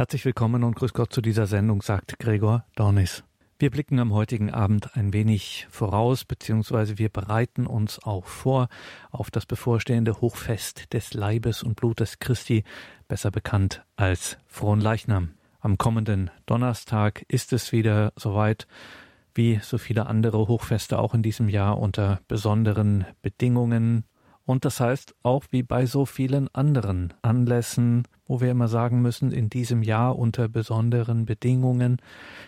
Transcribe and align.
Herzlich 0.00 0.24
willkommen 0.24 0.64
und 0.64 0.76
grüß 0.76 0.94
Gott 0.94 1.12
zu 1.12 1.20
dieser 1.20 1.46
Sendung, 1.46 1.82
sagt 1.82 2.18
Gregor 2.18 2.64
Dornis. 2.74 3.22
Wir 3.58 3.70
blicken 3.70 3.98
am 3.98 4.14
heutigen 4.14 4.50
Abend 4.50 4.96
ein 4.96 5.12
wenig 5.12 5.66
voraus, 5.68 6.24
beziehungsweise 6.24 6.96
wir 6.96 7.10
bereiten 7.10 7.66
uns 7.66 8.02
auch 8.02 8.24
vor 8.24 8.68
auf 9.10 9.30
das 9.30 9.44
bevorstehende 9.44 10.22
Hochfest 10.22 10.94
des 10.94 11.12
Leibes 11.12 11.62
und 11.62 11.76
Blutes 11.76 12.18
Christi, 12.18 12.64
besser 13.08 13.30
bekannt 13.30 13.84
als 13.96 14.38
Fronleichnam. 14.46 15.32
Am 15.60 15.76
kommenden 15.76 16.30
Donnerstag 16.46 17.22
ist 17.28 17.52
es 17.52 17.70
wieder 17.70 18.14
soweit, 18.16 18.66
wie 19.34 19.60
so 19.62 19.76
viele 19.76 20.06
andere 20.06 20.48
Hochfeste 20.48 20.98
auch 20.98 21.12
in 21.12 21.22
diesem 21.22 21.50
Jahr 21.50 21.78
unter 21.78 22.22
besonderen 22.26 23.04
Bedingungen. 23.20 24.04
Und 24.50 24.64
das 24.64 24.80
heißt 24.80 25.14
auch 25.22 25.44
wie 25.52 25.62
bei 25.62 25.86
so 25.86 26.04
vielen 26.04 26.52
anderen 26.52 27.14
Anlässen, 27.22 28.02
wo 28.26 28.40
wir 28.40 28.50
immer 28.50 28.66
sagen 28.66 29.00
müssen, 29.00 29.30
in 29.30 29.48
diesem 29.48 29.80
Jahr 29.84 30.18
unter 30.18 30.48
besonderen 30.48 31.24
Bedingungen, 31.24 31.98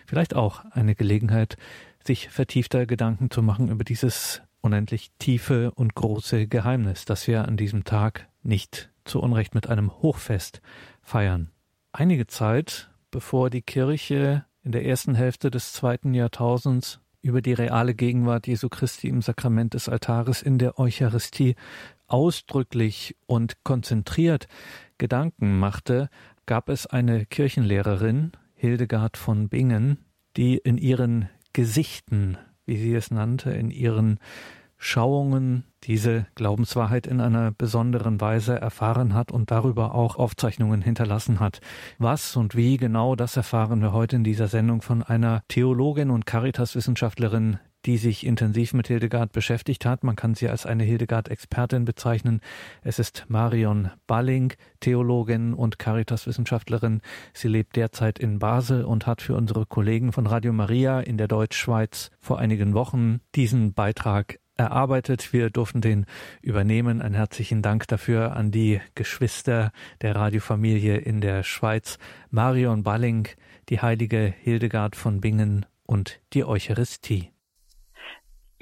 vielleicht 0.05 0.35
auch 0.35 0.65
eine 0.73 0.97
Gelegenheit, 0.97 1.57
sich 2.03 2.29
vertiefter 2.29 2.87
Gedanken 2.87 3.31
zu 3.31 3.41
machen 3.41 3.69
über 3.69 3.85
dieses 3.85 4.43
unendlich 4.63 5.13
tiefe 5.21 5.71
und 5.77 5.95
große 5.95 6.49
Geheimnis, 6.49 7.05
das 7.05 7.29
wir 7.29 7.47
an 7.47 7.57
diesem 7.57 7.85
Tag 7.85 8.27
nicht 8.43 8.91
zu 9.05 9.21
Unrecht 9.21 9.55
mit 9.55 9.69
einem 9.69 9.93
Hochfest 10.03 10.61
feiern. 11.03 11.53
Einige 11.93 12.27
Zeit, 12.27 12.91
bevor 13.13 13.49
die 13.49 13.63
Kirche 13.63 14.45
in 14.65 14.73
der 14.73 14.85
ersten 14.85 15.15
Hälfte 15.15 15.53
des 15.53 15.73
zweiten 15.73 16.15
Jahrtausends 16.15 16.99
über 17.23 17.41
die 17.41 17.53
reale 17.53 17.95
Gegenwart 17.95 18.49
Jesu 18.49 18.69
Christi 18.69 19.09
im 19.09 19.23
Sakrament 19.23 19.75
des 19.75 19.89
Altares 19.89 20.43
in 20.43 20.59
der 20.59 20.79
Eucharistie 20.79 21.55
ausdrücklich 22.13 23.17
und 23.27 23.65
konzentriert 23.65 24.47
Gedanken 24.99 25.59
machte, 25.59 26.09
gab 26.47 26.69
es 26.69 26.87
eine 26.87 27.27
Kirchenlehrerin, 27.27 28.33
Hildegard 28.55 29.17
von 29.17 29.49
Bingen, 29.49 29.99
die 30.37 30.57
in 30.57 30.79
ihren 30.79 31.29
Gesichten, 31.53 32.39
wie 32.67 32.77
sie 32.77 32.95
es 32.95 33.11
nannte, 33.11 33.51
in 33.51 33.71
ihren 33.71 34.19
Schauungen 34.77 35.65
diese 35.85 36.27
Glaubenswahrheit 36.35 37.07
in 37.07 37.21
einer 37.21 37.53
besonderen 37.53 38.21
Weise 38.21 38.61
erfahren 38.61 39.15
hat 39.15 39.31
und 39.31 39.51
darüber 39.51 39.95
auch 39.95 40.17
Aufzeichnungen 40.17 40.83
hinterlassen 40.83 41.41
hat. 41.41 41.61
Was 41.99 42.37
und 42.37 42.57
wie 42.57 42.77
genau, 42.77 43.15
das 43.15 43.37
erfahren 43.37 43.81
wir 43.81 43.93
heute 43.93 44.17
in 44.17 44.25
dieser 44.25 44.49
Sendung 44.49 44.83
von 44.83 45.03
einer 45.03 45.43
Theologin 45.49 46.11
und 46.11 46.27
Caritas-Wissenschaftlerin, 46.27 47.59
die 47.87 47.97
sich 47.97 48.27
intensiv 48.27 48.73
mit 48.75 48.89
Hildegard 48.89 49.33
beschäftigt 49.33 49.85
hat. 49.87 50.05
Man 50.05 50.17
kann 50.17 50.35
sie 50.35 50.49
als 50.49 50.67
eine 50.67 50.85
Hildegard-Expertin 50.85 51.85
bezeichnen. 51.85 52.41
Es 52.83 52.99
ist 52.99 53.25
Marion 53.29 53.91
Balling, 54.07 54.53
Theologin 54.81 55.55
und 55.55 55.79
Caritas-Wissenschaftlerin. 55.79 57.01
Sie 57.33 57.49
lebt 57.49 57.77
derzeit 57.77 58.19
in 58.19 58.39
Basel 58.39 58.85
und 58.85 59.07
hat 59.07 59.23
für 59.23 59.35
unsere 59.35 59.67
Kollegen 59.67 60.13
von 60.13 60.27
Radio 60.27 60.53
Maria 60.53 61.01
in 61.01 61.19
der 61.19 61.29
Deutschschweiz 61.29 62.11
vor 62.21 62.39
einigen 62.39 62.75
Wochen 62.75 63.21
diesen 63.35 63.75
Beitrag 63.75 64.39
erarbeitet. 64.57 65.33
Wir 65.33 65.51
durften 65.51 65.81
den 65.81 66.07
übernehmen. 66.41 67.03
Einen 67.03 67.15
herzlichen 67.15 67.63
Dank 67.63 67.89
dafür 67.89 68.37
an 68.37 68.51
die 68.51 68.81
Geschwister 68.95 69.73
der 70.01 70.15
Radiofamilie 70.15 70.97
in 70.97 71.21
der 71.21 71.43
Schweiz, 71.43 71.99
Marion 72.31 72.83
Balling, 72.83 73.29
die 73.69 73.81
heilige 73.81 74.33
Hildegard 74.41 74.97
von 74.97 75.21
Bingen 75.21 75.67
und 75.85 76.21
die 76.33 76.45
Eucharistie. 76.45 77.32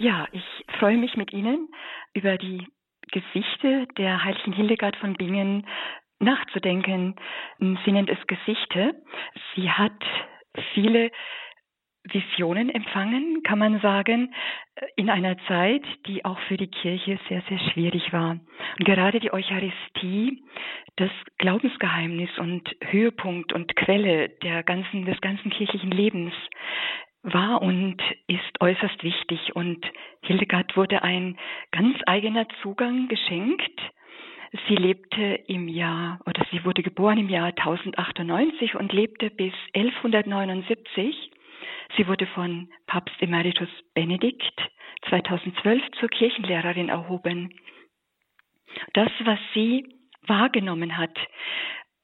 Ja, 0.01 0.27
ich 0.33 0.65
freue 0.79 0.97
mich 0.97 1.15
mit 1.19 1.31
Ihnen 1.31 1.69
über 2.15 2.39
die 2.39 2.67
Gesichte 3.13 3.87
der 3.99 4.25
heiligen 4.25 4.55
Hildegard 4.55 4.97
von 4.97 5.13
Bingen 5.13 5.67
nachzudenken. 6.21 7.17
Sie 7.59 7.93
nennt 7.93 8.09
es 8.09 8.17
Gesichte. 8.27 8.95
Sie 9.55 9.71
hat 9.71 10.03
viele 10.73 11.11
Visionen 12.05 12.71
empfangen, 12.71 13.43
kann 13.43 13.59
man 13.59 13.79
sagen, 13.81 14.35
in 14.97 15.11
einer 15.11 15.37
Zeit, 15.47 15.85
die 16.07 16.25
auch 16.25 16.39
für 16.49 16.57
die 16.57 16.71
Kirche 16.71 17.19
sehr, 17.29 17.43
sehr 17.51 17.59
schwierig 17.59 18.11
war. 18.11 18.41
Und 18.79 18.87
gerade 18.87 19.21
die 19.21 19.35
Eucharistie, 19.35 20.43
das 20.97 21.11
Glaubensgeheimnis 21.37 22.31
und 22.39 22.75
Höhepunkt 22.87 23.53
und 23.53 23.77
Quelle 23.77 24.31
der 24.43 24.63
ganzen, 24.63 25.05
des 25.05 25.21
ganzen 25.21 25.51
kirchlichen 25.51 25.91
Lebens, 25.91 26.33
war 27.23 27.63
und 27.63 27.97
ist 28.27 28.61
äußerst 28.61 29.03
wichtig. 29.03 29.55
Und 29.55 29.85
Hildegard 30.23 30.77
wurde 30.77 31.03
ein 31.03 31.37
ganz 31.71 31.97
eigener 32.07 32.47
Zugang 32.63 33.09
geschenkt. 33.09 33.81
Sie 34.69 34.75
lebte 34.75 35.41
im 35.47 35.69
Jahr, 35.69 36.21
oder 36.27 36.45
sie 36.51 36.65
wurde 36.65 36.83
geboren 36.83 37.19
im 37.19 37.29
Jahr 37.29 37.49
1098 37.49 38.75
und 38.75 38.93
lebte 38.93 39.31
bis 39.31 39.55
1179. 39.75 41.31
Sie 41.97 42.07
wurde 42.07 42.27
von 42.27 42.69
Papst 42.87 43.15
Emeritus 43.21 43.69
Benedikt 43.95 44.61
2012 45.09 45.83
zur 45.99 46.09
Kirchenlehrerin 46.09 46.89
erhoben. 46.89 47.55
Das, 48.93 49.11
was 49.25 49.39
sie 49.55 49.85
wahrgenommen 50.27 50.97
hat, 50.97 51.17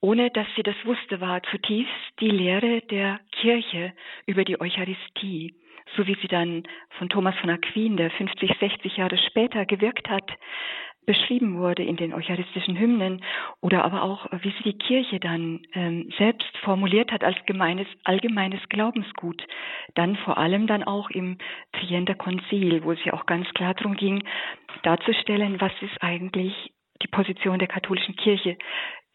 ohne 0.06 0.30
dass 0.30 0.46
sie 0.54 0.62
das 0.62 0.76
wusste, 0.84 1.20
war 1.20 1.42
zutiefst 1.42 1.92
die 2.20 2.30
Lehre 2.30 2.80
der 2.82 3.18
Kirche 3.32 3.92
über 4.24 4.44
die 4.44 4.60
Eucharistie, 4.60 5.56
so 5.96 6.06
wie 6.06 6.16
sie 6.22 6.28
dann 6.28 6.62
von 6.90 7.08
Thomas 7.08 7.34
von 7.40 7.50
Aquin, 7.50 7.96
der 7.96 8.12
50, 8.12 8.52
60 8.60 8.98
Jahre 8.98 9.18
später 9.18 9.66
gewirkt 9.66 10.08
hat, 10.08 10.30
beschrieben 11.06 11.58
wurde 11.58 11.82
in 11.82 11.96
den 11.96 12.14
eucharistischen 12.14 12.78
Hymnen 12.78 13.24
oder 13.60 13.84
aber 13.84 14.04
auch, 14.04 14.26
wie 14.42 14.52
sie 14.56 14.62
die 14.62 14.78
Kirche 14.78 15.18
dann 15.18 15.62
ähm, 15.72 16.08
selbst 16.18 16.56
formuliert 16.58 17.10
hat 17.10 17.24
als 17.24 17.38
gemeines, 17.46 17.88
allgemeines 18.04 18.60
Glaubensgut. 18.68 19.42
Dann 19.94 20.14
vor 20.18 20.38
allem 20.38 20.68
dann 20.68 20.84
auch 20.84 21.10
im 21.10 21.38
Trienter 21.72 22.14
Konzil, 22.14 22.84
wo 22.84 22.92
es 22.92 23.04
ja 23.04 23.12
auch 23.12 23.26
ganz 23.26 23.48
klar 23.54 23.74
darum 23.74 23.96
ging, 23.96 24.22
darzustellen, 24.84 25.60
was 25.60 25.72
ist 25.80 26.00
eigentlich 26.00 26.54
die 27.02 27.08
Position 27.08 27.58
der 27.58 27.68
katholischen 27.68 28.14
Kirche 28.14 28.56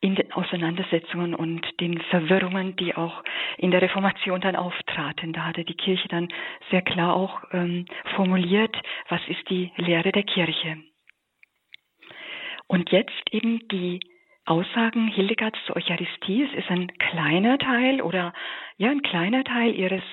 in 0.01 0.15
den 0.15 0.31
Auseinandersetzungen 0.33 1.35
und 1.35 1.61
den 1.79 2.01
Verwirrungen, 2.09 2.75
die 2.75 2.95
auch 2.95 3.23
in 3.57 3.71
der 3.71 3.81
Reformation 3.81 4.41
dann 4.41 4.55
auftraten. 4.55 5.31
Da 5.31 5.45
hatte 5.45 5.63
die 5.63 5.75
Kirche 5.75 6.07
dann 6.07 6.27
sehr 6.71 6.81
klar 6.81 7.15
auch 7.15 7.41
ähm, 7.51 7.85
formuliert, 8.15 8.75
was 9.09 9.21
ist 9.27 9.47
die 9.49 9.71
Lehre 9.77 10.11
der 10.11 10.23
Kirche. 10.23 10.77
Und 12.67 12.89
jetzt 12.91 13.31
eben 13.31 13.67
die 13.67 13.99
Aussagen 14.45 15.07
Hildegards 15.07 15.59
zur 15.65 15.75
Eucharistie. 15.75 16.43
Es 16.43 16.53
ist 16.63 16.71
ein 16.71 16.91
kleiner 16.97 17.59
Teil 17.59 18.01
oder 18.01 18.33
ja 18.77 18.89
ein 18.89 19.03
kleiner 19.03 19.43
Teil 19.43 19.75
ihres 19.75 20.03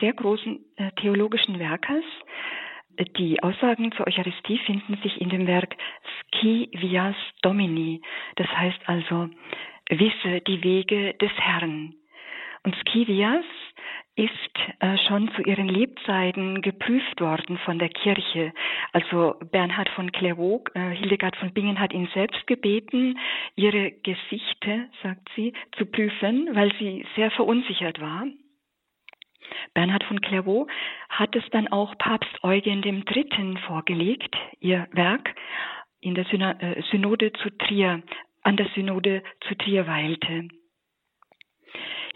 sehr 0.00 0.14
großen 0.14 0.64
äh, 0.76 0.92
theologischen 0.92 1.58
Werkes. 1.58 2.04
Die 3.16 3.42
Aussagen 3.42 3.92
zur 3.92 4.06
Eucharistie 4.06 4.58
finden 4.58 4.98
sich 5.02 5.20
in 5.20 5.30
dem 5.30 5.46
Werk 5.46 5.76
Sci 6.34 6.68
Vias 6.72 7.16
Domini, 7.42 8.02
das 8.36 8.48
heißt 8.48 8.80
also 8.86 9.30
Wisse 9.88 10.40
die 10.46 10.62
Wege 10.62 11.14
des 11.14 11.32
Herrn. 11.36 11.94
Und 12.62 12.76
Sci 12.76 13.06
Vias 13.06 13.44
ist 14.16 14.30
äh, 14.80 14.98
schon 15.08 15.30
zu 15.34 15.42
ihren 15.42 15.68
Lebzeiten 15.68 16.60
geprüft 16.60 17.20
worden 17.20 17.58
von 17.64 17.78
der 17.78 17.88
Kirche. 17.88 18.52
Also 18.92 19.36
Bernhard 19.50 19.88
von 19.90 20.12
Clairvaux, 20.12 20.62
äh, 20.74 20.90
Hildegard 20.90 21.36
von 21.36 21.52
Bingen 21.54 21.80
hat 21.80 21.94
ihn 21.94 22.08
selbst 22.12 22.46
gebeten, 22.46 23.18
ihre 23.56 23.92
Gesichte, 23.92 24.88
sagt 25.02 25.28
sie, 25.36 25.54
zu 25.78 25.86
prüfen, 25.86 26.50
weil 26.52 26.70
sie 26.78 27.06
sehr 27.16 27.30
verunsichert 27.30 28.00
war. 28.00 28.26
Bernhard 29.74 30.04
von 30.04 30.20
Clairvaux 30.20 30.68
hat 31.08 31.34
es 31.36 31.44
dann 31.50 31.68
auch 31.68 31.96
Papst 31.98 32.42
Eugen 32.42 32.82
III. 32.82 33.56
vorgelegt, 33.66 34.34
ihr 34.60 34.88
Werk 34.92 35.34
in 36.00 36.14
der 36.14 36.26
äh, 36.32 36.82
Synode 36.90 37.32
zu 37.32 37.50
Trier, 37.58 38.02
an 38.42 38.56
der 38.56 38.68
Synode 38.74 39.22
zu 39.46 39.54
Trier 39.56 39.86
weilte. 39.86 40.48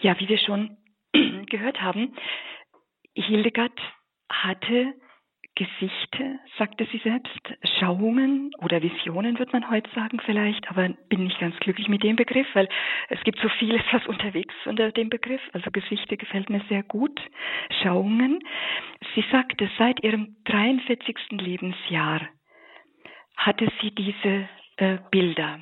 Ja, 0.00 0.18
wie 0.18 0.28
wir 0.28 0.38
schon 0.38 0.76
gehört 1.50 1.80
haben, 1.80 2.14
Hildegard 3.14 3.78
hatte 4.30 4.94
Gesichter, 5.56 6.40
sagte 6.58 6.86
sie 6.90 6.98
selbst, 6.98 7.40
Schauungen 7.78 8.50
oder 8.58 8.82
Visionen, 8.82 9.38
wird 9.38 9.52
man 9.52 9.70
heute 9.70 9.88
sagen 9.94 10.20
vielleicht, 10.24 10.68
aber 10.68 10.88
bin 11.08 11.24
nicht 11.24 11.38
ganz 11.38 11.56
glücklich 11.60 11.88
mit 11.88 12.02
dem 12.02 12.16
Begriff, 12.16 12.46
weil 12.54 12.68
es 13.08 13.20
gibt 13.22 13.38
so 13.38 13.48
vieles, 13.60 13.82
was 13.92 14.04
unterwegs 14.06 14.54
unter 14.64 14.90
dem 14.90 15.10
Begriff. 15.10 15.40
Also 15.52 15.70
Gesichter 15.70 16.16
gefällt 16.16 16.50
mir 16.50 16.60
sehr 16.68 16.82
gut. 16.82 17.20
Schauungen. 17.82 18.40
Sie 19.14 19.24
sagte, 19.30 19.70
seit 19.78 20.02
ihrem 20.02 20.36
43. 20.46 21.16
Lebensjahr 21.32 22.28
hatte 23.36 23.68
sie 23.80 23.92
diese 23.92 24.48
äh, 24.78 24.98
Bilder. 25.12 25.60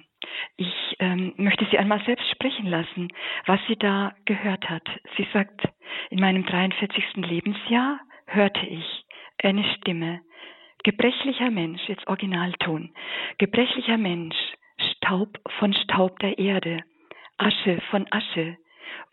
Ich 0.56 0.96
ähm, 1.00 1.34
möchte 1.36 1.66
sie 1.70 1.78
einmal 1.78 2.02
selbst 2.04 2.30
sprechen 2.30 2.66
lassen, 2.66 3.08
was 3.44 3.60
sie 3.68 3.76
da 3.76 4.14
gehört 4.24 4.70
hat. 4.70 4.88
Sie 5.16 5.26
sagt, 5.32 5.68
in 6.10 6.20
meinem 6.20 6.46
43. 6.46 7.16
Lebensjahr 7.16 8.00
hörte 8.26 8.64
ich 8.66 9.04
eine 9.44 9.64
Stimme. 9.76 10.20
Gebrechlicher 10.84 11.50
Mensch, 11.50 11.80
jetzt 11.88 12.06
Originalton. 12.06 12.92
Gebrechlicher 13.38 13.98
Mensch, 13.98 14.36
Staub 14.96 15.38
von 15.58 15.72
Staub 15.74 16.18
der 16.18 16.38
Erde, 16.38 16.82
Asche 17.38 17.80
von 17.90 18.06
Asche, 18.10 18.56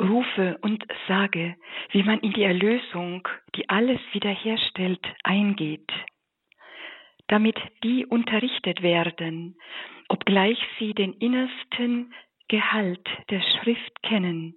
rufe 0.01 0.57
und 0.61 0.83
sage, 1.07 1.55
wie 1.91 2.03
man 2.03 2.19
in 2.19 2.33
die 2.33 2.43
Erlösung, 2.43 3.27
die 3.55 3.69
alles 3.69 3.99
wiederherstellt, 4.13 5.05
eingeht, 5.23 5.91
damit 7.27 7.59
die 7.83 8.05
unterrichtet 8.05 8.81
werden, 8.81 9.57
obgleich 10.07 10.59
sie 10.79 10.93
den 10.93 11.13
innersten 11.13 12.13
Gehalt 12.47 13.07
der 13.29 13.41
Schrift 13.41 14.01
kennen, 14.01 14.55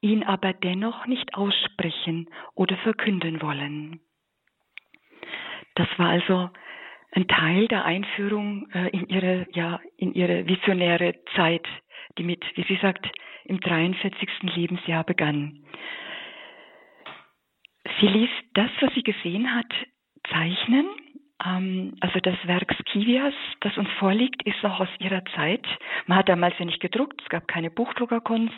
ihn 0.00 0.24
aber 0.24 0.52
dennoch 0.52 1.06
nicht 1.06 1.34
aussprechen 1.34 2.28
oder 2.54 2.76
verkünden 2.78 3.40
wollen. 3.40 4.00
Das 5.74 5.88
war 5.98 6.08
also 6.08 6.50
ein 7.12 7.26
Teil 7.26 7.68
der 7.68 7.84
Einführung 7.84 8.68
äh, 8.72 8.88
in 8.90 9.08
ihre, 9.08 9.46
ja, 9.52 9.80
in 9.96 10.14
ihre 10.14 10.46
visionäre 10.46 11.14
Zeit, 11.34 11.66
die 12.18 12.22
mit, 12.22 12.44
wie 12.54 12.64
sie 12.64 12.78
sagt, 12.80 13.06
im 13.44 13.60
43. 13.60 14.28
Lebensjahr 14.54 15.04
begann. 15.04 15.64
Sie 18.00 18.06
ließ 18.06 18.30
das, 18.54 18.70
was 18.80 18.94
sie 18.94 19.02
gesehen 19.02 19.54
hat, 19.54 19.72
zeichnen. 20.30 20.86
Ähm, 21.44 21.96
also 22.00 22.20
das 22.20 22.36
Werk 22.44 22.74
Skivias, 22.80 23.34
das 23.60 23.76
uns 23.76 23.90
vorliegt, 23.98 24.42
ist 24.46 24.62
noch 24.62 24.80
aus 24.80 24.88
ihrer 24.98 25.24
Zeit. 25.36 25.66
Man 26.06 26.18
hat 26.18 26.28
damals 26.28 26.58
ja 26.58 26.64
nicht 26.64 26.80
gedruckt, 26.80 27.20
es 27.22 27.28
gab 27.28 27.48
keine 27.48 27.70
Buchdruckerkunst. 27.70 28.54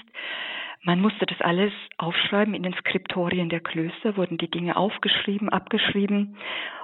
Man 0.84 1.00
musste 1.00 1.26
das 1.26 1.40
alles 1.40 1.72
aufschreiben. 1.96 2.54
In 2.54 2.64
den 2.64 2.74
Skriptorien 2.74 3.48
der 3.48 3.60
Klöster 3.60 4.16
wurden 4.16 4.36
die 4.36 4.50
Dinge 4.50 4.76
aufgeschrieben, 4.76 5.48
abgeschrieben 5.48 6.36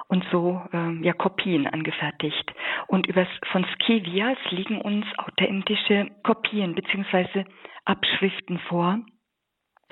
und 0.07 0.25
so 0.31 0.61
ähm, 0.71 1.03
ja 1.03 1.13
Kopien 1.13 1.67
angefertigt. 1.67 2.53
Und 2.87 3.07
über 3.07 3.27
von 3.51 3.65
Skivias 3.75 4.37
liegen 4.51 4.79
uns 4.81 5.05
authentische 5.17 6.07
Kopien 6.23 6.75
beziehungsweise 6.75 7.45
Abschriften 7.83 8.59
vor, 8.59 8.99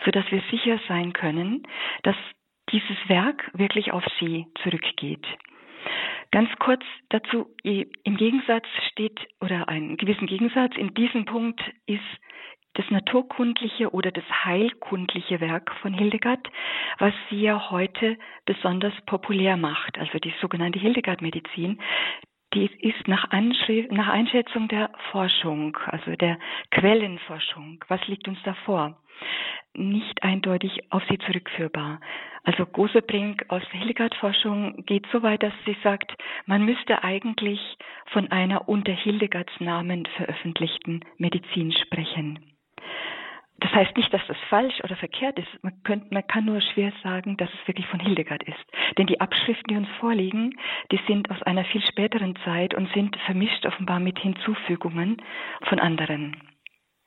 so 0.06 0.12
dass 0.12 0.30
wir 0.32 0.42
sicher 0.52 0.80
sein 0.88 1.12
können, 1.12 1.64
dass 2.04 2.16
dieses 2.72 2.98
Werk 3.08 3.50
wirklich 3.54 3.92
auf 3.92 4.04
sie 4.20 4.48
zurückgeht. 4.64 5.26
Ganz 6.32 6.50
kurz 6.60 6.84
dazu, 7.10 7.48
im 7.64 8.18
Gegensatz 8.18 8.66
steht, 8.92 9.20
oder 9.40 9.70
einen 9.70 9.96
gewissen 9.96 10.28
Gegensatz 10.28 10.76
in 10.76 10.94
diesem 10.94 11.26
Punkt 11.26 11.62
ist 11.86 12.02
das 12.78 12.90
naturkundliche 12.92 13.92
oder 13.92 14.12
das 14.12 14.24
heilkundliche 14.46 15.42
Werk 15.42 15.74
von 15.82 15.94
Hildegard, 15.94 16.48
was 17.00 17.14
sie 17.30 17.42
ja 17.42 17.72
heute 17.72 18.18
besonders 18.46 18.94
populär 19.08 19.58
macht, 19.58 19.98
also 19.98 20.20
die 20.20 20.34
sogenannte 20.42 20.80
Hildegard-Medizin, 20.80 21.80
die 22.54 22.70
ist 22.80 23.08
nach, 23.08 23.28
nach, 23.32 24.08
Einschätzung 24.08 24.68
der 24.68 24.92
Forschung, 25.12 25.76
also 25.86 26.16
der 26.16 26.38
Quellenforschung, 26.72 27.84
was 27.88 28.06
liegt 28.08 28.28
uns 28.28 28.40
da 28.44 28.54
vor, 28.66 29.02
nicht 29.74 30.24
eindeutig 30.24 30.92
auf 30.92 31.04
sie 31.10 31.18
zurückführbar. 31.18 32.00
Also 32.44 32.66
Gosebrink 32.66 33.46
aus 33.50 33.64
der 33.74 33.80
Hildegard-Forschung 33.80 34.86
geht 34.86 35.06
so 35.12 35.24
weit, 35.24 35.44
dass 35.44 35.54
sie 35.66 35.76
sagt, 35.84 36.14
man 36.46 36.64
müsste 36.64 37.04
eigentlich 37.04 37.60
von 38.12 38.32
einer 38.32 38.70
unter 38.70 38.94
Hildegards 38.94 39.60
Namen 39.60 40.06
veröffentlichten 40.16 41.02
Medizin 41.18 41.74
sprechen. 41.74 42.57
Das 43.60 43.72
heißt 43.72 43.98
nicht, 43.98 44.14
dass 44.14 44.26
das 44.28 44.38
falsch 44.50 44.80
oder 44.84 44.96
verkehrt 44.96 45.40
ist. 45.40 45.64
Man, 45.64 45.82
könnte, 45.84 46.14
man 46.14 46.26
kann 46.28 46.46
nur 46.46 46.62
schwer 46.62 46.94
sagen, 47.02 47.38
dass 47.38 47.50
es 47.50 47.68
wirklich 47.68 47.88
von 47.88 48.00
Hildegard 48.00 48.44
ist. 48.44 48.66
Denn 48.98 49.08
die 49.08 49.20
Abschriften, 49.20 49.68
die 49.68 49.78
uns 49.78 49.90
vorliegen, 50.00 50.60
die 50.92 51.00
sind 51.08 51.32
aus 51.32 51.42
einer 51.42 51.66
viel 51.66 51.82
späteren 51.82 52.36
Zeit 52.46 52.76
und 52.76 52.92
sind 52.94 53.16
vermischt 53.26 53.66
offenbar 53.66 54.00
mit 54.00 54.20
Hinzufügungen 54.20 55.22
von 55.64 55.80
anderen. 55.80 56.36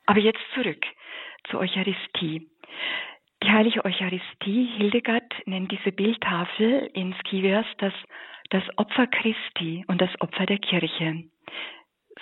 Aber 0.07 0.19
jetzt 0.19 0.41
zurück 0.53 0.85
zur 1.49 1.61
Eucharistie. 1.61 2.49
Die 3.43 3.49
heilige 3.49 3.85
Eucharistie, 3.85 4.69
Hildegard 4.77 5.33
nennt 5.45 5.71
diese 5.71 5.91
Bildtafel 5.91 6.89
in 6.93 7.15
Skivias 7.21 7.65
das, 7.77 7.93
das 8.49 8.63
Opfer 8.77 9.07
Christi 9.07 9.85
und 9.87 10.01
das 10.01 10.09
Opfer 10.19 10.45
der 10.45 10.59
Kirche. 10.59 11.23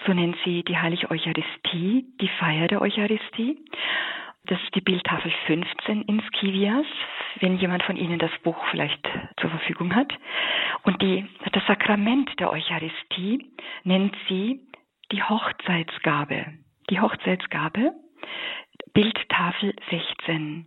So 0.05 0.13
nennt 0.13 0.37
sie 0.45 0.63
die 0.63 0.77
heilige 0.77 1.09
Eucharistie, 1.11 2.05
die 2.21 2.29
Feier 2.39 2.67
der 2.67 2.81
Eucharistie. 2.81 3.57
Das 4.45 4.61
ist 4.63 4.73
die 4.73 4.81
Bildtafel 4.81 5.31
15 5.47 6.03
in 6.03 6.21
Skivias, 6.21 6.85
wenn 7.39 7.57
jemand 7.57 7.83
von 7.83 7.97
Ihnen 7.97 8.17
das 8.17 8.31
Buch 8.43 8.57
vielleicht 8.71 9.07
zur 9.39 9.49
Verfügung 9.49 9.95
hat. 9.95 10.11
Und 10.83 11.01
die, 11.01 11.25
das 11.51 11.65
Sakrament 11.67 12.31
der 12.39 12.51
Eucharistie 12.51 13.51
nennt 13.83 14.15
sie 14.27 14.61
die 15.11 15.21
Hochzeitsgabe. 15.21 16.45
Die 16.89 16.99
Hochzeitsgabe, 16.99 17.93
Bildtafel 18.93 19.75
16. 19.89 20.65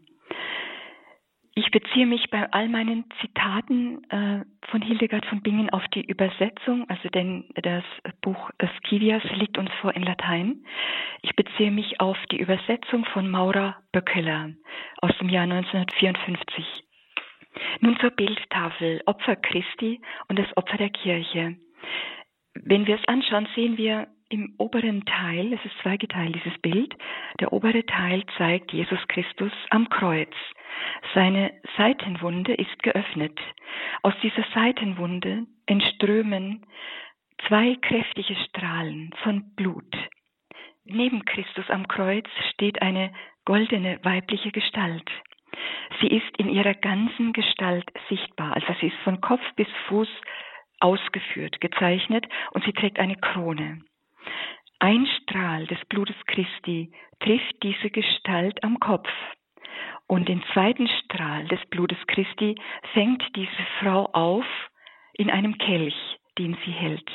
Ich 1.54 1.70
beziehe 1.70 2.06
mich 2.06 2.30
bei 2.30 2.50
all 2.50 2.68
meinen 2.68 3.04
Zitaten 3.20 4.02
äh, 4.10 4.42
von 4.70 4.80
Hildegard 4.80 5.26
von 5.26 5.42
Bingen 5.42 5.68
auf 5.68 5.86
die 5.88 6.04
Übersetzung, 6.04 6.88
also 6.88 7.10
denn 7.10 7.44
das 7.54 7.84
Buch 8.22 8.50
Scivias 8.80 9.22
liegt 9.34 9.58
uns 9.58 9.70
vor 9.82 9.94
in 9.94 10.02
Latein. 10.02 10.64
Ich 11.20 11.36
beziehe 11.36 11.70
mich 11.70 12.00
auf 12.00 12.16
die 12.30 12.40
Übersetzung 12.40 13.04
von 13.04 13.30
Maura 13.30 13.76
Böckeler 13.92 14.50
aus 15.02 15.12
dem 15.18 15.28
Jahr 15.28 15.44
1954. 15.44 16.84
Nun 17.80 17.98
zur 18.00 18.10
Bildtafel 18.10 19.02
Opfer 19.04 19.36
Christi 19.36 20.00
und 20.28 20.38
das 20.38 20.56
Opfer 20.56 20.78
der 20.78 20.90
Kirche. 20.90 21.56
Wenn 22.54 22.86
wir 22.86 22.94
es 22.94 23.08
anschauen, 23.08 23.46
sehen 23.54 23.76
wir 23.76 24.08
im 24.30 24.54
oberen 24.56 25.04
Teil, 25.04 25.52
es 25.52 25.62
ist 25.66 25.76
zweigeteilt, 25.82 26.34
dieses 26.34 26.58
Bild, 26.62 26.94
der 27.40 27.52
obere 27.52 27.84
Teil 27.84 28.24
zeigt 28.38 28.72
Jesus 28.72 29.00
Christus 29.08 29.52
am 29.68 29.90
Kreuz. 29.90 30.32
Seine 31.14 31.52
Seitenwunde 31.76 32.54
ist 32.54 32.82
geöffnet. 32.82 33.38
Aus 34.02 34.14
dieser 34.22 34.44
Seitenwunde 34.54 35.46
entströmen 35.66 36.66
zwei 37.46 37.76
kräftige 37.80 38.36
Strahlen 38.46 39.10
von 39.22 39.54
Blut. 39.54 39.96
Neben 40.84 41.24
Christus 41.24 41.68
am 41.70 41.86
Kreuz 41.88 42.28
steht 42.52 42.82
eine 42.82 43.12
goldene 43.44 43.98
weibliche 44.02 44.50
Gestalt. 44.50 45.10
Sie 46.00 46.08
ist 46.08 46.36
in 46.38 46.48
ihrer 46.48 46.74
ganzen 46.74 47.32
Gestalt 47.32 47.84
sichtbar, 48.08 48.54
also 48.54 48.74
sie 48.80 48.88
ist 48.88 48.98
von 49.04 49.20
Kopf 49.20 49.42
bis 49.56 49.68
Fuß 49.88 50.08
ausgeführt, 50.80 51.60
gezeichnet 51.60 52.26
und 52.52 52.64
sie 52.64 52.72
trägt 52.72 52.98
eine 52.98 53.16
Krone. 53.16 53.82
Ein 54.78 55.06
Strahl 55.06 55.66
des 55.66 55.78
Blutes 55.88 56.16
Christi 56.26 56.90
trifft 57.20 57.62
diese 57.62 57.90
Gestalt 57.90 58.64
am 58.64 58.80
Kopf. 58.80 59.08
Und 60.06 60.28
den 60.28 60.42
zweiten 60.52 60.88
Strahl 60.88 61.46
des 61.48 61.60
Blutes 61.70 61.98
Christi 62.06 62.56
fängt 62.92 63.22
diese 63.34 63.50
Frau 63.80 64.06
auf 64.12 64.44
in 65.14 65.30
einem 65.30 65.56
Kelch, 65.58 65.96
den 66.38 66.56
sie 66.64 66.72
hält. 66.72 67.10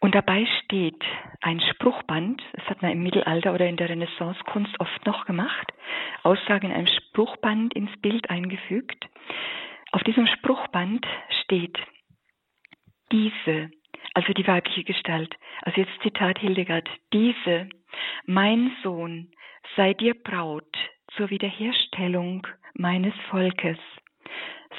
Und 0.00 0.14
dabei 0.14 0.46
steht 0.64 1.04
ein 1.40 1.60
Spruchband, 1.60 2.40
das 2.52 2.64
hat 2.66 2.82
man 2.82 2.92
im 2.92 3.02
Mittelalter 3.02 3.52
oder 3.52 3.68
in 3.68 3.76
der 3.76 3.88
Renaissancekunst 3.88 4.78
oft 4.78 5.06
noch 5.06 5.24
gemacht, 5.26 5.72
Aussage 6.22 6.66
in 6.66 6.72
einem 6.72 6.86
Spruchband 6.86 7.74
ins 7.74 7.90
Bild 8.00 8.30
eingefügt. 8.30 9.08
Auf 9.90 10.02
diesem 10.04 10.26
Spruchband 10.26 11.04
steht, 11.42 11.78
diese 13.10 13.70
also 14.14 14.32
die 14.32 14.46
weibliche 14.46 14.84
Gestalt. 14.84 15.34
Also 15.62 15.80
jetzt 15.80 15.92
Zitat 16.02 16.38
Hildegard. 16.38 16.88
Diese, 17.12 17.68
mein 18.26 18.72
Sohn, 18.82 19.30
sei 19.76 19.94
dir 19.94 20.14
Braut 20.14 20.76
zur 21.18 21.30
Wiederherstellung 21.30 22.46
meines 22.74 23.12
Volkes. 23.28 23.76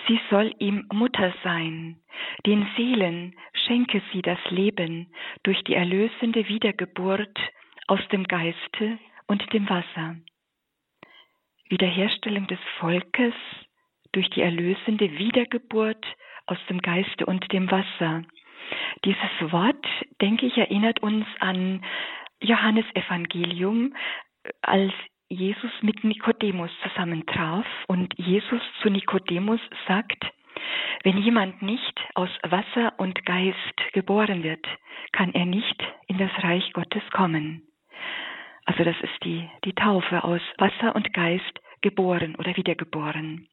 Sie 0.07 0.19
soll 0.29 0.55
ihm 0.59 0.87
Mutter 0.91 1.33
sein. 1.43 1.99
Den 2.45 2.65
Seelen 2.77 3.35
schenke 3.51 4.01
sie 4.13 4.21
das 4.21 4.39
Leben 4.49 5.11
durch 5.43 5.61
die 5.65 5.73
erlösende 5.73 6.47
Wiedergeburt 6.47 7.37
aus 7.87 7.99
dem 8.11 8.23
Geiste 8.23 8.97
und 9.27 9.51
dem 9.51 9.69
Wasser. 9.69 10.15
Wiederherstellung 11.67 12.47
des 12.47 12.59
Volkes 12.79 13.33
durch 14.13 14.29
die 14.29 14.41
erlösende 14.41 15.11
Wiedergeburt 15.17 16.05
aus 16.47 16.57
dem 16.69 16.79
Geiste 16.81 17.25
und 17.25 17.51
dem 17.51 17.69
Wasser. 17.69 18.23
Dieses 19.03 19.51
Wort, 19.51 19.85
denke 20.21 20.45
ich, 20.45 20.57
erinnert 20.57 21.03
uns 21.03 21.25
an 21.41 21.83
Johannes 22.41 22.85
Evangelium, 22.95 23.93
als 24.61 24.93
Jesus 25.29 25.71
mit 25.81 26.03
Nikodemus 26.03 26.71
zusammentraf 26.81 27.65
und 27.87 28.13
Jesus 28.17 28.61
zu 28.81 28.89
Nikodemus 28.89 29.61
sagt, 29.87 30.25
wenn 31.03 31.19
jemand 31.19 31.61
nicht 31.61 31.99
aus 32.15 32.29
Wasser 32.43 32.93
und 32.97 33.25
Geist 33.25 33.77
geboren 33.93 34.43
wird, 34.43 34.65
kann 35.11 35.31
er 35.33 35.45
nicht 35.45 35.81
in 36.07 36.17
das 36.17 36.31
Reich 36.43 36.73
Gottes 36.73 37.03
kommen. 37.11 37.61
Also 38.65 38.83
das 38.83 38.95
ist 39.01 39.23
die, 39.23 39.47
die 39.65 39.73
Taufe 39.73 40.23
aus 40.23 40.41
Wasser 40.57 40.95
und 40.95 41.13
Geist 41.13 41.59
geboren 41.81 42.35
oder 42.35 42.57
wiedergeboren. 42.57 43.47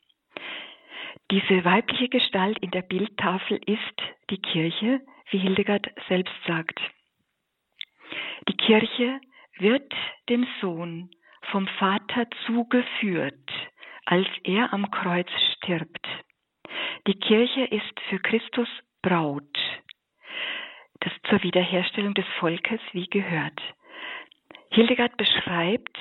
Diese 1.31 1.65
weibliche 1.65 2.09
Gestalt 2.09 2.59
in 2.61 2.71
der 2.71 2.83
Bildtafel 2.83 3.61
ist 3.67 4.03
die 4.31 4.41
Kirche, 4.41 5.01
wie 5.31 5.39
Hildegard 5.39 5.89
selbst 6.09 6.35
sagt. 6.47 6.81
Die 8.49 8.57
Kirche 8.57 9.21
wird 9.59 9.93
dem 10.29 10.47
Sohn 10.61 11.11
vom 11.51 11.67
Vater 11.79 12.29
zugeführt, 12.47 13.51
als 14.05 14.27
er 14.45 14.73
am 14.73 14.91
Kreuz 14.91 15.29
stirbt. 15.55 16.07
Die 17.07 17.19
Kirche 17.19 17.65
ist 17.65 18.01
für 18.09 18.19
Christus 18.19 18.69
Braut, 19.03 19.59
das 21.01 21.13
zur 21.29 21.43
Wiederherstellung 21.43 22.15
des 22.15 22.27
Volkes 22.39 22.81
wie 22.93 23.07
gehört. 23.07 23.61
Hildegard 24.71 25.17
beschreibt 25.17 25.99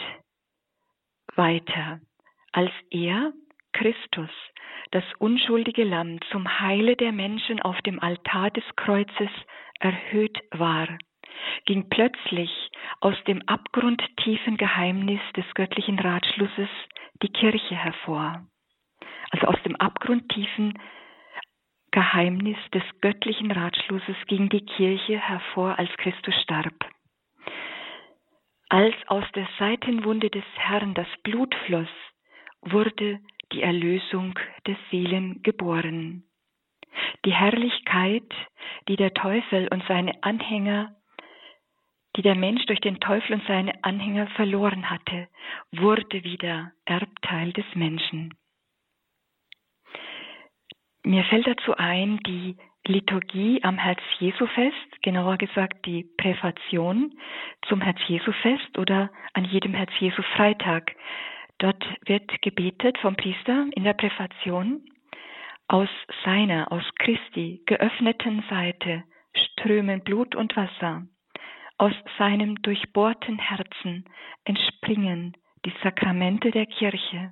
weiter, 1.36 2.00
als 2.52 2.72
er, 2.90 3.34
Christus, 3.74 4.30
das 4.92 5.04
unschuldige 5.20 5.84
Lamm 5.84 6.20
zum 6.32 6.60
Heile 6.62 6.96
der 6.96 7.12
Menschen 7.12 7.62
auf 7.62 7.82
dem 7.82 8.00
Altar 8.00 8.50
des 8.52 8.64
Kreuzes 8.75 9.30
erhöht 9.80 10.40
war, 10.52 10.88
ging 11.65 11.89
plötzlich 11.89 12.72
aus 13.01 13.15
dem 13.27 13.42
abgrundtiefen 13.48 14.58
Geheimnis 14.58 15.22
des 15.36 15.46
göttlichen 15.54 16.00
Ratschlusses 16.00 16.70
die 17.22 17.30
Kirche 17.30 17.75
hervor. 17.75 18.46
Also 19.32 19.48
aus 19.48 19.62
dem 19.63 19.75
abgrundtiefen 19.75 20.77
Geheimnis 21.92 22.58
des 22.74 22.84
göttlichen 23.01 23.51
Ratschlusses 23.51 24.18
ging 24.27 24.50
die 24.50 24.65
Kirche 24.65 25.18
hervor, 25.18 25.80
als 25.80 25.89
Christus 25.98 26.36
starb. 26.44 26.74
Als 28.70 28.96
aus 29.08 29.24
der 29.34 29.48
Seitenwunde 29.58 30.30
des 30.30 30.44
Herrn 30.56 30.94
das 30.94 31.08
Blut 31.24 31.56
floss, 31.65 31.88
wurde 32.62 33.20
die 33.54 33.62
Erlösung 33.62 34.38
der 34.68 34.75
Seelen 34.89 35.42
geboren. 35.44 36.24
Die 37.24 37.34
Herrlichkeit, 37.34 38.30
die 38.88 38.96
der 38.96 39.13
Teufel 39.13 39.68
und 39.70 39.84
seine 39.88 40.22
Anhänger, 40.24 40.96
die 42.16 42.22
der 42.22 42.36
Mensch 42.36 42.66
durch 42.66 42.80
den 42.80 43.00
Teufel 43.00 43.34
und 43.34 43.48
seine 43.48 43.84
Anhänger 43.84 44.28
verloren 44.28 44.90
hatte, 44.90 45.28
wurde 45.72 46.24
wieder 46.24 46.72
Erbteil 46.86 47.52
des 47.54 47.66
Menschen. 47.76 48.34
Mir 51.04 51.24
fällt 51.26 51.46
dazu 51.46 51.76
ein, 51.76 52.20
die 52.26 52.58
Liturgie 52.88 53.64
am 53.64 53.78
Herz-Jesu-Fest, 53.78 55.02
genauer 55.02 55.38
gesagt 55.38 55.86
die 55.86 56.04
Präfation 56.18 57.14
zum 57.68 57.82
Herz-Jesu-Fest 57.82 58.78
oder 58.78 59.12
an 59.34 59.46
jedem 59.46 59.74
Herz-Jesu-Freitag. 59.74 60.96
Dort 61.58 61.84
wird 62.06 62.42
gebetet 62.42 62.98
vom 63.00 63.16
Priester 63.16 63.68
in 63.76 63.84
der 63.84 63.94
Präfation 63.94 64.84
aus 65.68 65.90
seiner, 66.24 66.72
aus 66.72 66.84
Christi 67.00 67.64
geöffneten 67.66 68.44
Seite 68.50 69.04
strömen 69.34 70.02
Blut 70.04 70.36
und 70.36 70.56
Wasser. 70.56 71.08
Aus 71.77 71.94
seinem 72.17 72.62
durchbohrten 72.62 73.38
Herzen 73.38 74.05
entspringen 74.46 75.36
die 75.65 75.74
Sakramente 75.84 76.51
der 76.51 76.65
Kirche. 76.65 77.32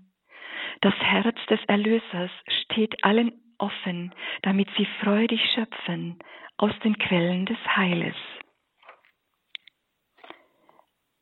Das 0.82 0.96
Herz 0.96 1.38
des 1.50 1.64
Erlösers 1.66 2.32
steht 2.64 3.04
allen 3.06 3.32
offen, 3.58 4.14
damit 4.42 4.68
sie 4.78 4.88
freudig 5.02 5.42
schöpfen 5.54 6.20
aus 6.58 6.78
den 6.84 6.98
Quellen 6.98 7.46
des 7.46 7.58
Heiles. 7.76 8.16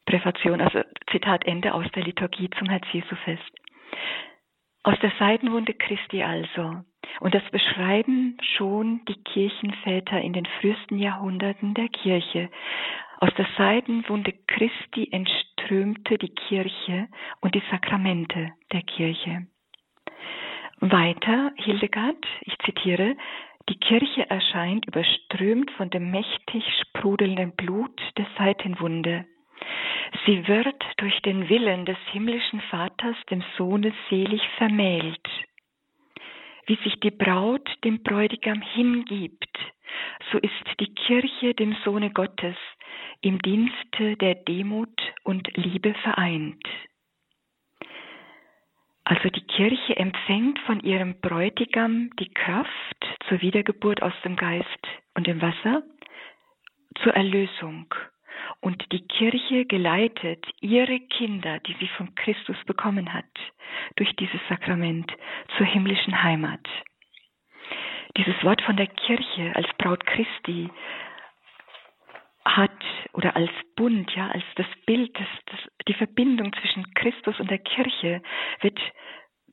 Präfation, 0.05 0.59
also 0.59 0.81
Zitat 1.11 1.45
Ende 1.45 1.73
aus 1.73 1.85
der 1.93 2.03
Liturgie 2.03 2.49
zum 2.57 2.69
Herz-Jesu-Fest. 2.69 3.51
Aus 4.83 4.99
der 4.99 5.11
Seitenwunde 5.19 5.73
Christi 5.73 6.23
also. 6.23 6.83
Und 7.19 7.35
das 7.35 7.43
beschreiben 7.51 8.37
schon 8.57 9.05
die 9.05 9.21
Kirchenväter 9.23 10.19
in 10.19 10.33
den 10.33 10.45
frühesten 10.59 10.97
Jahrhunderten 10.97 11.75
der 11.75 11.87
Kirche. 11.89 12.49
Aus 13.23 13.29
der 13.35 13.45
Seitenwunde 13.55 14.33
Christi 14.47 15.07
entströmte 15.11 16.17
die 16.17 16.33
Kirche 16.33 17.07
und 17.41 17.53
die 17.53 17.61
Sakramente 17.69 18.53
der 18.71 18.81
Kirche. 18.81 19.45
Weiter, 20.79 21.51
Hildegard, 21.55 22.25
ich 22.41 22.57
zitiere, 22.65 23.15
die 23.69 23.77
Kirche 23.77 24.27
erscheint 24.27 24.87
überströmt 24.87 25.69
von 25.77 25.91
dem 25.91 26.09
mächtig 26.09 26.63
sprudelnden 26.81 27.55
Blut 27.55 28.01
der 28.17 28.25
Seitenwunde. 28.39 29.25
Sie 30.25 30.47
wird 30.47 30.83
durch 30.97 31.21
den 31.21 31.47
Willen 31.47 31.85
des 31.85 31.99
himmlischen 32.11 32.59
Vaters 32.71 33.15
dem 33.29 33.43
Sohne 33.55 33.93
selig 34.09 34.41
vermählt. 34.57 35.29
Wie 36.65 36.79
sich 36.83 36.99
die 37.01 37.11
Braut 37.11 37.69
dem 37.83 38.01
Bräutigam 38.01 38.61
hingibt, 38.61 39.59
so 40.31 40.39
ist 40.39 40.79
die 40.79 40.91
Kirche 40.95 41.53
dem 41.53 41.75
Sohne 41.85 42.09
Gottes 42.09 42.55
im 43.21 43.39
Dienste 43.39 44.17
der 44.17 44.35
Demut 44.35 44.99
und 45.23 45.47
Liebe 45.55 45.93
vereint. 46.03 46.63
Also 49.03 49.29
die 49.29 49.45
Kirche 49.45 49.97
empfängt 49.97 50.59
von 50.59 50.79
ihrem 50.81 51.19
Bräutigam 51.19 52.09
die 52.19 52.33
Kraft 52.33 52.69
zur 53.27 53.41
Wiedergeburt 53.41 54.01
aus 54.01 54.13
dem 54.23 54.35
Geist 54.35 54.87
und 55.15 55.27
dem 55.27 55.41
Wasser, 55.41 55.83
zur 57.03 57.13
Erlösung. 57.13 57.93
Und 58.59 58.91
die 58.91 59.05
Kirche 59.07 59.65
geleitet 59.65 60.45
ihre 60.61 60.99
Kinder, 60.99 61.59
die 61.59 61.75
sie 61.79 61.87
von 61.89 62.13
Christus 62.15 62.57
bekommen 62.65 63.13
hat, 63.13 63.25
durch 63.95 64.15
dieses 64.15 64.39
Sakrament 64.49 65.11
zur 65.57 65.65
himmlischen 65.65 66.23
Heimat. 66.23 66.67
Dieses 68.17 68.43
Wort 68.43 68.61
von 68.61 68.77
der 68.77 68.87
Kirche 68.87 69.51
als 69.55 69.67
Braut 69.77 70.05
Christi 70.05 70.69
hat 72.45 72.71
oder 73.13 73.35
als 73.35 73.51
Bund, 73.75 74.11
ja, 74.15 74.29
als 74.29 74.43
das 74.55 74.65
Bild, 74.85 75.17
das, 75.17 75.27
das, 75.47 75.59
die 75.87 75.93
Verbindung 75.93 76.53
zwischen 76.53 76.93
Christus 76.93 77.39
und 77.39 77.49
der 77.49 77.59
Kirche 77.59 78.21
wird 78.61 78.79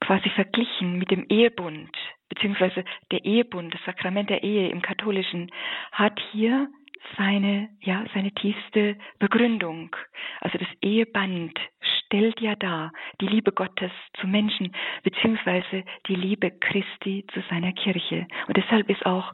quasi 0.01 0.29
verglichen 0.31 0.99
mit 0.99 1.11
dem 1.11 1.27
Ehebund, 1.29 1.91
beziehungsweise 2.29 2.85
der 3.11 3.25
Ehebund, 3.25 3.75
das 3.75 3.85
Sakrament 3.85 4.31
der 4.31 4.43
Ehe 4.43 4.69
im 4.69 4.83
Katholischen, 4.83 5.51
hat 5.93 6.19
hier 6.33 6.69
seine, 7.17 7.69
ja, 7.81 8.05
seine 8.15 8.33
tiefste 8.33 8.97
Begründung. 9.19 9.95
Also 10.41 10.59
das 10.59 10.69
Eheband 10.83 11.59
stellt 11.81 12.41
ja 12.41 12.55
dar 12.57 12.93
die 13.21 13.27
Liebe 13.27 13.53
Gottes 13.53 13.93
zu 14.21 14.27
Menschen, 14.27 14.75
beziehungsweise 15.03 15.85
die 16.07 16.15
Liebe 16.15 16.51
Christi 16.51 17.25
zu 17.33 17.43
seiner 17.51 17.73
Kirche. 17.73 18.27
Und 18.47 18.57
deshalb 18.57 18.89
ist 18.91 19.05
auch 19.07 19.33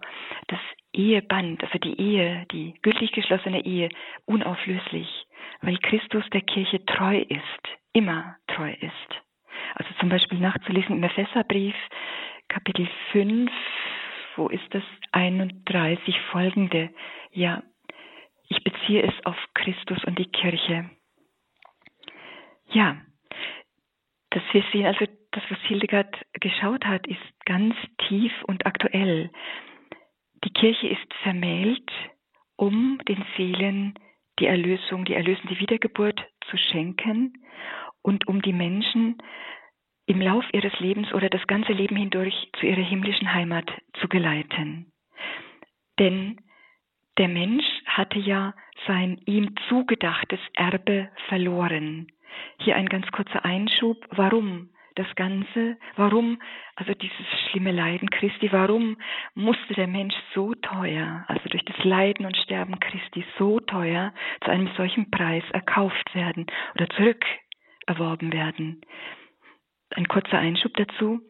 das 0.49 0.61
Eheband, 0.95 1.63
also 1.63 1.79
die 1.79 2.01
Ehe, 2.01 2.47
die 2.53 2.75
gültig 2.83 3.13
geschlossene 3.13 3.65
Ehe, 3.65 3.89
unauflöslich, 4.27 5.09
weil 5.61 5.79
Christus 5.79 6.25
der 6.33 6.43
Kirche 6.43 6.85
treu 6.87 7.19
ist, 7.19 7.69
immer 7.93 8.37
treu 8.49 8.73
ist. 8.81 9.23
Also 9.75 9.91
zum 10.01 10.09
Beispiel 10.09 10.39
nachzulesen 10.39 10.97
im 10.97 11.03
Epheserbrief, 11.03 11.75
Kapitel 12.49 12.89
5, 13.13 13.51
wo 14.37 14.49
ist 14.49 14.67
das 14.71 14.83
31 15.13 16.21
folgende? 16.33 16.91
Ja, 17.33 17.63
ich 18.49 18.63
beziehe 18.63 19.03
es 19.03 19.15
auf 19.25 19.37
Christus 19.55 20.03
und 20.05 20.19
die 20.19 20.31
Kirche. 20.31 20.91
Ja, 22.71 22.97
dass 24.31 24.43
wir 24.53 24.65
sehen, 24.73 24.87
also 24.87 25.07
das, 25.31 25.43
was 25.49 25.59
Hildegard 25.61 26.17
geschaut 26.35 26.85
hat, 26.85 27.07
ist 27.07 27.21
ganz 27.45 27.75
tief 28.09 28.33
und 28.45 28.67
aktuell. 28.67 29.31
Die 30.65 30.71
Kirche 30.71 30.89
ist 30.89 31.15
vermählt, 31.23 31.91
um 32.57 32.99
den 33.07 33.23
Seelen 33.37 33.99
die 34.39 34.47
Erlösung, 34.47 35.05
die 35.05 35.13
erlösende 35.13 35.59
Wiedergeburt 35.59 36.19
zu 36.49 36.57
schenken 36.57 37.35
und 38.01 38.27
um 38.29 38.41
die 38.41 38.55
Menschen 38.55 39.19
im 40.07 40.23
Lauf 40.23 40.43
ihres 40.55 40.73
Lebens 40.81 41.13
oder 41.13 41.29
das 41.29 41.47
ganze 41.49 41.73
Leben 41.75 41.97
hindurch 41.97 42.49
zu 42.59 42.65
ihrer 42.65 42.81
himmlischen 42.81 43.35
Heimat 43.35 43.71
zu 44.01 44.09
geleiten. 44.09 44.91
Denn 45.99 46.41
der 47.19 47.29
Mensch 47.29 47.67
hatte 47.85 48.19
ja 48.19 48.55
sein 48.87 49.21
ihm 49.27 49.55
zugedachtes 49.69 50.41
Erbe 50.55 51.11
verloren. 51.29 52.07
Hier 52.61 52.77
ein 52.77 52.89
ganz 52.89 53.07
kurzer 53.13 53.45
Einschub. 53.45 54.03
Warum 54.13 54.71
das 54.95 55.07
Ganze? 55.17 55.77
Warum, 55.97 56.41
also 56.77 56.95
dieses 56.95 57.27
schlimme 57.51 57.73
Leiden 57.73 58.11
Christi, 58.11 58.53
warum 58.53 58.97
musste 59.35 59.75
der 59.75 59.87
Mensch 59.87 60.15
so 60.35 60.55
teuer, 60.55 61.25
also 61.29 61.49
durch 61.49 61.65
das 61.65 61.85
Leiden 61.85 62.27
und 62.27 62.37
Sterben 62.37 62.79
Christi 62.81 63.25
so 63.39 63.61
teuer 63.61 64.13
zu 64.45 64.51
einem 64.51 64.69
solchen 64.77 65.11
Preis 65.11 65.45
erkauft 65.53 66.15
werden 66.15 66.47
oder 66.75 66.89
zurückerworben 66.91 68.33
werden? 68.33 68.81
Ein 69.91 70.09
kurzer 70.09 70.39
Einschub 70.39 70.75
dazu. 70.77 71.21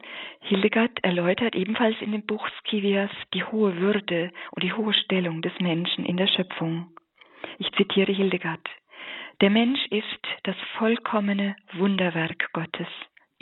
Hildegard 0.40 1.02
erläutert 1.02 1.54
ebenfalls 1.54 2.00
in 2.00 2.12
dem 2.12 2.24
Buch 2.24 2.48
Scivias 2.48 3.10
die 3.34 3.44
hohe 3.44 3.76
Würde 3.76 4.32
und 4.52 4.62
die 4.62 4.72
hohe 4.72 4.94
Stellung 4.94 5.42
des 5.42 5.52
Menschen 5.60 6.06
in 6.06 6.16
der 6.16 6.28
Schöpfung. 6.28 6.88
Ich 7.58 7.70
zitiere 7.72 8.12
Hildegard. 8.12 8.66
Der 9.40 9.50
Mensch 9.50 9.84
ist 9.90 10.20
das 10.44 10.56
vollkommene 10.78 11.56
Wunderwerk 11.74 12.52
Gottes. 12.52 12.88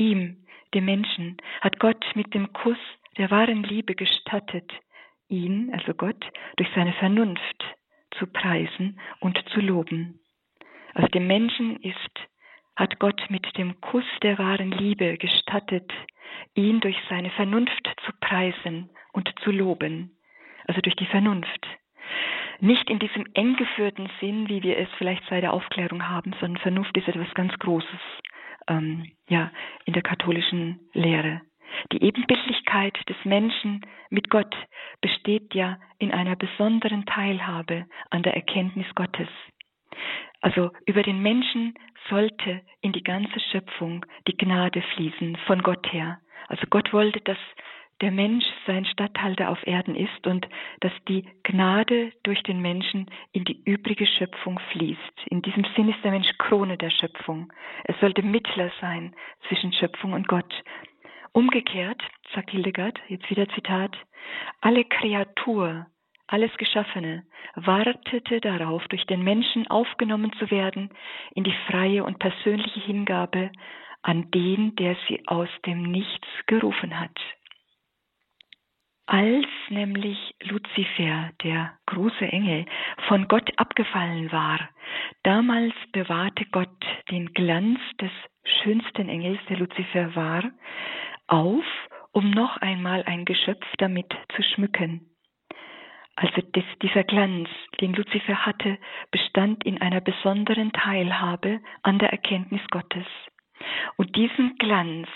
Ihm, 0.03 0.37
dem 0.75 0.85
Menschen, 0.85 1.37
hat 1.61 1.79
Gott 1.79 2.05
mit 2.17 2.35
dem 2.35 2.53
Kuss 2.53 2.83
der 3.19 3.31
wahren 3.31 3.63
Liebe 3.63 3.95
gestattet, 3.95 4.69
ihn, 5.29 5.73
also 5.73 5.95
Gott, 5.95 6.25
durch 6.57 6.69
seine 6.75 6.93
Vernunft 6.95 7.65
zu 8.19 8.27
preisen 8.27 8.99
und 9.21 9.39
zu 9.51 9.61
loben. 9.61 10.19
Also 10.95 11.07
dem 11.07 11.29
Menschen 11.29 11.77
ist 11.77 12.19
hat 12.75 12.99
Gott 12.99 13.23
mit 13.29 13.47
dem 13.57 13.81
Kuss 13.81 14.05
der 14.23 14.39
wahren 14.39 14.73
Liebe 14.73 15.19
gestattet, 15.19 15.93
ihn 16.55 16.81
durch 16.81 16.97
seine 17.09 17.31
Vernunft 17.31 17.89
zu 18.05 18.13
preisen 18.21 18.91
und 19.13 19.33
zu 19.45 19.53
loben, 19.53 20.17
also 20.67 20.81
durch 20.81 20.97
die 20.97 21.07
Vernunft. 21.07 21.65
Nicht 22.59 22.91
in 22.91 22.99
diesem 22.99 23.25
eng 23.35 23.55
geführten 23.55 24.11
Sinn, 24.19 24.49
wie 24.49 24.65
wir 24.65 24.79
es 24.79 24.89
vielleicht 24.99 25.23
seit 25.29 25.45
der 25.45 25.53
Aufklärung 25.53 26.09
haben, 26.09 26.35
sondern 26.41 26.61
Vernunft 26.61 26.97
ist 26.97 27.07
etwas 27.07 27.33
ganz 27.35 27.57
Großes, 27.61 28.01
ähm, 28.69 29.11
ja, 29.29 29.51
in 29.85 29.93
der 29.93 30.03
katholischen 30.03 30.81
Lehre. 30.93 31.43
Die 31.93 32.03
Ebenbildlichkeit 32.03 32.97
des 33.09 33.17
Menschen 33.25 33.81
mit 34.11 34.29
Gott 34.31 34.55
besteht 35.01 35.55
ja 35.55 35.79
in 35.99 36.13
einer 36.13 36.37
besonderen 36.37 37.07
Teilhabe 37.07 37.87
an 38.11 38.23
der 38.23 38.35
Erkenntnis 38.35 38.87
Gottes. 38.95 39.29
Also 40.41 40.71
über 40.87 41.03
den 41.03 41.23
Menschen 41.23 41.75
sollte 42.09 42.63
in 42.81 42.93
die 42.93 43.05
ganze 43.05 43.41
Schöpfung 43.41 44.05
die 44.27 44.37
Gnade 44.37 44.83
fließen 44.95 45.37
von 45.47 45.63
Gott 45.63 45.93
her. 45.93 46.19
Also 46.49 46.67
Gott 46.69 46.93
wollte, 46.93 47.21
dass 47.21 47.39
der 48.03 48.11
Mensch 48.11 48.45
sein 48.67 48.85
Statthalter 48.85 49.49
auf 49.49 49.65
Erden 49.67 49.95
ist 49.95 50.27
und 50.27 50.47
dass 50.81 50.93
die 51.09 51.25
Gnade 51.45 52.13
durch 52.25 52.43
den 52.43 52.61
Menschen 52.61 53.07
in 53.33 53.45
die 53.45 53.63
übrige 53.65 54.07
Schöpfung 54.07 54.59
fließt. 54.73 55.27
In 55.31 55.41
diesem 55.41 55.65
Sinn 55.77 55.89
ist 55.89 56.03
der 56.03 56.11
Mensch 56.11 56.29
Krone 56.39 56.77
der 56.77 56.91
Schöpfung. 56.91 57.53
Er 57.85 57.95
sollte 58.01 58.23
Mittler 58.23 58.71
sein 58.81 59.15
zwischen 59.49 59.73
Schöpfung 59.73 60.13
und 60.13 60.27
Gott. 60.27 60.53
Umgekehrt, 61.33 62.03
sagt 62.35 62.51
Hildegard, 62.51 63.01
jetzt 63.09 63.31
wieder 63.31 63.49
Zitat, 63.51 63.97
alle 64.61 64.85
Kreatur, 64.85 65.87
alles 66.27 66.55
Geschaffene, 66.57 67.25
wartete 67.55 68.41
darauf, 68.41 68.87
durch 68.89 69.07
den 69.07 69.23
Menschen 69.23 69.69
aufgenommen 69.69 70.33
zu 70.39 70.51
werden 70.51 70.91
in 71.35 71.45
die 71.45 71.55
freie 71.69 72.05
und 72.05 72.19
persönliche 72.19 72.81
Hingabe 72.81 73.51
an 74.03 74.31
den, 74.33 74.75
der 74.75 74.97
sie 75.07 75.23
aus 75.27 75.49
dem 75.65 75.83
Nichts 75.83 76.27
gerufen 76.47 76.99
hat. 76.99 77.17
Als 79.07 79.47
nämlich 79.69 80.35
Luzifer, 80.43 81.31
der 81.43 81.77
große 81.87 82.25
Engel, 82.25 82.67
von 83.09 83.27
Gott 83.27 83.51
abgefallen 83.57 84.31
war, 84.31 84.61
damals 85.25 85.75
bewahrte 85.93 86.45
Gott 86.47 86.85
den 87.11 87.33
Glanz 87.35 87.81
des 88.01 88.13
schönsten 88.45 89.09
Engels, 89.09 89.41
der 89.49 89.59
Luzifer 89.59 90.15
war, 90.15 90.45
auf, 91.27 91.65
um 92.13 92.31
noch 92.31 92.57
einmal 92.59 93.03
ein 93.05 93.25
Geschöpf 93.25 93.67
damit 93.79 94.15
zu 94.37 94.43
schmücken. 94.43 95.09
Also 96.15 96.43
das, 96.53 96.65
dieser 96.83 97.05
Glanz, 97.05 97.49
den 97.81 97.95
Luzifer 97.95 98.47
hatte, 98.47 98.79
bestand 99.11 99.65
in 99.65 99.81
einer 99.81 100.01
besonderen 100.01 100.73
Teilhabe 100.73 101.61
an 101.83 101.99
der 101.99 102.11
Erkenntnis 102.11 102.63
Gottes. 102.71 103.07
Und 103.97 104.15
diesen 104.15 104.57
Glanz 104.59 105.09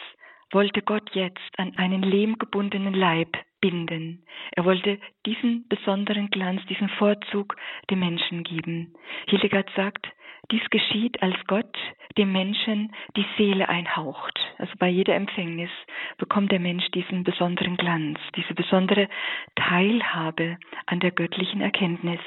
wollte 0.52 0.82
Gott 0.82 1.10
jetzt 1.14 1.58
an 1.58 1.76
einen 1.76 2.02
lehmgebundenen 2.02 2.94
Leib 2.94 3.36
binden. 3.60 4.24
Er 4.52 4.64
wollte 4.64 4.98
diesen 5.24 5.66
besonderen 5.68 6.30
Glanz, 6.30 6.64
diesen 6.66 6.88
Vorzug 6.90 7.56
dem 7.90 8.00
Menschen 8.00 8.44
geben. 8.44 8.94
Hildegard 9.26 9.70
sagt, 9.74 10.06
dies 10.50 10.62
geschieht, 10.70 11.20
als 11.22 11.34
Gott 11.46 11.76
dem 12.16 12.32
Menschen 12.32 12.92
die 13.16 13.26
Seele 13.36 13.68
einhaucht. 13.68 14.38
Also 14.58 14.72
bei 14.78 14.88
jeder 14.88 15.14
Empfängnis 15.14 15.70
bekommt 16.18 16.52
der 16.52 16.60
Mensch 16.60 16.86
diesen 16.92 17.24
besonderen 17.24 17.76
Glanz, 17.76 18.18
diese 18.36 18.54
besondere 18.54 19.08
Teilhabe 19.56 20.58
an 20.86 21.00
der 21.00 21.10
göttlichen 21.10 21.60
Erkenntnis. 21.60 22.20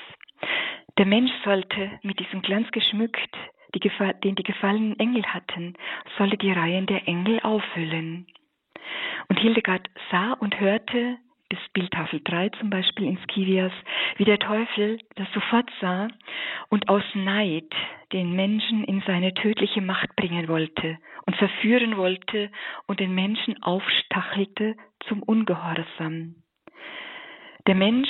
Der 0.97 1.05
Mensch 1.05 1.31
sollte 1.45 1.99
mit 2.03 2.19
diesem 2.19 2.41
Glanz 2.41 2.69
geschmückt, 2.71 3.35
die, 3.75 3.79
den 4.23 4.35
die 4.35 4.43
gefallenen 4.43 4.99
Engel 4.99 5.23
hatten, 5.25 5.75
solle 6.17 6.38
die 6.38 6.51
Reihen 6.51 6.85
der 6.85 7.07
Engel 7.07 7.39
auffüllen. 7.41 8.27
Und 9.27 9.39
Hildegard 9.39 9.89
sah 10.11 10.33
und 10.33 10.59
hörte 10.59 11.17
bis 11.49 11.60
Bildtafel 11.73 12.21
3 12.23 12.49
zum 12.49 12.69
Beispiel 12.69 13.08
in 13.08 13.17
Skivias, 13.23 13.71
wie 14.17 14.25
der 14.25 14.38
Teufel 14.38 14.99
das 15.15 15.27
sofort 15.34 15.69
sah 15.82 16.08
und 16.69 16.89
aus 16.89 17.03
Neid 17.15 17.73
den 18.13 18.36
Menschen 18.36 18.84
in 18.84 19.01
seine 19.05 19.34
tödliche 19.34 19.82
Macht 19.82 20.15
bringen 20.15 20.47
wollte 20.47 20.97
und 21.25 21.36
verführen 21.36 21.97
wollte 21.97 22.51
und 22.88 22.99
den 22.99 23.13
Menschen 23.13 23.62
aufstachelte 23.63 24.75
zum 25.08 25.23
Ungehorsam. 25.23 26.36
Der 27.67 27.75
Mensch 27.75 28.10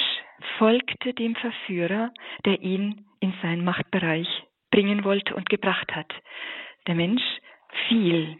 folgte 0.57 1.13
dem 1.13 1.35
Verführer, 1.35 2.11
der 2.45 2.61
ihn 2.61 3.05
in 3.19 3.33
seinen 3.41 3.63
Machtbereich 3.63 4.27
bringen 4.71 5.03
wollte 5.03 5.35
und 5.35 5.49
gebracht 5.49 5.95
hat. 5.95 6.13
Der 6.87 6.95
Mensch 6.95 7.23
fiel 7.87 8.37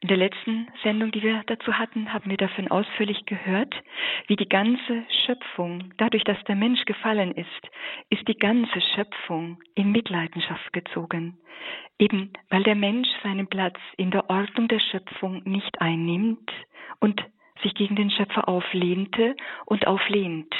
in 0.00 0.08
der 0.08 0.16
letzten 0.16 0.68
Sendung, 0.82 1.12
die 1.12 1.22
wir 1.22 1.42
dazu 1.46 1.78
hatten, 1.78 2.12
haben 2.12 2.30
wir 2.30 2.36
davon 2.36 2.68
ausführlich 2.68 3.24
gehört, 3.26 3.74
wie 4.26 4.36
die 4.36 4.48
ganze 4.48 5.04
Schöpfung, 5.24 5.92
dadurch, 5.98 6.24
dass 6.24 6.42
der 6.44 6.56
Mensch 6.56 6.84
gefallen 6.86 7.32
ist, 7.32 7.70
ist 8.08 8.26
die 8.26 8.38
ganze 8.38 8.80
Schöpfung 8.94 9.60
in 9.74 9.92
Mitleidenschaft 9.92 10.72
gezogen. 10.72 11.38
Eben 11.98 12.32
weil 12.48 12.62
der 12.62 12.74
Mensch 12.74 13.08
seinen 13.22 13.46
Platz 13.46 13.78
in 13.96 14.10
der 14.10 14.28
Ordnung 14.30 14.68
der 14.68 14.80
Schöpfung 14.80 15.42
nicht 15.44 15.80
einnimmt 15.80 16.50
und 16.98 17.22
sich 17.62 17.74
gegen 17.74 17.94
den 17.94 18.10
Schöpfer 18.10 18.48
auflehnte 18.48 19.36
und 19.66 19.86
auflehnt. 19.86 20.54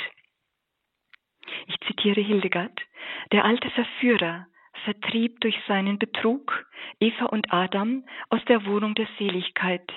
Ich 1.67 1.81
zitiere 1.87 2.21
Hildegard. 2.21 2.79
Der 3.33 3.45
alte 3.45 3.71
Verführer 3.71 4.47
vertrieb 4.85 5.41
durch 5.41 5.57
seinen 5.67 5.99
Betrug 5.99 6.67
Eva 7.01 7.27
und 7.27 7.53
Adam 7.53 8.05
aus 8.29 8.45
der 8.47 8.65
Wohnung 8.67 8.95
der 8.95 9.09
Seligkeit 9.19 9.91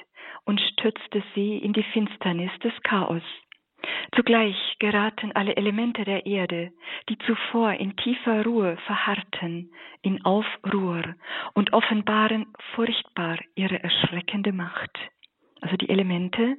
und 0.46 0.60
stürzte 0.62 1.24
sie 1.36 1.58
in 1.58 1.74
die 1.74 1.84
Finsternis 1.84 2.52
des 2.63 2.74
Chaos. 2.84 3.24
Zugleich 4.15 4.56
geraten 4.80 5.32
alle 5.34 5.56
Elemente 5.56 6.06
der 6.06 6.26
Erde, 6.26 6.72
die 7.10 7.17
zuvor 7.19 7.74
in 7.74 7.96
tiefer 7.98 8.43
Ruhe 8.46 8.78
verharrten, 8.86 9.72
in 10.02 10.24
Aufruhr 10.24 11.15
und 11.54 11.74
offenbaren 11.74 12.54
furchtbar 12.76 13.39
ihre 13.56 13.82
erschreckende 13.84 14.54
Macht. 14.54 14.98
Also 15.62 15.76
die 15.78 15.89
Elemente 15.89 16.58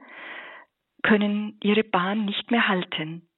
können 1.03 1.59
ihre 1.63 1.85
Bahn 1.85 2.25
nicht 2.25 2.51
mehr 2.51 2.69
halten. 2.69 3.29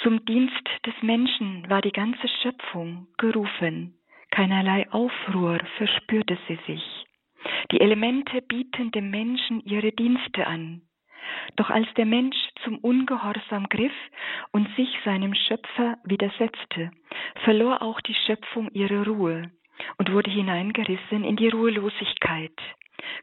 Zum 0.00 0.24
Dienst 0.24 0.68
des 0.86 0.94
Menschen 1.02 1.68
war 1.68 1.82
die 1.82 1.92
ganze 1.92 2.26
Schöpfung 2.42 3.08
gerufen. 3.18 3.94
Keinerlei 4.30 4.90
Aufruhr 4.90 5.58
verspürte 5.76 6.38
sie 6.48 6.58
sich. 6.66 7.06
Die 7.70 7.80
Elemente 7.80 8.40
bieten 8.42 8.90
dem 8.92 9.10
Menschen 9.10 9.60
ihre 9.60 9.92
Dienste 9.92 10.46
an. 10.46 10.82
Doch 11.56 11.70
als 11.70 11.86
der 11.94 12.06
Mensch 12.06 12.36
zum 12.64 12.78
Ungehorsam 12.78 13.68
griff 13.68 13.92
und 14.52 14.68
sich 14.76 14.88
seinem 15.04 15.34
Schöpfer 15.34 15.98
widersetzte, 16.04 16.90
verlor 17.44 17.82
auch 17.82 18.00
die 18.00 18.14
Schöpfung 18.14 18.70
ihre 18.72 19.04
Ruhe 19.06 19.50
und 19.98 20.12
wurde 20.12 20.30
hineingerissen 20.30 21.24
in 21.24 21.36
die 21.36 21.48
Ruhelosigkeit. 21.48 22.58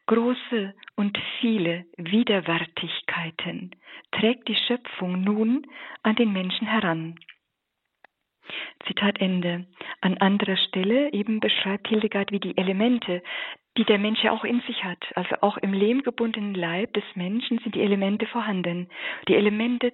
Große 0.07 0.73
und 0.95 1.17
viele 1.39 1.85
Widerwärtigkeiten 1.97 3.71
trägt 4.11 4.47
die 4.47 4.55
Schöpfung 4.55 5.21
nun 5.21 5.65
an 6.03 6.15
den 6.15 6.33
Menschen 6.33 6.67
heran. 6.67 7.19
Zitat 8.87 9.19
Ende. 9.19 9.67
An 10.01 10.17
anderer 10.17 10.57
Stelle 10.57 11.13
eben 11.13 11.39
beschreibt 11.39 11.87
Hildegard, 11.87 12.31
wie 12.31 12.39
die 12.39 12.57
Elemente, 12.57 13.21
die 13.77 13.85
der 13.85 13.99
Mensch 13.99 14.23
ja 14.23 14.31
auch 14.31 14.43
in 14.43 14.61
sich 14.61 14.83
hat, 14.83 15.05
also 15.15 15.35
auch 15.41 15.57
im 15.57 15.73
lehmgebundenen 15.73 16.55
Leib 16.55 16.93
des 16.93 17.03
Menschen 17.15 17.59
sind 17.59 17.75
die 17.75 17.81
Elemente 17.81 18.25
vorhanden. 18.25 18.89
Die 19.27 19.35
Elemente 19.35 19.93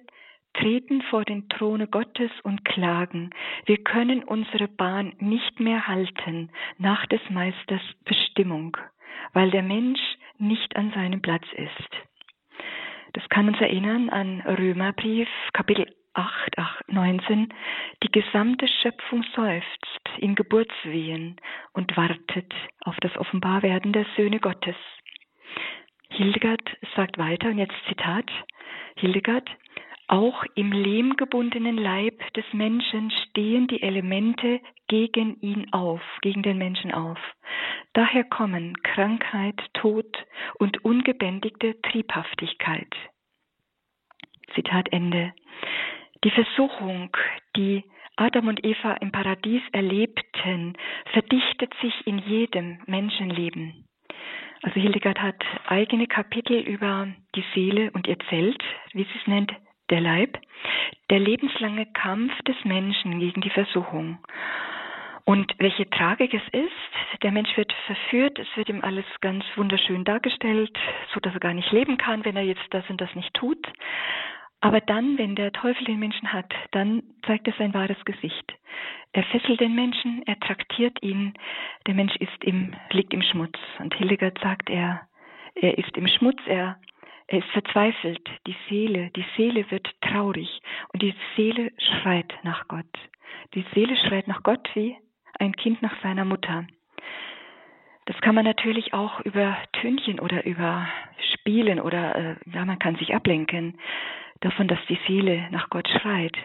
treten 0.58 1.02
vor 1.02 1.24
den 1.24 1.48
Throne 1.48 1.86
Gottes 1.86 2.30
und 2.42 2.64
klagen. 2.64 3.30
Wir 3.64 3.78
können 3.78 4.24
unsere 4.24 4.68
Bahn 4.68 5.12
nicht 5.18 5.60
mehr 5.60 5.86
halten 5.86 6.50
nach 6.78 7.06
des 7.06 7.20
Meisters 7.30 7.82
Bestimmung 8.04 8.76
weil 9.32 9.50
der 9.50 9.62
Mensch 9.62 10.00
nicht 10.38 10.76
an 10.76 10.92
seinem 10.92 11.22
Platz 11.22 11.44
ist. 11.52 11.90
Das 13.12 13.28
kann 13.28 13.48
uns 13.48 13.60
erinnern 13.60 14.10
an 14.10 14.40
Römerbrief, 14.40 15.28
Kapitel 15.52 15.86
8, 16.14 16.58
8, 16.58 16.92
19. 16.92 17.52
Die 18.02 18.10
gesamte 18.10 18.66
Schöpfung 18.68 19.24
seufzt 19.34 20.00
in 20.18 20.34
Geburtswehen 20.34 21.36
und 21.72 21.96
wartet 21.96 22.52
auf 22.80 22.96
das 23.00 23.16
Offenbarwerden 23.16 23.92
der 23.92 24.06
Söhne 24.16 24.40
Gottes. 24.40 24.76
Hildegard 26.10 26.62
sagt 26.94 27.18
weiter, 27.18 27.48
und 27.48 27.58
jetzt 27.58 27.74
Zitat, 27.88 28.30
Hildegard, 28.96 29.48
auch 30.08 30.44
im 30.54 30.72
lehmgebundenen 30.72 31.76
Leib 31.76 32.32
des 32.34 32.44
Menschen 32.52 33.10
stehen 33.10 33.66
die 33.66 33.82
Elemente 33.82 34.60
gegen 34.88 35.40
ihn 35.40 35.72
auf, 35.72 36.00
gegen 36.22 36.42
den 36.42 36.58
Menschen 36.58 36.92
auf. 36.92 37.18
Daher 37.92 38.24
kommen 38.24 38.80
Krankheit, 38.82 39.60
Tod 39.74 40.06
und 40.58 40.84
ungebändigte 40.84 41.80
Triebhaftigkeit. 41.82 42.94
Zitat 44.54 44.92
Ende. 44.92 45.32
Die 46.24 46.30
Versuchung, 46.30 47.10
die 47.56 47.84
Adam 48.16 48.48
und 48.48 48.64
Eva 48.64 48.94
im 48.94 49.12
Paradies 49.12 49.62
erlebten, 49.72 50.74
verdichtet 51.12 51.74
sich 51.82 52.06
in 52.06 52.18
jedem 52.18 52.78
Menschenleben. 52.86 53.86
Also 54.62 54.80
Hildegard 54.80 55.20
hat 55.20 55.44
eigene 55.66 56.06
Kapitel 56.06 56.58
über 56.58 57.08
die 57.34 57.44
Seele 57.54 57.90
und 57.92 58.06
ihr 58.06 58.18
Zelt, 58.30 58.62
wie 58.92 59.04
sie 59.04 59.18
es 59.20 59.26
nennt, 59.26 59.52
der 59.90 60.00
Leib, 60.00 60.38
der 61.10 61.20
lebenslange 61.20 61.86
Kampf 61.86 62.32
des 62.42 62.56
Menschen 62.64 63.20
gegen 63.20 63.40
die 63.40 63.50
Versuchung. 63.50 64.18
Und 65.24 65.52
welche 65.58 65.90
Tragik 65.90 66.32
es 66.34 66.48
ist, 66.52 67.22
der 67.22 67.32
Mensch 67.32 67.56
wird 67.56 67.72
verführt, 67.86 68.38
es 68.38 68.46
wird 68.56 68.68
ihm 68.68 68.82
alles 68.82 69.04
ganz 69.20 69.44
wunderschön 69.56 70.04
dargestellt, 70.04 70.78
so 71.12 71.18
dass 71.20 71.34
er 71.34 71.40
gar 71.40 71.54
nicht 71.54 71.72
leben 71.72 71.98
kann, 71.98 72.24
wenn 72.24 72.36
er 72.36 72.44
jetzt 72.44 72.66
das 72.70 72.88
und 72.88 73.00
das 73.00 73.12
nicht 73.16 73.34
tut. 73.34 73.66
Aber 74.60 74.80
dann, 74.80 75.18
wenn 75.18 75.34
der 75.34 75.52
Teufel 75.52 75.84
den 75.84 75.98
Menschen 75.98 76.32
hat, 76.32 76.52
dann 76.70 77.02
zeigt 77.26 77.46
er 77.48 77.54
sein 77.58 77.74
wahres 77.74 78.02
Gesicht. 78.04 78.54
Er 79.12 79.24
fesselt 79.24 79.60
den 79.60 79.74
Menschen, 79.74 80.22
er 80.26 80.38
traktiert 80.38 81.02
ihn. 81.02 81.34
Der 81.86 81.94
Mensch 81.94 82.14
ist 82.16 82.44
im, 82.44 82.74
liegt 82.90 83.12
im 83.12 83.22
Schmutz. 83.22 83.58
Und 83.78 83.94
Hildegard 83.94 84.38
sagt, 84.40 84.70
er, 84.70 85.08
er 85.54 85.76
ist 85.78 85.96
im 85.96 86.06
Schmutz, 86.06 86.40
er, 86.46 86.78
er 87.28 87.38
ist 87.38 87.48
verzweifelt. 87.48 88.28
Die 88.46 88.56
Seele, 88.68 89.10
die 89.16 89.24
Seele 89.36 89.68
wird 89.70 89.88
traurig 90.00 90.60
und 90.92 91.02
die 91.02 91.14
Seele 91.36 91.72
schreit 91.78 92.32
nach 92.42 92.68
Gott. 92.68 92.86
Die 93.54 93.64
Seele 93.74 93.96
schreit 93.96 94.28
nach 94.28 94.42
Gott 94.42 94.68
wie 94.74 94.96
ein 95.38 95.54
Kind 95.56 95.82
nach 95.82 96.00
seiner 96.02 96.24
Mutter. 96.24 96.66
Das 98.06 98.20
kann 98.20 98.36
man 98.36 98.44
natürlich 98.44 98.94
auch 98.94 99.20
über 99.20 99.56
Tönchen 99.72 100.20
oder 100.20 100.46
über 100.46 100.86
Spielen 101.34 101.80
oder 101.80 102.14
äh, 102.14 102.36
ja, 102.54 102.64
man 102.64 102.78
kann 102.78 102.96
sich 102.96 103.14
ablenken 103.14 103.78
davon, 104.40 104.68
dass 104.68 104.78
die 104.88 104.98
Seele 105.08 105.48
nach 105.50 105.70
Gott 105.70 105.88
schreit. 106.00 106.36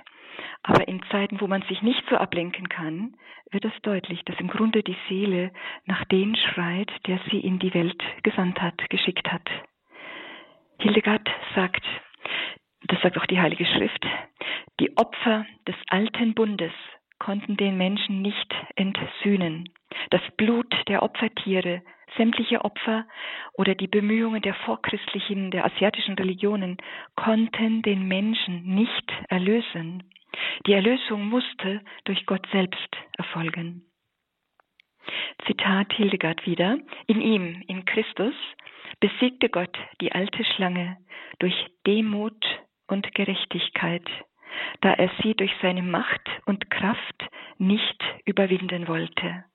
Aber 0.63 0.87
in 0.87 1.01
Zeiten, 1.11 1.39
wo 1.39 1.47
man 1.47 1.61
sich 1.63 1.81
nicht 1.83 2.03
so 2.09 2.17
ablenken 2.17 2.69
kann, 2.69 3.15
wird 3.51 3.65
es 3.65 3.81
deutlich, 3.83 4.23
dass 4.25 4.39
im 4.39 4.47
Grunde 4.47 4.81
die 4.81 4.97
Seele 5.07 5.51
nach 5.85 6.03
den 6.05 6.35
schreit, 6.35 6.91
der 7.05 7.19
sie 7.29 7.39
in 7.39 7.59
die 7.59 7.73
Welt 7.73 8.01
gesandt 8.23 8.61
hat, 8.61 8.89
geschickt 8.89 9.31
hat. 9.31 9.47
Hildegard 10.81 11.29
sagt, 11.53 11.83
das 12.87 12.99
sagt 13.01 13.17
auch 13.17 13.27
die 13.27 13.39
Heilige 13.39 13.65
Schrift, 13.65 14.03
die 14.79 14.97
Opfer 14.97 15.45
des 15.67 15.75
alten 15.89 16.33
Bundes 16.33 16.73
konnten 17.19 17.55
den 17.55 17.77
Menschen 17.77 18.23
nicht 18.23 18.51
entsühnen. 18.75 19.69
Das 20.09 20.21
Blut 20.37 20.73
der 20.87 21.03
Opfertiere, 21.03 21.83
sämtliche 22.17 22.65
Opfer 22.65 23.05
oder 23.53 23.75
die 23.75 23.87
Bemühungen 23.87 24.41
der 24.41 24.55
vorchristlichen, 24.55 25.51
der 25.51 25.65
asiatischen 25.65 26.15
Religionen 26.15 26.77
konnten 27.15 27.83
den 27.83 28.07
Menschen 28.07 28.63
nicht 28.63 29.11
erlösen. 29.29 30.03
Die 30.65 30.73
Erlösung 30.73 31.29
musste 31.29 31.81
durch 32.05 32.25
Gott 32.25 32.47
selbst 32.51 32.89
erfolgen. 33.17 33.85
Zitat 35.45 35.93
Hildegard 35.93 36.45
wieder. 36.45 36.77
In 37.07 37.21
ihm, 37.21 37.63
in 37.67 37.85
Christus, 37.85 38.35
besiegte 38.99 39.49
Gott 39.49 39.77
die 39.99 40.11
alte 40.11 40.43
Schlange 40.43 40.97
durch 41.39 41.55
Demut 41.85 42.45
und 42.87 43.13
Gerechtigkeit 43.15 44.07
da 44.81 44.93
er 44.93 45.09
sie 45.21 45.33
durch 45.35 45.51
seine 45.61 45.83
Macht 45.83 46.29
und 46.45 46.69
Kraft 46.69 47.29
nicht 47.57 48.03
überwinden 48.25 48.87
wollte. 48.87 49.45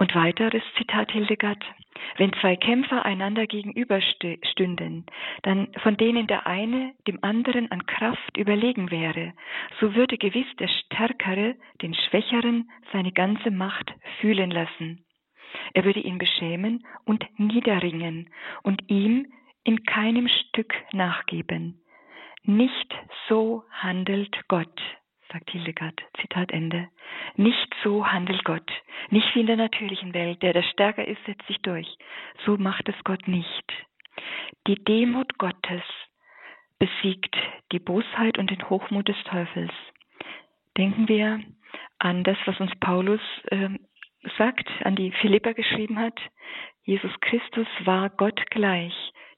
Und 0.00 0.14
weiteres 0.14 0.62
Zitat 0.78 1.12
Hildegard. 1.12 1.62
Wenn 2.16 2.32
zwei 2.40 2.56
Kämpfer 2.56 3.04
einander 3.04 3.46
gegenüberstünden, 3.46 5.04
dann 5.42 5.68
von 5.82 5.98
denen 5.98 6.26
der 6.26 6.46
eine 6.46 6.94
dem 7.06 7.18
anderen 7.20 7.70
an 7.70 7.84
Kraft 7.84 8.38
überlegen 8.38 8.90
wäre, 8.90 9.34
so 9.78 9.94
würde 9.94 10.16
gewiss 10.16 10.46
der 10.58 10.68
Stärkere 10.68 11.54
den 11.82 11.92
Schwächeren 11.92 12.70
seine 12.94 13.12
ganze 13.12 13.50
Macht 13.50 13.92
fühlen 14.22 14.50
lassen. 14.50 15.04
Er 15.74 15.84
würde 15.84 16.00
ihn 16.00 16.16
beschämen 16.16 16.82
und 17.04 17.26
niederringen 17.38 18.30
und 18.62 18.82
ihm 18.88 19.26
in 19.64 19.82
keinem 19.84 20.28
Stück 20.28 20.72
nachgeben. 20.92 21.78
Nicht 22.44 22.94
so 23.28 23.64
handelt 23.70 24.34
Gott, 24.48 24.80
sagt 25.32 25.50
Hildegard. 25.50 26.00
Zitat 26.20 26.50
Ende. 26.50 26.88
Nicht 27.36 27.74
so 27.82 28.06
handelt 28.06 28.44
Gott. 28.44 28.70
Nicht 29.10 29.34
wie 29.34 29.40
in 29.40 29.46
der 29.46 29.56
natürlichen 29.56 30.14
Welt. 30.14 30.42
Der, 30.42 30.52
der 30.52 30.62
stärker 30.62 31.06
ist, 31.06 31.24
setzt 31.24 31.46
sich 31.46 31.58
durch. 31.62 31.88
So 32.44 32.56
macht 32.56 32.88
es 32.88 33.04
Gott 33.04 33.26
nicht. 33.28 33.72
Die 34.66 34.82
Demut 34.84 35.38
Gottes 35.38 35.82
besiegt 36.78 37.36
die 37.72 37.78
Bosheit 37.78 38.38
und 38.38 38.50
den 38.50 38.68
Hochmut 38.68 39.08
des 39.08 39.22
Teufels. 39.24 39.72
Denken 40.76 41.08
wir 41.08 41.40
an 41.98 42.24
das, 42.24 42.38
was 42.46 42.58
uns 42.58 42.72
Paulus 42.80 43.20
äh, 43.48 43.68
sagt, 44.38 44.68
an 44.84 44.96
die 44.96 45.12
Philippa 45.12 45.52
geschrieben 45.52 45.98
hat. 45.98 46.18
Jesus 46.84 47.12
Christus 47.20 47.66
war 47.84 48.10
Gott 48.10 48.40
gleich, 48.50 48.94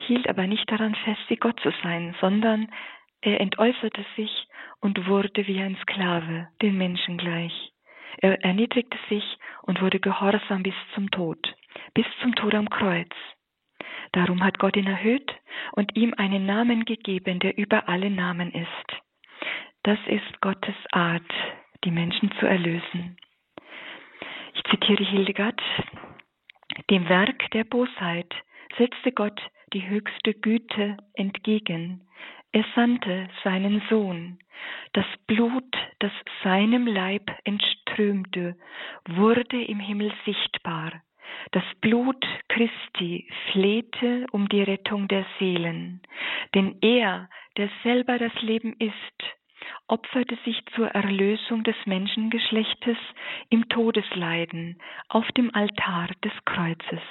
hielt 0.06 0.28
aber 0.28 0.46
nicht 0.46 0.70
daran 0.70 0.94
fest, 0.94 1.20
wie 1.28 1.36
Gott 1.36 1.58
zu 1.60 1.72
sein, 1.82 2.14
sondern 2.20 2.72
er 3.20 3.40
entäußerte 3.40 4.04
sich 4.16 4.30
und 4.82 5.06
wurde 5.06 5.46
wie 5.46 5.60
ein 5.62 5.76
Sklave, 5.82 6.48
den 6.60 6.76
Menschen 6.76 7.16
gleich. 7.16 7.72
Er 8.18 8.44
erniedrigte 8.44 8.98
sich 9.08 9.24
und 9.62 9.80
wurde 9.80 10.00
gehorsam 10.00 10.62
bis 10.62 10.74
zum 10.94 11.10
Tod, 11.10 11.38
bis 11.94 12.04
zum 12.20 12.34
Tod 12.34 12.54
am 12.54 12.68
Kreuz. 12.68 13.14
Darum 14.12 14.44
hat 14.44 14.58
Gott 14.58 14.76
ihn 14.76 14.86
erhöht 14.86 15.32
und 15.72 15.96
ihm 15.96 16.12
einen 16.18 16.44
Namen 16.44 16.84
gegeben, 16.84 17.38
der 17.38 17.56
über 17.56 17.88
alle 17.88 18.10
Namen 18.10 18.52
ist. 18.52 19.02
Das 19.84 19.98
ist 20.06 20.40
Gottes 20.40 20.74
Art, 20.90 21.32
die 21.84 21.90
Menschen 21.90 22.30
zu 22.38 22.46
erlösen. 22.46 23.16
Ich 24.54 24.62
zitiere 24.64 25.04
Hildegard. 25.04 25.60
Dem 26.90 27.08
Werk 27.08 27.50
der 27.52 27.64
Bosheit 27.64 28.34
setzte 28.76 29.12
Gott 29.12 29.40
die 29.72 29.88
höchste 29.88 30.34
Güte 30.34 30.98
entgegen. 31.14 32.06
Er 32.52 32.64
sandte 32.74 33.28
seinen 33.42 33.82
Sohn. 33.88 34.38
Das 34.92 35.06
Blut, 35.26 35.74
das 36.00 36.12
seinem 36.44 36.86
Leib 36.86 37.30
entströmte, 37.44 38.56
wurde 39.06 39.62
im 39.62 39.80
Himmel 39.80 40.12
sichtbar. 40.24 41.02
Das 41.52 41.64
Blut 41.80 42.24
Christi 42.48 43.26
flehte 43.50 44.26
um 44.32 44.48
die 44.48 44.62
Rettung 44.62 45.08
der 45.08 45.24
Seelen, 45.38 46.02
denn 46.54 46.76
er, 46.82 47.28
der 47.56 47.70
selber 47.82 48.18
das 48.18 48.34
Leben 48.42 48.74
ist, 48.78 49.24
opferte 49.88 50.36
sich 50.44 50.62
zur 50.74 50.88
Erlösung 50.88 51.64
des 51.64 51.76
Menschengeschlechtes 51.86 52.98
im 53.48 53.68
Todesleiden 53.68 54.78
auf 55.08 55.26
dem 55.32 55.54
Altar 55.54 56.08
des 56.22 56.32
Kreuzes. 56.44 57.02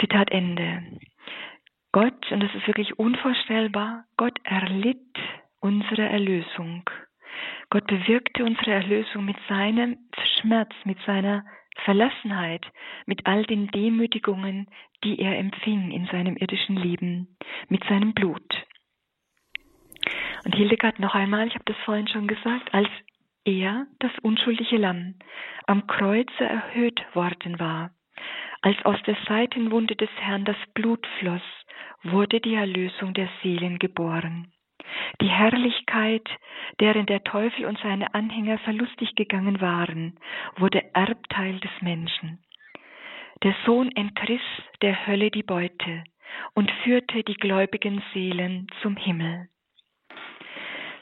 Zitat 0.00 0.30
Ende. 0.30 0.82
Gott, 1.92 2.32
und 2.32 2.40
das 2.42 2.54
ist 2.54 2.66
wirklich 2.66 2.98
unvorstellbar, 2.98 4.04
Gott 4.16 4.38
erlitt 4.44 5.18
unsere 5.60 6.08
Erlösung. 6.08 6.88
Gott 7.68 7.86
bewirkte 7.86 8.44
unsere 8.44 8.72
Erlösung 8.72 9.26
mit 9.26 9.36
seinem 9.48 9.98
Schmerz, 10.40 10.70
mit 10.84 10.98
seiner 11.06 11.44
Verlassenheit, 11.84 12.64
mit 13.06 13.26
all 13.26 13.44
den 13.44 13.68
Demütigungen, 13.68 14.68
die 15.04 15.18
er 15.18 15.38
empfing 15.38 15.90
in 15.90 16.06
seinem 16.06 16.36
irdischen 16.36 16.76
Leben, 16.76 17.36
mit 17.68 17.84
seinem 17.84 18.14
Blut. 18.14 18.54
Und 20.44 20.54
Hildegard 20.54 20.98
noch 20.98 21.14
einmal, 21.14 21.46
ich 21.46 21.54
habe 21.54 21.64
das 21.66 21.76
vorhin 21.84 22.08
schon 22.08 22.26
gesagt, 22.26 22.72
als 22.74 22.88
er, 23.44 23.86
das 23.98 24.12
unschuldige 24.22 24.76
Lamm, 24.76 25.16
am 25.66 25.86
Kreuze 25.86 26.44
erhöht 26.44 27.02
worden 27.14 27.58
war, 27.58 27.90
als 28.62 28.76
aus 28.84 29.00
der 29.02 29.16
Seitenwunde 29.26 29.96
des 29.96 30.10
Herrn 30.20 30.44
das 30.44 30.56
Blut 30.74 31.06
floss, 31.18 31.42
wurde 32.02 32.40
die 32.40 32.54
Erlösung 32.54 33.14
der 33.14 33.28
Seelen 33.42 33.78
geboren. 33.78 34.52
Die 35.20 35.28
Herrlichkeit, 35.28 36.28
deren 36.80 37.06
der 37.06 37.22
Teufel 37.24 37.66
und 37.66 37.78
seine 37.78 38.14
Anhänger 38.14 38.58
verlustig 38.58 39.14
gegangen 39.14 39.60
waren, 39.60 40.18
wurde 40.56 40.82
Erbteil 40.94 41.58
des 41.60 41.70
Menschen. 41.80 42.38
Der 43.42 43.54
Sohn 43.64 43.90
entriss 43.92 44.42
der 44.82 45.06
Hölle 45.06 45.30
die 45.30 45.42
Beute 45.42 46.04
und 46.54 46.70
führte 46.84 47.24
die 47.24 47.34
gläubigen 47.34 48.02
Seelen 48.12 48.68
zum 48.80 48.96
Himmel. 48.96 49.48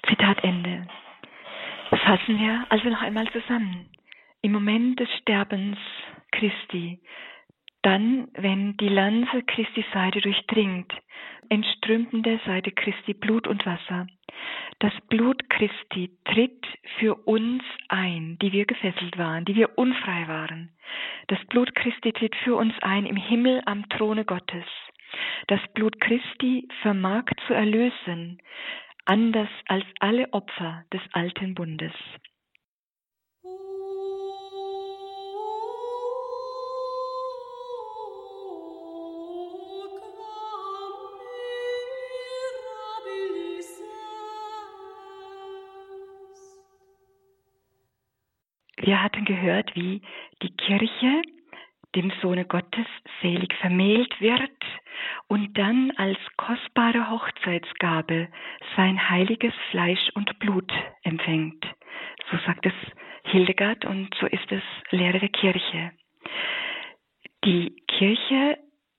Zitat 0.06 0.42
Ende. 0.42 0.86
Fassen 1.90 2.38
wir 2.38 2.64
also 2.68 2.88
noch 2.88 3.02
einmal 3.02 3.28
zusammen. 3.30 3.90
Im 4.42 4.52
Moment 4.52 4.98
des 4.98 5.08
Sterbens 5.20 5.78
Christi 6.32 7.00
dann, 7.82 8.28
wenn 8.34 8.76
die 8.76 8.88
Lanze 8.88 9.42
Christi 9.42 9.84
Seite 9.92 10.20
durchdringt, 10.20 10.92
entströmt 11.48 12.12
in 12.12 12.22
der 12.22 12.38
Seite 12.40 12.70
Christi 12.72 13.14
Blut 13.14 13.46
und 13.46 13.64
Wasser. 13.64 14.06
Das 14.80 14.92
Blut 15.08 15.48
Christi 15.48 16.10
tritt 16.24 16.66
für 16.98 17.14
uns 17.26 17.62
ein, 17.88 18.38
die 18.40 18.52
wir 18.52 18.66
gefesselt 18.66 19.16
waren, 19.18 19.44
die 19.44 19.56
wir 19.56 19.78
unfrei 19.78 20.28
waren. 20.28 20.70
Das 21.28 21.38
Blut 21.46 21.74
Christi 21.74 22.12
tritt 22.12 22.36
für 22.36 22.54
uns 22.54 22.74
ein 22.82 23.06
im 23.06 23.16
Himmel 23.16 23.62
am 23.64 23.88
Throne 23.88 24.24
Gottes. 24.24 24.64
Das 25.48 25.60
Blut 25.74 26.00
Christi 26.00 26.68
vermag 26.82 27.24
zu 27.46 27.54
erlösen 27.54 28.38
anders 29.06 29.48
als 29.66 29.84
alle 29.98 30.32
Opfer 30.32 30.84
des 30.92 31.00
alten 31.12 31.54
Bundes. 31.54 31.92
Wir 48.82 49.02
hatten 49.02 49.24
gehört, 49.24 49.74
wie 49.76 50.00
die 50.42 50.56
Kirche 50.56 51.22
dem 51.94 52.12
Sohne 52.22 52.44
Gottes 52.44 52.86
selig 53.20 53.52
vermählt 53.54 54.20
wird 54.20 54.50
und 55.26 55.58
dann 55.58 55.90
als 55.96 56.18
kostbare 56.36 57.10
Hochzeitsgabe 57.10 58.28
sein 58.76 59.10
heiliges 59.10 59.54
Fleisch 59.70 60.10
und 60.14 60.38
Blut 60.38 60.72
empfängt. 61.02 61.64
So 62.30 62.38
sagt 62.46 62.66
es 62.66 62.72
Hildegard 63.24 63.84
und 63.84 64.14
so 64.20 64.26
ist 64.26 64.50
es 64.50 64.62
Lehre 64.90 65.18
der 65.18 65.28
Kirche. 65.28 65.92
Die 67.44 67.74
Kirche 67.88 68.58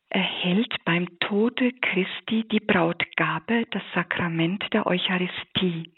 erhält 0.09 0.75
beim 0.83 1.07
Tode 1.19 1.71
Christi 1.81 2.47
die 2.49 2.59
Brautgabe, 2.59 3.65
das 3.71 3.83
Sakrament 3.95 4.65
der 4.73 4.85
Eucharistie. 4.85 5.91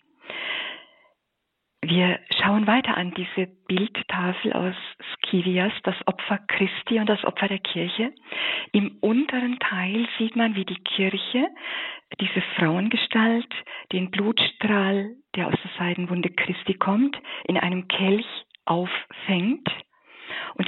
Wir 1.86 2.19
schauen 2.41 2.65
weiter 2.65 2.96
an 2.96 3.13
diese 3.13 3.46
Bildtafel 3.67 4.54
aus 4.54 4.76
Skivias, 5.15 5.74
das 5.84 5.96
Opfer 6.06 6.39
Christi 6.48 6.98
und 6.98 7.10
das 7.10 7.22
Opfer 7.26 7.50
der 7.50 7.60
Kirche. 7.60 8.13
Im 8.72 8.98
unteren 9.02 9.60
Teil 9.60 10.08
sieht 10.17 10.38
man, 10.38 10.56
wie 10.56 10.63
die 10.63 10.82
Kirche 10.82 11.46
diese 12.22 12.41
Frauengestalt, 12.56 13.54
den 13.91 14.12
Blutstrahl, 14.12 15.15
der 15.36 15.48
aus 15.48 15.56
der 15.62 15.72
Seidenwunde 15.78 16.30
Christi 16.30 16.76
kommt, 16.76 17.17
in 17.50 17.58
einem 17.58 17.89
Kelch 17.89 18.28
auffängt 18.63 19.69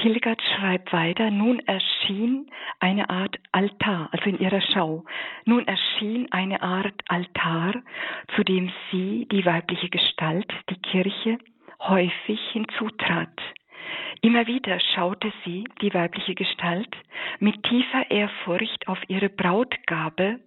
Hildegard 0.06 0.40
schreibt 0.56 0.94
weiter, 0.94 1.32
nun 1.32 1.58
erschien 1.66 2.52
eine 2.80 3.10
Art 3.10 3.40
Altar, 3.52 4.10
also 4.12 4.30
in 4.30 4.40
ihrer 4.40 4.62
Schau. 4.62 5.04
Nun 5.46 5.68
erschien 5.68 6.32
eine 6.32 6.62
Art 6.62 6.94
Altar, 7.08 7.74
zu 8.36 8.44
dem 8.44 8.72
sie, 8.92 9.28
die 9.32 9.44
weibliche 9.48 9.90
Gestalt, 9.90 10.46
die 10.70 10.80
Kirche, 10.80 11.40
häufig 11.80 12.40
hinzutrat. 12.52 13.36
Immer 14.22 14.46
wieder 14.46 14.80
schaute 14.94 15.34
sie, 15.44 15.64
die 15.82 15.92
weibliche 15.92 16.36
Gestalt, 16.36 16.96
mit 17.40 17.64
tiefer 17.64 18.12
Ehrfurcht 18.12 18.88
auf 18.88 19.00
ihre 19.08 19.30
Brautgabe 19.30 20.40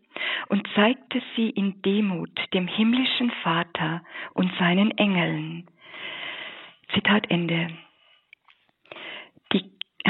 und 0.50 0.68
zeigte 0.76 1.20
sie 1.34 1.50
in 1.50 1.82
Demut 1.82 2.30
dem 2.54 2.68
himmlischen 2.68 3.32
Vater 3.42 4.04
und 4.34 4.52
seinen 4.60 4.96
Engeln. 4.98 5.66
Zitat 6.94 7.28
Ende. 7.28 7.70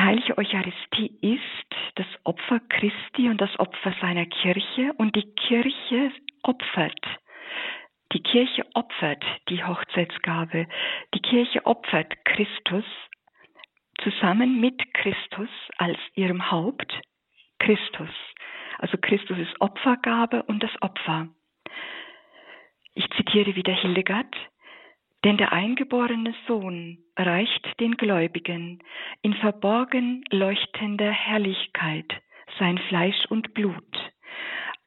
Heilige 0.05 0.39
Eucharistie 0.39 1.19
ist 1.21 1.77
das 1.97 2.07
Opfer 2.25 2.61
Christi 2.69 3.29
und 3.29 3.41
das 3.41 3.59
Opfer 3.59 3.95
seiner 4.01 4.27
Kirche 4.27 4.93
und 4.97 5.17
die 5.17 5.35
Kirche 5.35 6.13
opfert. 6.43 7.01
Die 8.13 8.23
Kirche 8.23 8.65
opfert 8.75 9.25
die 9.49 9.65
Hochzeitsgabe. 9.65 10.67
Die 11.15 11.21
Kirche 11.21 11.67
opfert 11.67 12.25
Christus 12.25 12.85
zusammen 14.03 14.61
mit 14.61 14.95
Christus 14.95 15.51
als 15.77 15.99
ihrem 16.15 16.51
Haupt. 16.51 16.93
Christus. 17.59 18.15
Also 18.79 18.97
Christus 18.99 19.37
ist 19.39 19.61
Opfergabe 19.61 20.45
und 20.45 20.63
das 20.63 20.71
Opfer. 20.81 21.29
Ich 22.95 23.11
zitiere 23.11 23.57
wieder 23.57 23.73
Hildegard. 23.73 24.35
Denn 25.25 25.37
der 25.37 25.53
eingeborene 25.53 26.35
Sohn 26.47 26.99
reicht 27.19 27.69
den 27.81 27.97
Gläubigen 27.97 28.79
in 29.23 29.35
verborgen 29.35 30.25
leuchtender 30.31 31.11
Herrlichkeit 31.11 32.07
sein 32.59 32.79
Fleisch 32.89 33.27
und 33.29 33.55
Blut, 33.55 34.13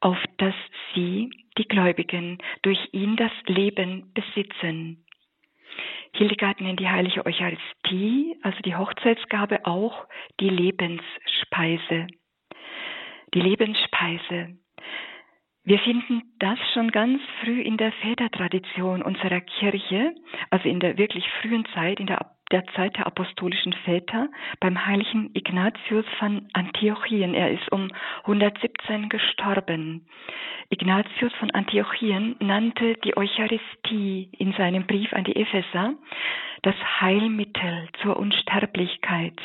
auf 0.00 0.18
dass 0.38 0.54
sie, 0.94 1.30
die 1.58 1.68
Gläubigen, 1.68 2.38
durch 2.62 2.80
ihn 2.92 3.16
das 3.16 3.32
Leben 3.46 4.12
besitzen. 4.14 5.04
Hildegard 6.14 6.60
nennt 6.60 6.80
die 6.80 6.88
heilige 6.88 7.24
Eucharistie, 7.24 8.36
also 8.42 8.58
die 8.60 8.76
Hochzeitsgabe, 8.76 9.64
auch 9.64 10.06
die 10.40 10.48
Lebensspeise. 10.48 12.06
Die 13.34 13.40
Lebensspeise. 13.40 14.58
Wir 15.64 15.78
finden 15.78 16.22
das 16.40 16.58
schon 16.74 16.90
ganz 16.90 17.22
früh 17.40 17.60
in 17.60 17.76
der 17.76 17.92
Vätertradition 17.92 19.00
unserer 19.00 19.40
Kirche, 19.40 20.12
also 20.50 20.68
in 20.68 20.80
der 20.80 20.98
wirklich 20.98 21.24
frühen 21.40 21.64
Zeit, 21.72 22.00
in 22.00 22.06
der, 22.08 22.32
der 22.50 22.66
Zeit 22.74 22.96
der 22.96 23.06
apostolischen 23.06 23.72
Väter, 23.84 24.28
beim 24.58 24.84
heiligen 24.84 25.30
Ignatius 25.34 26.04
von 26.18 26.48
Antiochien. 26.52 27.34
Er 27.34 27.52
ist 27.52 27.70
um 27.70 27.92
117 28.24 29.08
gestorben. 29.08 30.08
Ignatius 30.68 31.32
von 31.34 31.52
Antiochien 31.52 32.34
nannte 32.40 32.94
die 33.04 33.16
Eucharistie 33.16 34.30
in 34.36 34.54
seinem 34.54 34.84
Brief 34.88 35.12
an 35.12 35.22
die 35.22 35.36
Epheser 35.36 35.94
das 36.62 36.74
Heilmittel 37.00 37.88
zur 38.02 38.16
Unsterblichkeit, 38.16 39.40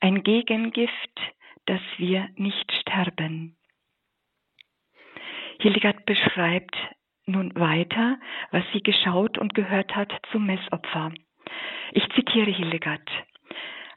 ein 0.00 0.22
Gegengift, 0.22 1.20
dass 1.64 1.80
wir 1.96 2.28
nicht 2.36 2.70
sterben. 2.80 3.56
Hildegard 5.58 6.04
beschreibt 6.06 6.76
nun 7.26 7.54
weiter, 7.54 8.18
was 8.50 8.64
sie 8.72 8.82
geschaut 8.82 9.38
und 9.38 9.54
gehört 9.54 9.94
hat 9.96 10.12
zum 10.30 10.46
Messopfer. 10.46 11.12
Ich 11.92 12.06
zitiere 12.14 12.50
Hildegard. 12.50 13.08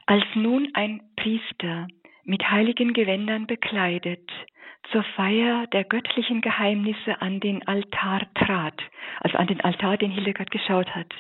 Als 0.06 0.24
nun 0.36 0.70
ein 0.74 1.02
Priester 1.16 1.88
mit 2.24 2.50
heiligen 2.50 2.94
Gewändern 2.94 3.48
bekleidet 3.48 4.30
zur 4.92 5.04
Feier 5.04 5.68
der 5.68 5.84
göttlichen 5.84 6.42
Geheimnisse 6.42 7.22
an 7.22 7.40
den 7.40 7.68
Altar 7.68 8.22
trat, 8.36 8.82
also 9.20 9.38
an 9.38 9.48
den 9.48 9.62
Altar, 9.62 9.98
den 9.98 10.12
Hildegard 10.12 10.52
geschaut 10.52 10.94
hat, 10.96 11.14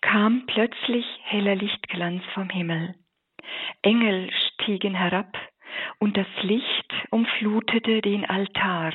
kam 0.00 0.44
plötzlich 0.46 1.06
heller 1.22 1.54
Lichtglanz 1.54 2.22
vom 2.34 2.50
Himmel. 2.50 2.94
Engel 3.82 4.30
stiegen 4.32 4.94
herab 4.94 5.38
und 5.98 6.16
das 6.16 6.26
Licht 6.42 6.92
umflutete 7.10 8.02
den 8.02 8.24
Altar. 8.24 8.92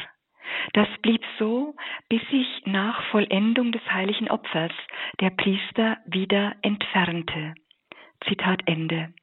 Das 0.74 0.88
blieb 1.02 1.24
so, 1.38 1.76
bis 2.10 2.22
sich 2.30 2.48
nach 2.66 3.04
Vollendung 3.12 3.72
des 3.72 3.82
heiligen 3.92 4.30
Opfers 4.30 4.74
der 5.20 5.30
Priester 5.32 5.98
wieder 6.06 6.56
entfernte. 6.62 7.56
Zitat 8.28 8.62
Ende. 8.66 9.14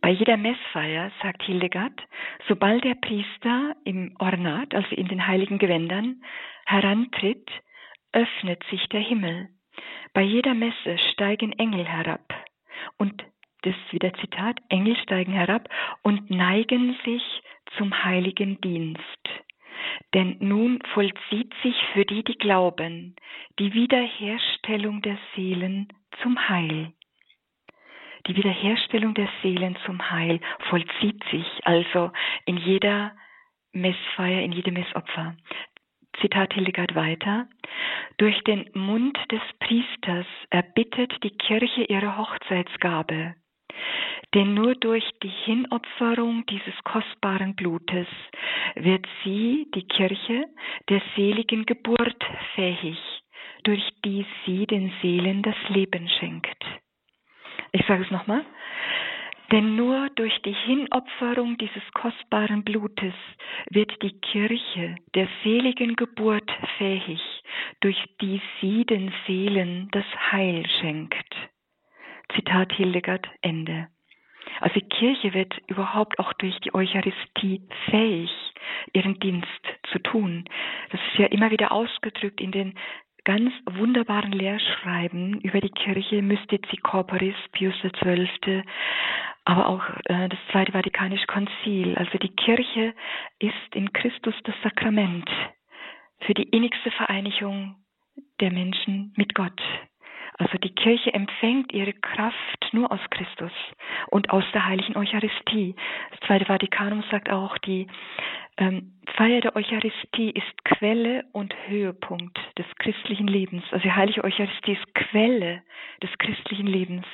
Bei 0.00 0.10
jeder 0.10 0.36
Messfeier, 0.36 1.10
sagt 1.22 1.42
Hildegard, 1.42 2.00
sobald 2.48 2.84
der 2.84 2.94
Priester 2.94 3.74
im 3.84 4.14
Ornat, 4.18 4.74
also 4.74 4.94
in 4.94 5.08
den 5.08 5.26
heiligen 5.26 5.58
Gewändern, 5.58 6.22
herantritt, 6.66 7.50
öffnet 8.12 8.62
sich 8.70 8.86
der 8.88 9.00
Himmel. 9.00 9.48
Bei 10.12 10.22
jeder 10.22 10.54
Messe 10.54 10.98
steigen 11.12 11.52
Engel 11.52 11.86
herab. 11.86 12.34
Und 12.98 13.24
das 13.62 13.74
ist 13.74 13.92
wieder 13.92 14.12
Zitat, 14.14 14.58
Engel 14.68 14.96
steigen 14.96 15.32
herab 15.32 15.68
und 16.02 16.30
neigen 16.30 16.96
sich 17.04 17.22
zum 17.76 18.04
heiligen 18.04 18.60
Dienst. 18.60 19.28
Denn 20.14 20.36
nun 20.40 20.80
vollzieht 20.94 21.52
sich 21.62 21.76
für 21.92 22.04
die, 22.04 22.24
die 22.24 22.38
glauben, 22.38 23.16
die 23.58 23.72
Wiederherstellung 23.74 25.02
der 25.02 25.18
Seelen 25.34 25.88
zum 26.22 26.48
Heil. 26.48 26.92
Die 28.26 28.36
Wiederherstellung 28.36 29.14
der 29.14 29.28
Seelen 29.42 29.76
zum 29.86 30.10
Heil 30.10 30.40
vollzieht 30.68 31.22
sich 31.30 31.46
also 31.64 32.12
in 32.44 32.56
jeder 32.58 33.12
Messfeier, 33.72 34.42
in 34.42 34.52
jedem 34.52 34.74
Messopfer. 34.74 35.36
Zitat 36.20 36.52
Hildegard 36.52 36.94
weiter. 36.94 37.48
Durch 38.18 38.42
den 38.44 38.68
Mund 38.74 39.18
des 39.30 39.40
Priesters 39.60 40.26
erbittet 40.50 41.12
die 41.22 41.30
Kirche 41.30 41.84
ihre 41.84 42.18
Hochzeitsgabe. 42.18 43.34
Denn 44.34 44.54
nur 44.54 44.74
durch 44.76 45.04
die 45.22 45.32
Hinopferung 45.44 46.46
dieses 46.46 46.74
kostbaren 46.84 47.56
Blutes 47.56 48.06
wird 48.76 49.06
sie, 49.24 49.66
die 49.74 49.86
Kirche, 49.86 50.46
der 50.88 51.02
seligen 51.16 51.66
Geburt 51.66 52.24
fähig, 52.54 52.98
durch 53.64 53.82
die 54.04 54.24
sie 54.44 54.66
den 54.66 54.92
Seelen 55.02 55.42
das 55.42 55.56
Leben 55.68 56.08
schenkt. 56.08 56.64
Ich 57.72 57.84
sage 57.86 58.04
es 58.04 58.10
nochmal. 58.10 58.44
Denn 59.52 59.74
nur 59.74 60.08
durch 60.10 60.40
die 60.42 60.54
Hinopferung 60.54 61.58
dieses 61.58 61.82
kostbaren 61.92 62.62
Blutes 62.62 63.14
wird 63.70 63.90
die 64.00 64.20
Kirche 64.20 64.94
der 65.16 65.28
seligen 65.42 65.96
Geburt 65.96 66.48
fähig, 66.78 67.20
durch 67.80 67.98
die 68.20 68.40
sie 68.60 68.84
den 68.84 69.12
Seelen 69.26 69.88
das 69.90 70.04
Heil 70.30 70.64
schenkt. 70.80 71.49
Zitat 72.34 72.72
Hildegard 72.72 73.28
Ende. 73.42 73.88
Also 74.60 74.74
die 74.80 74.88
Kirche 74.88 75.34
wird 75.34 75.56
überhaupt 75.68 76.18
auch 76.18 76.32
durch 76.34 76.58
die 76.60 76.74
Eucharistie 76.74 77.62
fähig, 77.90 78.30
ihren 78.92 79.18
Dienst 79.20 79.48
zu 79.92 79.98
tun. 80.00 80.44
Das 80.90 81.00
ist 81.00 81.18
ja 81.18 81.26
immer 81.26 81.50
wieder 81.50 81.72
ausgedrückt 81.72 82.40
in 82.40 82.52
den 82.52 82.74
ganz 83.24 83.52
wunderbaren 83.70 84.32
Lehrschreiben 84.32 85.40
über 85.40 85.60
die 85.60 85.70
Kirche, 85.70 86.22
Mystici 86.22 86.76
Corporis, 86.78 87.36
Pius 87.52 87.74
XII., 87.82 88.64
aber 89.44 89.68
auch 89.68 89.82
äh, 90.04 90.28
das 90.28 90.38
Zweite 90.52 90.72
Vatikanische 90.72 91.26
Konzil. 91.26 91.94
Also 91.96 92.18
die 92.18 92.34
Kirche 92.34 92.94
ist 93.38 93.74
in 93.74 93.92
Christus 93.92 94.34
das 94.44 94.54
Sakrament 94.62 95.28
für 96.20 96.34
die 96.34 96.44
innigste 96.44 96.90
Vereinigung 96.92 97.76
der 98.40 98.52
Menschen 98.52 99.12
mit 99.16 99.34
Gott. 99.34 99.60
Also 100.40 100.56
die 100.56 100.74
Kirche 100.74 101.12
empfängt 101.12 101.70
ihre 101.70 101.92
Kraft 101.92 102.72
nur 102.72 102.90
aus 102.90 103.00
Christus 103.10 103.52
und 104.08 104.30
aus 104.30 104.44
der 104.54 104.64
heiligen 104.64 104.96
Eucharistie. 104.96 105.76
Das 106.12 106.20
Zweite 106.20 106.46
Vatikanum 106.46 107.04
sagt 107.10 107.28
auch, 107.28 107.58
die 107.58 107.88
ähm, 108.56 108.94
Feier 109.16 109.42
der 109.42 109.54
Eucharistie 109.54 110.30
ist 110.30 110.64
Quelle 110.64 111.26
und 111.32 111.54
Höhepunkt 111.66 112.38
des 112.56 112.64
christlichen 112.78 113.26
Lebens. 113.26 113.64
Also 113.70 113.82
die 113.82 113.92
heilige 113.92 114.24
Eucharistie 114.24 114.72
ist 114.72 114.94
Quelle 114.94 115.62
des 116.02 116.10
christlichen 116.16 116.66
Lebens. 116.66 117.04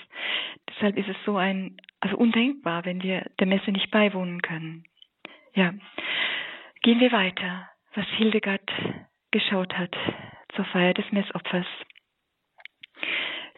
Deshalb 0.71 0.97
ist 0.97 1.09
es 1.09 1.17
so 1.25 1.37
ein, 1.37 1.79
also 1.99 2.17
undenkbar, 2.17 2.85
wenn 2.85 3.03
wir 3.03 3.29
der 3.41 3.49
Messe 3.49 3.73
nicht 3.73 3.91
beiwohnen 3.91 4.41
können. 4.41 4.85
Ja. 5.55 5.75
Gehen 6.83 7.01
wir 7.01 7.11
weiter, 7.11 7.69
was 7.97 8.07
Hildegard 8.19 8.71
geschaut 9.33 9.77
hat 9.77 9.97
zur 10.55 10.65
Feier 10.67 10.95
des 10.95 11.11
Messopfers. 11.11 11.67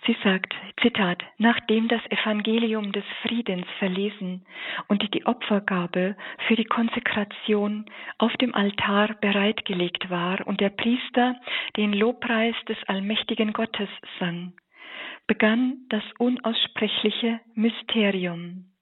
Sie 0.06 0.16
sagt, 0.24 0.54
Zitat, 0.80 1.22
nachdem 1.36 1.88
das 1.88 2.00
Evangelium 2.10 2.92
des 2.92 3.04
Friedens 3.22 3.66
verlesen 3.78 4.46
und 4.86 5.12
die 5.12 5.26
Opfergabe 5.26 6.16
für 6.46 6.56
die 6.56 6.64
Konsekration 6.64 7.84
auf 8.16 8.32
dem 8.38 8.54
Altar 8.54 9.14
bereitgelegt 9.20 10.08
war 10.08 10.46
und 10.46 10.62
der 10.62 10.70
Priester 10.70 11.36
den 11.76 11.92
Lobpreis 11.92 12.54
des 12.68 12.78
allmächtigen 12.86 13.52
Gottes 13.52 13.90
sang, 14.18 14.54
begann 15.26 15.84
das 15.90 16.04
unaussprechliche 16.18 17.40
Mysterium. 17.54 18.72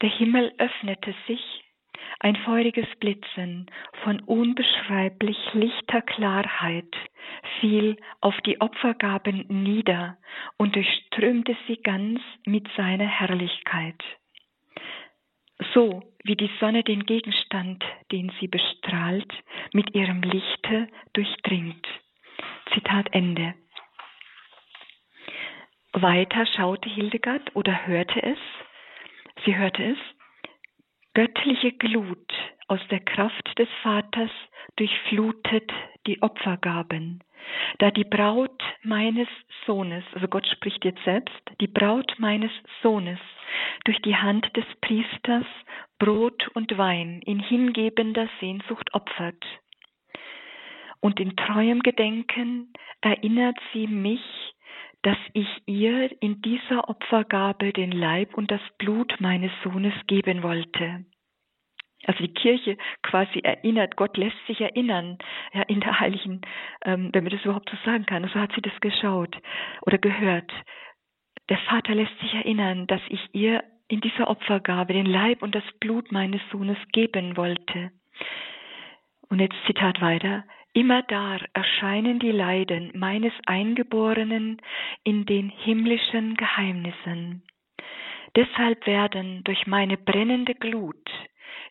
Der 0.00 0.10
Himmel 0.10 0.52
öffnete 0.58 1.14
sich 1.26 1.64
ein 2.20 2.36
feuriges 2.36 2.86
Blitzen 3.00 3.66
von 4.02 4.20
unbeschreiblich 4.20 5.38
lichter 5.54 6.02
Klarheit 6.02 6.94
fiel 7.60 7.96
auf 8.20 8.36
die 8.42 8.60
Opfergaben 8.60 9.46
nieder 9.48 10.16
und 10.56 10.76
durchströmte 10.76 11.56
sie 11.66 11.76
ganz 11.76 12.20
mit 12.46 12.68
seiner 12.76 13.06
Herrlichkeit. 13.06 14.02
So 15.74 16.02
wie 16.24 16.36
die 16.36 16.50
Sonne 16.60 16.82
den 16.82 17.04
Gegenstand, 17.06 17.84
den 18.10 18.32
sie 18.40 18.48
bestrahlt, 18.48 19.32
mit 19.72 19.94
ihrem 19.94 20.22
Lichte 20.22 20.88
durchdringt. 21.12 21.86
Zitat 22.72 23.12
Ende. 23.12 23.54
Weiter 25.92 26.46
schaute 26.46 26.88
Hildegard 26.88 27.54
oder 27.54 27.86
hörte 27.86 28.22
es. 28.22 28.38
Sie 29.44 29.56
hörte 29.56 29.84
es 29.84 29.98
Göttliche 31.14 31.72
Glut 31.72 32.32
aus 32.68 32.80
der 32.90 33.00
Kraft 33.00 33.58
des 33.58 33.68
Vaters 33.82 34.30
durchflutet 34.76 35.70
die 36.06 36.22
Opfergaben. 36.22 37.22
Da 37.80 37.90
die 37.90 38.04
Braut 38.04 38.62
meines 38.82 39.28
Sohnes, 39.66 40.04
also 40.14 40.26
Gott 40.26 40.46
spricht 40.46 40.86
jetzt 40.86 41.04
selbst, 41.04 41.38
die 41.60 41.66
Braut 41.66 42.14
meines 42.16 42.50
Sohnes 42.82 43.18
durch 43.84 44.00
die 44.00 44.16
Hand 44.16 44.56
des 44.56 44.64
Priesters 44.80 45.44
Brot 45.98 46.48
und 46.54 46.78
Wein 46.78 47.20
in 47.26 47.40
hingebender 47.40 48.28
Sehnsucht 48.40 48.94
opfert. 48.94 49.44
Und 51.00 51.20
in 51.20 51.36
treuem 51.36 51.80
Gedenken 51.80 52.72
erinnert 53.02 53.58
sie 53.74 53.86
mich, 53.86 54.22
dass 55.02 55.18
ich 55.32 55.48
ihr 55.66 56.10
in 56.22 56.40
dieser 56.42 56.88
Opfergabe 56.88 57.72
den 57.72 57.92
Leib 57.92 58.34
und 58.34 58.50
das 58.50 58.60
Blut 58.78 59.16
meines 59.20 59.50
Sohnes 59.64 59.94
geben 60.06 60.42
wollte. 60.42 61.04
Also 62.04 62.24
die 62.24 62.34
Kirche 62.34 62.76
quasi 63.02 63.40
erinnert, 63.40 63.96
Gott 63.96 64.16
lässt 64.16 64.36
sich 64.46 64.60
erinnern, 64.60 65.18
ja, 65.52 65.62
in 65.62 65.80
der 65.80 66.00
heiligen, 66.00 66.40
ähm, 66.84 67.10
wenn 67.12 67.24
man 67.24 67.32
das 67.32 67.44
überhaupt 67.44 67.70
so 67.70 67.76
sagen 67.84 68.06
kann. 68.06 68.28
So 68.28 68.40
hat 68.40 68.52
sie 68.54 68.62
das 68.62 68.78
geschaut 68.80 69.36
oder 69.82 69.98
gehört. 69.98 70.50
Der 71.48 71.58
Vater 71.58 71.94
lässt 71.94 72.18
sich 72.20 72.34
erinnern, 72.34 72.86
dass 72.86 73.00
ich 73.08 73.20
ihr 73.32 73.62
in 73.88 74.00
dieser 74.00 74.28
Opfergabe 74.28 74.94
den 74.94 75.06
Leib 75.06 75.42
und 75.42 75.54
das 75.54 75.64
Blut 75.78 76.10
meines 76.12 76.40
Sohnes 76.50 76.78
geben 76.92 77.36
wollte. 77.36 77.90
Und 79.28 79.40
jetzt 79.40 79.56
Zitat 79.66 80.00
weiter. 80.00 80.44
Immer 80.74 81.02
da 81.02 81.38
erscheinen 81.52 82.18
die 82.18 82.30
Leiden 82.30 82.92
meines 82.94 83.32
Eingeborenen 83.46 84.60
in 85.04 85.26
den 85.26 85.50
himmlischen 85.50 86.34
Geheimnissen. 86.36 87.42
Deshalb 88.34 88.86
werden 88.86 89.44
durch 89.44 89.66
meine 89.66 89.98
brennende 89.98 90.54
Glut 90.54 91.10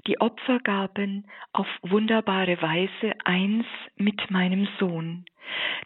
die 0.06 0.22
Opfergaben 0.22 1.28
auf 1.52 1.68
wunderbare 1.82 2.62
Weise 2.62 3.14
eins 3.26 3.66
mit 3.96 4.30
meinem 4.30 4.68
Sohn, 4.80 5.26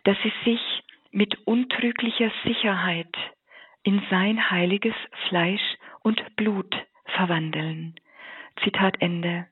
dass 0.03 0.17
sie 0.21 0.33
sich 0.43 0.83
mit 1.11 1.37
untrüglicher 1.47 2.31
Sicherheit 2.43 3.15
in 3.83 4.01
sein 4.09 4.49
heiliges 4.49 4.95
Fleisch 5.29 5.77
und 6.01 6.35
Blut 6.35 6.75
verwandeln. 7.05 7.95
Zitat 8.63 8.97
Ende. 8.99 9.47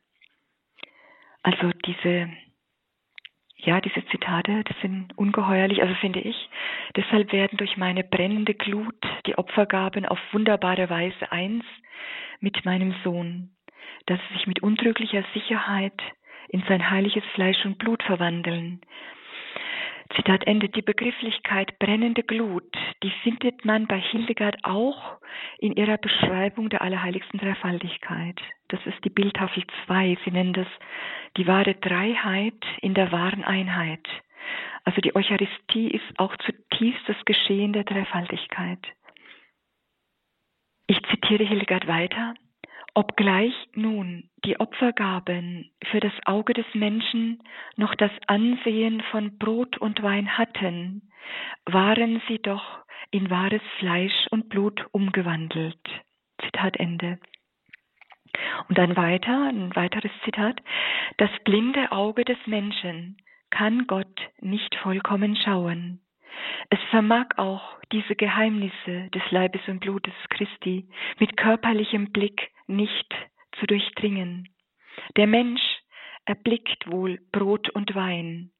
Also 1.43 1.71
diese 1.85 2.29
ja, 3.65 3.81
diese 3.81 4.05
Zitate, 4.07 4.63
das 4.63 4.75
sind 4.81 5.17
ungeheuerlich, 5.17 5.81
also 5.81 5.93
finde 5.95 6.19
ich. 6.19 6.49
Deshalb 6.95 7.31
werden 7.31 7.57
durch 7.57 7.77
meine 7.77 8.03
brennende 8.03 8.53
Glut 8.53 8.95
die 9.25 9.37
Opfergaben 9.37 10.05
auf 10.05 10.19
wunderbare 10.31 10.89
Weise 10.89 11.31
eins 11.31 11.63
mit 12.39 12.65
meinem 12.65 12.93
Sohn, 13.03 13.51
dass 14.05 14.19
sie 14.27 14.37
sich 14.37 14.47
mit 14.47 14.61
untrüglicher 14.61 15.23
Sicherheit 15.33 15.99
in 16.49 16.63
sein 16.67 16.89
heiliges 16.89 17.23
Fleisch 17.33 17.65
und 17.65 17.77
Blut 17.77 18.03
verwandeln. 18.03 18.81
Zitat 20.15 20.45
Ende. 20.45 20.69
Die 20.69 20.81
Begrifflichkeit 20.81 21.77
brennende 21.79 22.23
Glut, 22.23 22.71
die 23.01 23.11
findet 23.23 23.65
man 23.65 23.87
bei 23.87 23.99
Hildegard 23.99 24.57
auch 24.63 25.17
in 25.59 25.73
ihrer 25.73 25.97
Beschreibung 25.97 26.69
der 26.69 26.81
allerheiligsten 26.81 27.39
Dreifaltigkeit. 27.39 28.39
Das 28.69 28.79
ist 28.85 29.03
die 29.03 29.09
Bildtafel 29.09 29.63
2. 29.85 30.17
Sie 30.23 30.31
nennen 30.31 30.53
das 30.53 30.67
die 31.37 31.47
wahre 31.47 31.75
Dreiheit 31.75 32.63
in 32.81 32.93
der 32.93 33.11
wahren 33.11 33.43
Einheit. 33.43 34.07
Also 34.83 35.01
die 35.01 35.15
Eucharistie 35.15 35.87
ist 35.87 36.19
auch 36.19 36.35
zutiefst 36.37 37.07
das 37.07 37.17
Geschehen 37.25 37.73
der 37.73 37.83
Dreifaltigkeit. 37.83 38.79
Ich 40.87 41.01
zitiere 41.09 41.45
Hildegard 41.45 41.87
weiter. 41.87 42.35
Obgleich 42.95 43.53
nun 43.73 44.29
die 44.45 44.59
Opfergaben 44.59 45.71
für 45.89 45.99
das 45.99 46.13
Auge 46.25 46.53
des 46.53 46.65
Menschen 46.73 47.41
noch 47.75 47.95
das 47.95 48.11
Ansehen 48.27 49.01
von 49.09 49.37
Brot 49.39 49.77
und 49.79 50.03
Wein 50.03 50.37
hatten, 50.37 51.09
waren 51.65 52.21
sie 52.27 52.39
doch 52.39 52.83
in 53.09 53.29
wahres 53.29 53.61
Fleisch 53.79 54.27
und 54.29 54.49
Blut 54.49 54.85
umgewandelt. 54.91 55.79
Zitat 56.41 56.77
Ende. 56.77 57.19
Und 58.67 58.77
dann 58.77 58.95
weiter, 58.95 59.47
ein 59.49 59.75
weiteres 59.75 60.11
Zitat. 60.23 60.61
Das 61.17 61.29
blinde 61.45 61.91
Auge 61.91 62.25
des 62.25 62.37
Menschen 62.45 63.17
kann 63.49 63.87
Gott 63.87 64.21
nicht 64.39 64.75
vollkommen 64.75 65.35
schauen. 65.35 65.99
Es 66.69 66.79
vermag 66.89 67.25
auch 67.37 67.61
diese 67.91 68.15
Geheimnisse 68.15 69.09
des 69.13 69.21
Leibes 69.29 69.61
und 69.67 69.79
Blutes 69.79 70.13
Christi 70.29 70.87
mit 71.19 71.37
körperlichem 71.37 72.11
Blick 72.11 72.49
nicht 72.67 73.13
zu 73.59 73.65
durchdringen. 73.67 74.49
Der 75.17 75.27
Mensch 75.27 75.61
erblickt 76.25 76.89
wohl 76.89 77.19
Brot 77.31 77.69
und 77.69 77.95
Wein, 77.95 78.51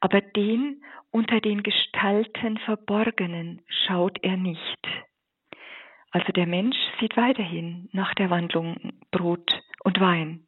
aber 0.00 0.20
den 0.20 0.82
unter 1.10 1.40
den 1.40 1.62
Gestalten 1.62 2.58
Verborgenen 2.58 3.62
schaut 3.68 4.18
er 4.22 4.36
nicht. 4.36 4.88
Also 6.10 6.32
der 6.32 6.46
Mensch 6.46 6.76
sieht 7.00 7.16
weiterhin 7.16 7.88
nach 7.92 8.14
der 8.14 8.30
Wandlung 8.30 8.92
Brot 9.10 9.60
und 9.84 10.00
Wein, 10.00 10.46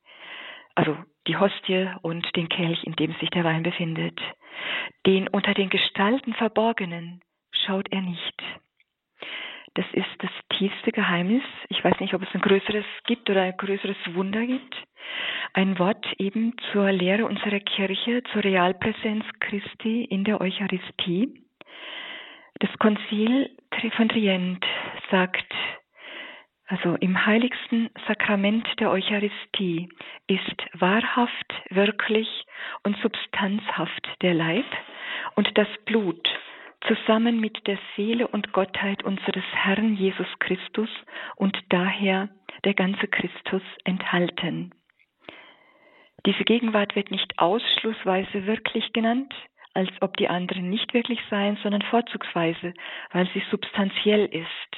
also 0.74 0.96
die 1.26 1.36
Hostie 1.36 1.90
und 2.02 2.36
den 2.36 2.48
Kelch, 2.48 2.84
in 2.84 2.96
dem 2.96 3.14
sich 3.14 3.30
der 3.30 3.44
Wein 3.44 3.62
befindet. 3.62 4.20
Den 5.06 5.28
unter 5.28 5.54
den 5.54 5.70
Gestalten 5.70 6.34
Verborgenen 6.34 7.22
schaut 7.50 7.90
er 7.90 8.02
nicht. 8.02 8.42
Das 9.74 9.86
ist 9.92 10.06
das 10.18 10.30
tiefste 10.56 10.92
Geheimnis. 10.92 11.42
Ich 11.68 11.82
weiß 11.82 11.98
nicht, 12.00 12.14
ob 12.14 12.22
es 12.22 12.28
ein 12.32 12.40
größeres 12.40 12.84
gibt 13.06 13.28
oder 13.28 13.42
ein 13.42 13.56
größeres 13.56 13.96
Wunder 14.12 14.46
gibt. 14.46 14.76
Ein 15.52 15.78
Wort 15.78 16.06
eben 16.18 16.56
zur 16.72 16.90
Lehre 16.92 17.26
unserer 17.26 17.60
Kirche, 17.60 18.22
zur 18.32 18.44
Realpräsenz 18.44 19.24
Christi 19.40 20.04
in 20.04 20.24
der 20.24 20.40
Eucharistie. 20.40 21.44
Das 22.60 22.70
Konzil 22.78 23.50
von 23.96 24.08
Trient 24.08 24.64
sagt, 25.10 25.52
Also 26.66 26.94
im 27.00 27.26
heiligsten 27.26 27.90
Sakrament 28.06 28.66
der 28.78 28.90
Eucharistie 28.90 29.88
ist 30.28 30.64
wahrhaft, 30.72 31.52
wirklich 31.70 32.28
und 32.84 32.96
substanzhaft 32.98 34.08
der 34.22 34.34
Leib 34.34 34.66
und 35.34 35.58
das 35.58 35.68
Blut 35.84 36.28
zusammen 36.86 37.40
mit 37.40 37.66
der 37.66 37.78
Seele 37.96 38.28
und 38.28 38.52
Gottheit 38.52 39.02
unseres 39.04 39.44
Herrn 39.52 39.96
Jesus 39.96 40.26
Christus 40.38 40.90
und 41.36 41.56
daher 41.70 42.28
der 42.64 42.74
ganze 42.74 43.08
Christus 43.08 43.62
enthalten. 43.84 44.72
Diese 46.26 46.44
Gegenwart 46.44 46.96
wird 46.96 47.10
nicht 47.10 47.38
ausschlussweise 47.38 48.46
wirklich 48.46 48.92
genannt, 48.92 49.34
als 49.74 49.90
ob 50.00 50.16
die 50.16 50.28
anderen 50.28 50.70
nicht 50.70 50.94
wirklich 50.94 51.20
seien, 51.28 51.58
sondern 51.62 51.82
vorzugsweise, 51.82 52.72
weil 53.12 53.28
sie 53.34 53.42
substanziell 53.50 54.26
ist. 54.26 54.76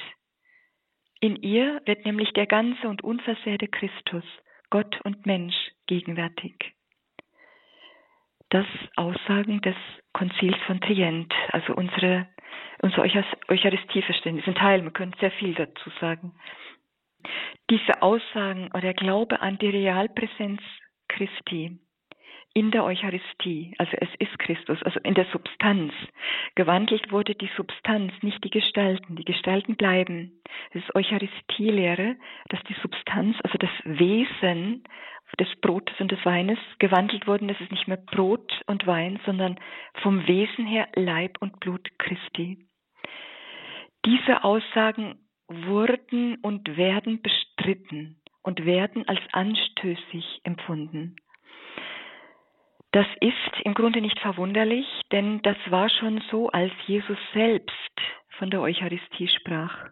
In 1.19 1.35
ihr 1.37 1.81
wird 1.85 2.05
nämlich 2.05 2.33
der 2.33 2.47
ganze 2.47 2.87
und 2.87 3.03
unversehrte 3.03 3.67
Christus, 3.67 4.23
Gott 4.69 4.99
und 5.03 5.25
Mensch, 5.25 5.55
gegenwärtig. 5.87 6.76
Das 8.49 8.65
Aussagen 8.95 9.61
des 9.61 9.75
Konzils 10.13 10.55
von 10.65 10.79
Trient, 10.79 11.33
also 11.51 11.73
unsere, 11.73 12.27
unser 12.81 13.01
Eucharistieverständnis, 13.49 14.47
ein 14.47 14.55
Teil, 14.55 14.81
man 14.81 14.93
könnte 14.93 15.19
sehr 15.19 15.31
viel 15.31 15.53
dazu 15.53 15.89
sagen. 15.99 16.33
Diese 17.69 18.01
Aussagen 18.01 18.69
oder 18.69 18.81
der 18.81 18.93
Glaube 18.93 19.41
an 19.41 19.57
die 19.57 19.69
Realpräsenz 19.69 20.61
Christi 21.09 21.79
in 22.57 22.71
der 22.71 22.83
Eucharistie, 22.83 23.75
also 23.77 23.91
es 24.01 24.09
ist 24.17 24.39
Christus, 24.39 24.81
also 24.81 24.99
in 25.03 25.13
der 25.13 25.25
Substanz. 25.25 25.93
Gewandelt 26.55 27.11
wurde 27.11 27.35
die 27.35 27.51
Substanz, 27.55 28.11
nicht 28.23 28.43
die 28.43 28.49
Gestalten. 28.49 29.15
Die 29.15 29.25
Gestalten 29.25 29.75
bleiben. 29.75 30.41
Das 30.73 30.81
ist 30.81 30.95
Eucharistielehre, 30.95 32.15
dass 32.49 32.59
die 32.63 32.75
Substanz, 32.81 33.37
also 33.43 33.59
das 33.59 33.69
Wesen 33.83 34.83
des 35.39 35.47
Brotes 35.61 35.93
und 35.99 36.11
des 36.11 36.25
Weines 36.25 36.57
gewandelt 36.79 37.27
wurden. 37.27 37.47
Das 37.47 37.61
ist 37.61 37.69
nicht 37.69 37.87
mehr 37.87 37.97
Brot 37.97 38.59
und 38.65 38.87
Wein, 38.87 39.19
sondern 39.23 39.59
vom 40.01 40.25
Wesen 40.25 40.65
her 40.65 40.87
Leib 40.95 41.37
und 41.39 41.59
Blut 41.59 41.87
Christi. 41.99 42.65
Diese 44.03 44.43
Aussagen 44.43 45.19
wurden 45.47 46.37
und 46.41 46.75
werden 46.75 47.21
bestritten 47.21 48.19
und 48.41 48.65
werden 48.65 49.07
als 49.07 49.21
anstößig 49.31 50.41
empfunden. 50.43 51.17
Das 52.97 53.05
ist 53.19 53.61
im 53.63 53.75
Grunde 53.75 54.01
nicht 54.01 54.19
verwunderlich, 54.21 54.87
denn 55.11 55.39
das 55.43 55.57
war 55.69 55.87
schon 55.87 56.19
so, 56.31 56.49
als 56.49 56.71
Jesus 56.87 57.19
selbst 57.31 58.01
von 58.39 58.49
der 58.49 58.59
Eucharistie 58.59 59.27
sprach. 59.27 59.89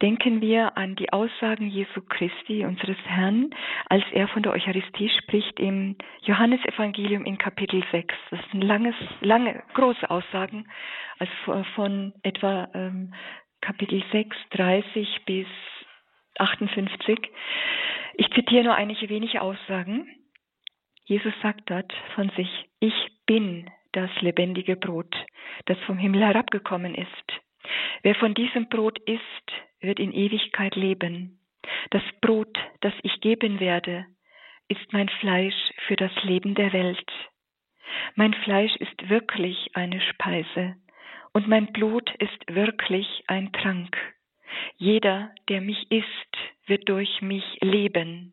Denken 0.00 0.40
wir 0.40 0.78
an 0.78 0.96
die 0.96 1.12
Aussagen 1.12 1.68
Jesu 1.68 2.00
Christi, 2.08 2.64
unseres 2.64 2.96
Herrn, 3.04 3.50
als 3.90 4.02
er 4.12 4.28
von 4.28 4.42
der 4.42 4.52
Eucharistie 4.52 5.10
spricht 5.10 5.60
im 5.60 5.98
Johannesevangelium 6.22 7.26
in 7.26 7.36
Kapitel 7.36 7.84
6. 7.92 8.14
Das 8.30 8.40
sind 8.50 8.64
langes, 8.64 8.96
lange, 9.20 9.62
große 9.74 10.08
Aussagen, 10.08 10.66
also 11.18 11.64
von 11.74 12.14
etwa 12.22 12.70
ähm, 12.72 13.12
Kapitel 13.60 14.02
6, 14.10 14.34
30 14.52 15.26
bis 15.26 15.46
58. 16.38 17.18
Ich 18.14 18.30
zitiere 18.30 18.64
nur 18.64 18.74
einige 18.74 19.10
wenige 19.10 19.42
Aussagen. 19.42 20.06
Jesus 21.12 21.34
sagt 21.42 21.68
dort 21.68 21.92
von 22.14 22.30
sich, 22.38 22.48
ich 22.80 22.94
bin 23.26 23.70
das 23.92 24.08
lebendige 24.22 24.76
Brot, 24.76 25.14
das 25.66 25.78
vom 25.80 25.98
Himmel 25.98 26.24
herabgekommen 26.24 26.94
ist. 26.94 27.26
Wer 28.00 28.14
von 28.14 28.32
diesem 28.32 28.70
Brot 28.70 28.98
isst, 29.00 29.52
wird 29.82 30.00
in 30.00 30.10
Ewigkeit 30.14 30.74
leben. 30.74 31.38
Das 31.90 32.02
Brot, 32.22 32.56
das 32.80 32.94
ich 33.02 33.20
geben 33.20 33.60
werde, 33.60 34.06
ist 34.68 34.90
mein 34.94 35.10
Fleisch 35.20 35.54
für 35.86 35.96
das 35.96 36.12
Leben 36.22 36.54
der 36.54 36.72
Welt. 36.72 37.12
Mein 38.14 38.32
Fleisch 38.32 38.74
ist 38.76 39.10
wirklich 39.10 39.68
eine 39.74 40.00
Speise 40.00 40.76
und 41.34 41.46
mein 41.46 41.74
Blut 41.74 42.10
ist 42.20 42.54
wirklich 42.54 43.24
ein 43.26 43.52
Trank. 43.52 43.98
Jeder, 44.78 45.30
der 45.50 45.60
mich 45.60 45.90
isst, 45.90 46.38
wird 46.64 46.88
durch 46.88 47.20
mich 47.20 47.44
leben. 47.60 48.32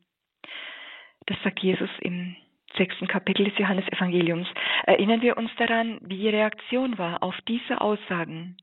Das 1.26 1.38
sagt 1.44 1.60
Jesus 1.60 1.90
im 2.00 2.38
sechsten 2.78 3.08
Kapitel 3.08 3.46
des 3.46 3.58
Johannesevangeliums. 3.58 4.48
Erinnern 4.84 5.22
wir 5.22 5.38
uns 5.38 5.52
daran, 5.58 6.00
wie 6.02 6.18
die 6.18 6.30
Reaktion 6.30 6.98
war 6.98 7.24
auf 7.24 7.36
diese 7.48 7.82
Aussagen. 7.82 8.58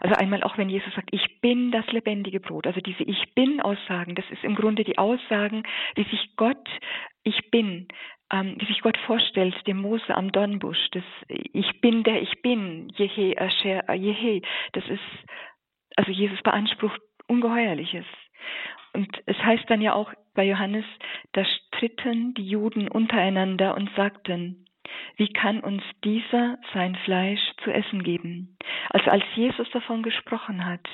Also 0.00 0.14
einmal 0.16 0.42
auch 0.42 0.58
wenn 0.58 0.68
Jesus 0.68 0.94
sagt, 0.94 1.08
ich 1.12 1.40
bin 1.40 1.70
das 1.70 1.86
lebendige 1.92 2.40
Brot. 2.40 2.66
Also 2.66 2.80
diese 2.80 3.02
Ich 3.02 3.34
bin 3.34 3.60
Aussagen, 3.60 4.14
das 4.14 4.24
ist 4.30 4.44
im 4.44 4.54
Grunde 4.54 4.84
die 4.84 4.98
Aussagen, 4.98 5.64
die 5.96 6.04
sich 6.04 6.36
Gott, 6.36 6.68
ich 7.24 7.50
bin, 7.50 7.88
ähm, 8.32 8.58
die 8.58 8.66
sich 8.66 8.80
Gott 8.80 8.96
vorstellt, 9.06 9.54
dem 9.66 9.78
Mose 9.78 10.14
am 10.14 10.32
Dornbusch. 10.32 10.90
Das 10.92 11.04
Ich 11.28 11.80
bin 11.80 12.02
der 12.04 12.22
Ich 12.22 12.42
bin, 12.42 12.88
Jehe, 12.96 13.40
Asher, 13.40 13.92
Jehe. 13.94 14.42
Das 14.72 14.84
ist, 14.88 15.00
also 15.96 16.10
Jesus 16.10 16.40
beansprucht 16.42 17.00
Ungeheuerliches. 17.28 18.06
Und 18.96 19.22
es 19.26 19.36
heißt 19.36 19.68
dann 19.68 19.82
ja 19.82 19.92
auch 19.92 20.10
bei 20.34 20.44
Johannes, 20.44 20.86
da 21.32 21.44
stritten 21.44 22.32
die 22.32 22.48
Juden 22.48 22.88
untereinander 22.88 23.76
und 23.76 23.90
sagten, 23.94 24.64
wie 25.16 25.30
kann 25.30 25.60
uns 25.60 25.82
dieser 26.02 26.56
sein 26.72 26.96
Fleisch 27.04 27.42
zu 27.62 27.70
essen 27.70 28.02
geben? 28.02 28.56
Also 28.88 29.10
als 29.10 29.22
Jesus 29.34 29.68
davon 29.72 30.02
gesprochen 30.02 30.64
hat, 30.64 30.88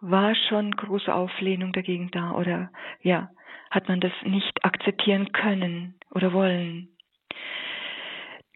war 0.00 0.34
schon 0.34 0.70
große 0.70 1.14
Auflehnung 1.14 1.74
dagegen 1.74 2.10
da 2.10 2.32
oder 2.32 2.70
ja, 3.02 3.28
hat 3.70 3.86
man 3.86 4.00
das 4.00 4.12
nicht 4.24 4.64
akzeptieren 4.64 5.32
können 5.32 5.96
oder 6.10 6.32
wollen. 6.32 6.88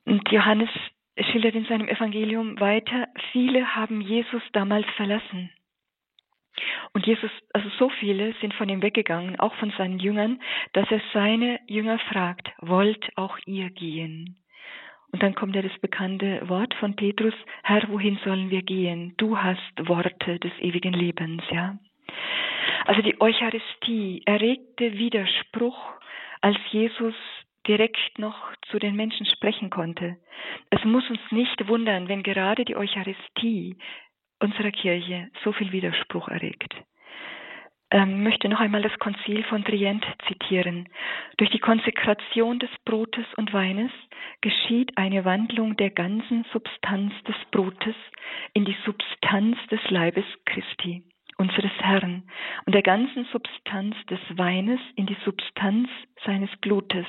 Und 0.06 0.26
Johannes 0.32 0.70
schildert 1.32 1.54
in 1.54 1.66
seinem 1.66 1.88
Evangelium 1.88 2.58
weiter, 2.60 3.08
viele 3.32 3.74
haben 3.74 4.00
Jesus 4.00 4.42
damals 4.52 4.86
verlassen. 4.96 5.50
Und 6.92 7.06
Jesus, 7.06 7.30
also 7.52 7.68
so 7.78 7.88
viele 7.88 8.34
sind 8.40 8.54
von 8.54 8.68
ihm 8.68 8.82
weggegangen, 8.82 9.38
auch 9.38 9.54
von 9.56 9.72
seinen 9.76 9.98
Jüngern, 9.98 10.40
dass 10.72 10.90
er 10.90 11.00
seine 11.12 11.60
Jünger 11.66 11.98
fragt, 11.98 12.50
wollt 12.60 13.06
auch 13.16 13.38
ihr 13.46 13.70
gehen? 13.70 14.36
Und 15.12 15.22
dann 15.22 15.34
kommt 15.34 15.56
ja 15.56 15.62
das 15.62 15.78
bekannte 15.80 16.48
Wort 16.48 16.74
von 16.74 16.96
Petrus, 16.96 17.34
Herr, 17.62 17.88
wohin 17.88 18.18
sollen 18.24 18.50
wir 18.50 18.62
gehen? 18.62 19.14
Du 19.16 19.38
hast 19.38 19.88
Worte 19.88 20.38
des 20.38 20.52
ewigen 20.58 20.92
Lebens, 20.92 21.42
ja. 21.50 21.78
Also 22.86 23.02
die 23.02 23.20
Eucharistie 23.20 24.22
erregte 24.26 24.92
Widerspruch, 24.98 25.78
als 26.40 26.56
Jesus 26.70 27.14
direkt 27.66 28.18
noch 28.18 28.36
zu 28.70 28.78
den 28.78 28.94
Menschen 28.94 29.26
sprechen 29.26 29.70
konnte. 29.70 30.16
Es 30.70 30.84
muss 30.84 31.08
uns 31.10 31.20
nicht 31.30 31.66
wundern, 31.68 32.08
wenn 32.08 32.22
gerade 32.22 32.64
die 32.64 32.76
Eucharistie 32.76 33.76
unserer 34.40 34.70
Kirche 34.70 35.30
so 35.44 35.52
viel 35.52 35.72
Widerspruch 35.72 36.28
erregt. 36.28 36.74
Ähm, 37.92 38.24
möchte 38.24 38.48
noch 38.48 38.58
einmal 38.58 38.82
das 38.82 38.98
Konzil 38.98 39.44
von 39.44 39.64
Trient 39.64 40.04
zitieren. 40.26 40.88
Durch 41.36 41.50
die 41.50 41.60
Konsekration 41.60 42.58
des 42.58 42.70
Brotes 42.84 43.26
und 43.36 43.52
Weines 43.52 43.92
geschieht 44.40 44.90
eine 44.96 45.24
Wandlung 45.24 45.76
der 45.76 45.90
ganzen 45.90 46.44
Substanz 46.52 47.12
des 47.28 47.36
Brotes 47.52 47.94
in 48.54 48.64
die 48.64 48.76
Substanz 48.84 49.56
des 49.70 49.80
Leibes 49.88 50.24
Christi, 50.46 51.04
unseres 51.38 51.70
Herrn, 51.78 52.28
und 52.64 52.74
der 52.74 52.82
ganzen 52.82 53.24
Substanz 53.26 53.94
des 54.10 54.20
Weines 54.30 54.80
in 54.96 55.06
die 55.06 55.16
Substanz 55.24 55.88
seines 56.24 56.50
Blutes. 56.60 57.06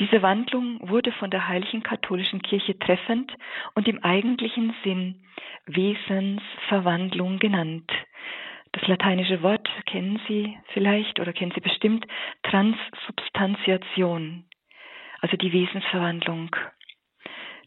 Diese 0.00 0.22
Wandlung 0.22 0.78
wurde 0.88 1.12
von 1.12 1.30
der 1.30 1.48
Heiligen 1.48 1.82
Katholischen 1.82 2.42
Kirche 2.42 2.78
treffend 2.78 3.32
und 3.74 3.88
im 3.88 4.02
eigentlichen 4.02 4.74
Sinn 4.82 5.22
Wesensverwandlung 5.66 7.38
genannt. 7.38 7.90
Das 8.72 8.86
lateinische 8.88 9.42
Wort 9.42 9.68
kennen 9.86 10.20
Sie 10.28 10.58
vielleicht 10.72 11.20
oder 11.20 11.32
kennen 11.32 11.52
Sie 11.54 11.60
bestimmt, 11.60 12.06
Transsubstantiation, 12.42 14.44
also 15.20 15.36
die 15.36 15.52
Wesensverwandlung. 15.52 16.56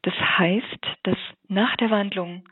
Das 0.01 0.15
heißt, 0.15 0.79
dass 1.03 1.17
nach 1.47 1.75
der 1.77 1.91
Wandlung 1.91 2.43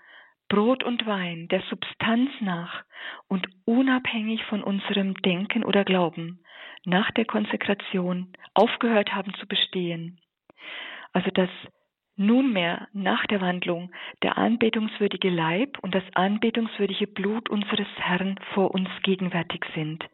Brot 0.53 0.83
und 0.83 1.07
Wein 1.07 1.47
der 1.47 1.63
Substanz 1.67 2.29
nach 2.39 2.83
und 3.27 3.47
unabhängig 3.65 4.43
von 4.43 4.63
unserem 4.63 5.15
Denken 5.15 5.63
oder 5.63 5.83
Glauben 5.83 6.43
nach 6.85 7.09
der 7.09 7.25
Konsekration 7.25 8.31
aufgehört 8.53 9.15
haben 9.15 9.33
zu 9.33 9.47
bestehen. 9.47 10.21
Also 11.11 11.31
dass 11.31 11.49
nunmehr 12.17 12.87
nach 12.93 13.25
der 13.25 13.41
Wandlung 13.41 13.91
der 14.21 14.37
anbetungswürdige 14.37 15.31
Leib 15.31 15.79
und 15.81 15.95
das 15.95 16.03
anbetungswürdige 16.13 17.07
Blut 17.07 17.49
unseres 17.49 17.87
Herrn 17.95 18.39
vor 18.53 18.75
uns 18.75 18.89
gegenwärtig 19.01 19.65
sind. 19.73 20.07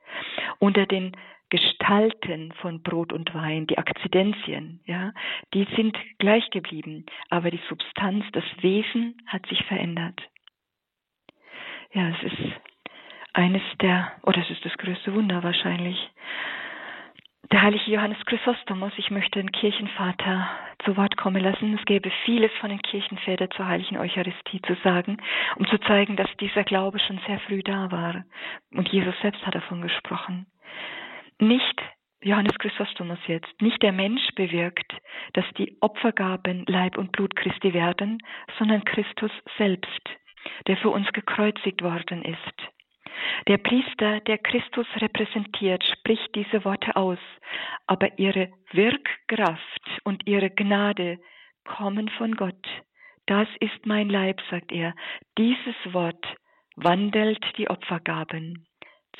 Unter 0.57 0.85
den 0.85 1.17
Gestalten 1.49 2.53
von 2.61 2.81
Brot 2.83 3.11
und 3.11 3.33
Wein, 3.33 3.67
die 3.67 3.77
Akzidenzien, 3.77 4.81
ja, 4.85 5.13
die 5.53 5.67
sind 5.75 5.97
gleich 6.19 6.49
geblieben, 6.51 7.05
aber 7.29 7.49
die 7.51 7.61
Substanz, 7.67 8.25
das 8.33 8.43
Wesen 8.61 9.17
hat 9.25 9.45
sich 9.47 9.63
verändert. 9.65 10.21
Ja, 11.93 12.09
es 12.09 12.31
ist 12.31 12.37
eines 13.33 13.63
der, 13.81 14.11
oder 14.23 14.41
es 14.41 14.49
ist 14.49 14.63
das 14.63 14.77
größte 14.77 15.13
Wunder 15.13 15.43
wahrscheinlich. 15.43 15.97
Der 17.51 17.63
heilige 17.63 17.89
Johannes 17.91 18.23
Chrysostomos, 18.25 18.93
ich 18.97 19.09
möchte 19.09 19.39
den 19.39 19.51
Kirchenvater 19.51 20.49
zu 20.85 20.95
Wort 20.97 21.17
kommen 21.17 21.43
lassen. 21.43 21.75
Es 21.79 21.85
gäbe 21.85 22.11
vieles 22.23 22.51
von 22.59 22.69
den 22.69 22.81
Kirchenvätern 22.81 23.49
zur 23.51 23.65
heiligen 23.65 23.97
Eucharistie 23.97 24.61
zu 24.61 24.75
sagen, 24.83 25.17
um 25.55 25.65
zu 25.67 25.79
zeigen, 25.79 26.15
dass 26.15 26.29
dieser 26.39 26.63
Glaube 26.63 26.99
schon 26.99 27.19
sehr 27.25 27.39
früh 27.39 27.63
da 27.63 27.91
war. 27.91 28.23
Und 28.71 28.89
Jesus 28.89 29.15
selbst 29.21 29.43
hat 29.47 29.55
davon 29.55 29.81
gesprochen. 29.81 30.45
Nicht 31.39 31.81
Johannes 32.21 32.57
Chrysostomos 32.59 33.19
jetzt, 33.27 33.61
nicht 33.61 33.81
der 33.81 33.93
Mensch 33.93 34.27
bewirkt, 34.35 34.93
dass 35.33 35.45
die 35.57 35.77
Opfergaben 35.79 36.65
Leib 36.67 36.97
und 36.97 37.13
Blut 37.13 37.35
Christi 37.35 37.73
werden, 37.73 38.17
sondern 38.57 38.83
Christus 38.83 39.31
selbst, 39.57 40.01
der 40.67 40.75
für 40.77 40.89
uns 40.89 41.07
gekreuzigt 41.13 41.81
worden 41.81 42.23
ist. 42.23 42.69
Der 43.47 43.57
Priester, 43.57 44.19
der 44.21 44.37
Christus 44.37 44.87
repräsentiert, 44.97 45.83
spricht 45.85 46.35
diese 46.35 46.65
Worte 46.65 46.95
aus, 46.97 47.19
aber 47.87 48.19
ihre 48.19 48.51
Wirkkraft 48.71 50.01
und 50.03 50.27
ihre 50.27 50.49
Gnade 50.49 51.19
kommen 51.63 52.09
von 52.09 52.35
Gott. 52.35 52.67
Das 53.27 53.47
ist 53.59 53.85
mein 53.85 54.09
Leib, 54.09 54.41
sagt 54.49 54.71
er. 54.71 54.93
Dieses 55.37 55.75
Wort 55.93 56.25
wandelt 56.75 57.45
die 57.57 57.69
Opfergaben. 57.69 58.65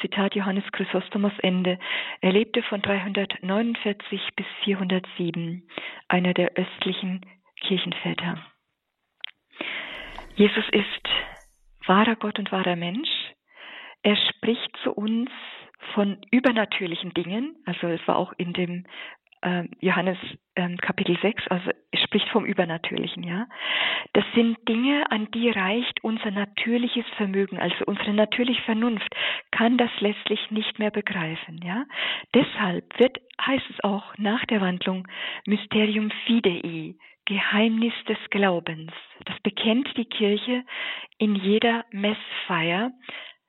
Zitat 0.02 0.36
Johannes 0.36 0.64
Chrysostomos 0.72 1.34
Ende. 1.40 1.80
Er 2.22 2.32
lebte 2.32 2.64
von 2.64 2.82
349 2.82 4.22
bis 4.36 4.46
407, 4.64 5.68
einer 6.08 6.34
der 6.34 6.52
östlichen 6.56 7.26
Kirchenväter. 7.62 8.38
Jesus 10.36 10.66
ist 10.72 11.10
wahrer 11.86 12.16
Gott 12.16 12.40
und 12.40 12.52
wahrer 12.52 12.76
Mensch. 12.76 13.10
Er 14.04 14.16
spricht 14.16 14.76
zu 14.84 14.94
uns 14.94 15.30
von 15.94 16.18
übernatürlichen 16.32 17.14
Dingen. 17.14 17.58
Also 17.66 17.88
es 17.88 18.06
war 18.08 18.16
auch 18.16 18.34
in 18.38 18.54
dem 18.54 18.86
Johannes 19.80 20.18
ähm, 20.56 20.78
Kapitel 20.78 21.18
6, 21.22 21.48
also 21.48 21.72
spricht 22.04 22.28
vom 22.30 22.46
Übernatürlichen, 22.46 23.24
ja. 23.24 23.48
Das 24.14 24.26
sind 24.36 24.58
Dinge, 24.68 25.10
an 25.12 25.32
die 25.32 25.50
reicht 25.50 26.04
unser 26.04 26.32
natürliches 26.32 27.06
Vermögen, 27.16 27.58
also 27.58 27.86
unsere 27.86 28.14
natürliche 28.14 28.62
Vernunft 28.64 29.16
kann 29.52 29.78
das 29.78 29.92
letztlich 30.00 30.52
nicht 30.52 30.80
mehr 30.80 30.92
begreifen, 30.92 31.62
ja. 31.64 31.86
Deshalb 32.34 33.00
wird, 33.00 33.18
heißt 33.42 33.66
es 33.70 33.84
auch 33.84 34.18
nach 34.18 34.46
der 34.46 34.62
Wandlung, 34.62 35.08
Mysterium 35.46 36.12
Fidei, 36.26 36.96
Geheimnis 37.26 37.94
des 38.08 38.18
Glaubens. 38.32 38.92
Das 39.26 39.40
bekennt 39.42 39.96
die 39.96 40.06
Kirche 40.06 40.64
in 41.18 41.36
jeder 41.36 41.86
Messfeier 41.92 42.92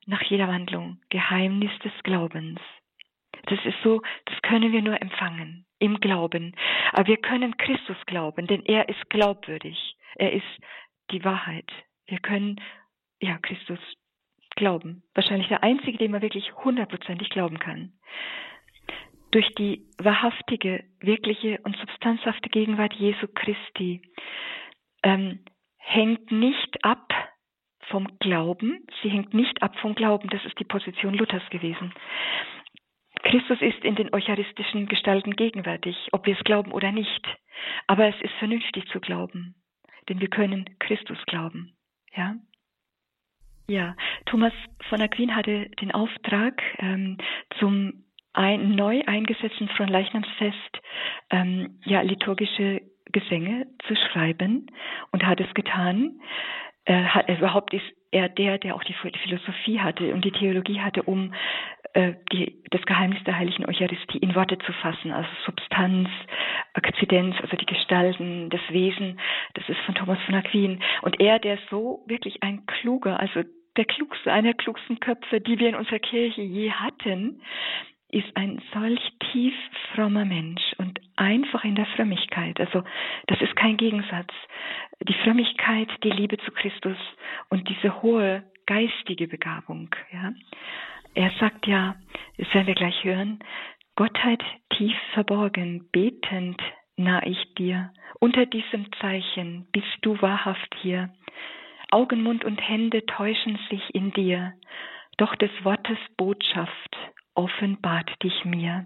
nach 0.06 0.22
jeder 0.22 0.48
Wandlung. 0.48 0.98
Geheimnis 1.08 1.70
des 1.82 1.92
Glaubens. 2.02 2.60
Das 3.46 3.58
ist 3.64 3.76
so, 3.82 4.02
das 4.26 4.40
können 4.42 4.72
wir 4.72 4.82
nur 4.82 5.00
empfangen 5.00 5.66
im 5.78 5.98
Glauben. 6.00 6.54
Aber 6.92 7.06
wir 7.06 7.16
können 7.16 7.56
Christus 7.56 7.96
glauben, 8.06 8.46
denn 8.46 8.64
er 8.64 8.88
ist 8.88 9.08
glaubwürdig. 9.10 9.96
Er 10.16 10.32
ist 10.32 10.46
die 11.10 11.24
Wahrheit. 11.24 11.70
Wir 12.06 12.18
können, 12.18 12.60
ja, 13.20 13.38
Christus 13.38 13.80
glauben. 14.56 15.02
Wahrscheinlich 15.14 15.48
der 15.48 15.62
einzige, 15.62 15.98
dem 15.98 16.12
man 16.12 16.22
wirklich 16.22 16.52
hundertprozentig 16.64 17.30
glauben 17.30 17.58
kann. 17.58 17.92
Durch 19.30 19.48
die 19.54 19.86
wahrhaftige, 19.98 20.84
wirkliche 21.00 21.60
und 21.62 21.76
substanzhafte 21.76 22.48
Gegenwart 22.48 22.94
Jesu 22.94 23.26
Christi 23.32 24.02
ähm, 25.02 25.44
hängt 25.78 26.30
nicht 26.32 26.84
ab 26.84 27.12
vom 27.90 28.18
Glauben, 28.18 28.86
sie 29.02 29.08
hängt 29.08 29.34
nicht 29.34 29.62
ab 29.62 29.76
vom 29.80 29.94
Glauben, 29.94 30.28
das 30.30 30.44
ist 30.44 30.58
die 30.58 30.64
Position 30.64 31.14
Luthers 31.14 31.48
gewesen. 31.50 31.92
Christus 33.22 33.60
ist 33.60 33.84
in 33.84 33.96
den 33.96 34.12
eucharistischen 34.14 34.86
Gestalten 34.86 35.36
gegenwärtig, 35.36 35.96
ob 36.12 36.26
wir 36.26 36.36
es 36.36 36.44
glauben 36.44 36.72
oder 36.72 36.92
nicht. 36.92 37.26
Aber 37.86 38.06
es 38.06 38.20
ist 38.22 38.32
vernünftig 38.38 38.86
zu 38.88 39.00
glauben, 39.00 39.54
denn 40.08 40.20
wir 40.20 40.28
können 40.28 40.64
Christus 40.78 41.18
glauben. 41.26 41.76
Ja? 42.14 42.36
Ja, 43.68 43.94
Thomas 44.26 44.52
von 44.88 45.00
Aquin 45.00 45.36
hatte 45.36 45.68
den 45.80 45.92
Auftrag, 45.92 46.60
ähm, 46.78 47.18
zum 47.58 48.04
ein, 48.32 48.74
neu 48.74 49.02
eingesetzten 49.06 49.68
Fronleichnamsfest 49.68 50.80
ähm, 51.30 51.80
ja, 51.84 52.00
liturgische 52.02 52.80
Gesänge 53.12 53.66
zu 53.86 53.94
schreiben 53.96 54.66
und 55.12 55.24
hat 55.26 55.40
es 55.40 55.52
getan. 55.54 56.20
Äh, 56.84 57.04
hat, 57.04 57.28
überhaupt 57.28 57.74
ist 57.74 57.84
er 58.12 58.28
der, 58.28 58.58
der 58.58 58.74
auch 58.74 58.84
die 58.84 58.94
Philosophie 58.94 59.80
hatte 59.80 60.12
und 60.12 60.24
die 60.24 60.32
Theologie 60.32 60.80
hatte, 60.80 61.02
um 61.02 61.32
äh, 61.92 62.14
die, 62.32 62.62
das 62.70 62.82
Geheimnis 62.82 63.22
der 63.24 63.36
heiligen 63.36 63.66
Eucharistie 63.66 64.18
in 64.18 64.34
Worte 64.34 64.58
zu 64.58 64.72
fassen, 64.72 65.12
also 65.12 65.28
Substanz, 65.44 66.08
Akzidenz, 66.74 67.36
also 67.40 67.56
die 67.56 67.66
Gestalten, 67.66 68.50
das 68.50 68.60
Wesen, 68.70 69.20
das 69.54 69.68
ist 69.68 69.80
von 69.80 69.94
Thomas 69.94 70.18
von 70.26 70.34
Aquin. 70.34 70.82
Und 71.02 71.20
er, 71.20 71.38
der 71.38 71.58
so 71.70 72.04
wirklich 72.06 72.42
ein 72.42 72.64
kluger, 72.66 73.18
also 73.18 73.42
der 73.76 73.84
klugste, 73.84 74.32
einer 74.32 74.48
der 74.48 74.54
klugsten 74.54 75.00
Köpfe, 75.00 75.40
die 75.40 75.58
wir 75.58 75.68
in 75.68 75.74
unserer 75.74 76.00
Kirche 76.00 76.42
je 76.42 76.70
hatten, 76.70 77.40
ist 78.12 78.36
ein 78.36 78.60
solch 78.74 79.00
tief 79.32 79.54
frommer 79.94 80.24
Mensch 80.24 80.62
und 80.78 81.00
einfach 81.16 81.64
in 81.64 81.74
der 81.74 81.86
Frömmigkeit. 81.86 82.58
Also 82.60 82.82
das 83.26 83.40
ist 83.40 83.54
kein 83.56 83.76
Gegensatz. 83.76 84.32
Die 85.08 85.14
Frömmigkeit, 85.24 85.88
die 86.02 86.10
Liebe 86.10 86.36
zu 86.38 86.50
Christus 86.50 86.96
und 87.48 87.68
diese 87.68 88.02
hohe 88.02 88.44
geistige 88.66 89.28
Begabung. 89.28 89.94
Ja. 90.12 90.32
Er 91.14 91.30
sagt 91.40 91.66
ja, 91.66 91.96
das 92.38 92.52
werden 92.54 92.66
wir 92.66 92.74
gleich 92.74 93.04
hören, 93.04 93.40
Gottheit 93.96 94.42
tief 94.70 94.96
verborgen, 95.14 95.88
betend 95.92 96.60
nah 96.96 97.22
ich 97.24 97.54
dir. 97.54 97.92
Unter 98.20 98.46
diesem 98.46 98.92
Zeichen 99.00 99.66
bist 99.72 99.98
du 100.02 100.20
wahrhaft 100.20 100.74
hier. 100.80 101.10
Augen, 101.90 102.22
Mund 102.22 102.44
und 102.44 102.58
Hände 102.58 103.04
täuschen 103.06 103.58
sich 103.68 103.94
in 103.94 104.12
dir, 104.12 104.52
doch 105.16 105.34
des 105.34 105.50
Wortes 105.64 105.98
Botschaft 106.16 106.96
offenbart 107.40 108.10
dich 108.22 108.44
mir. 108.44 108.84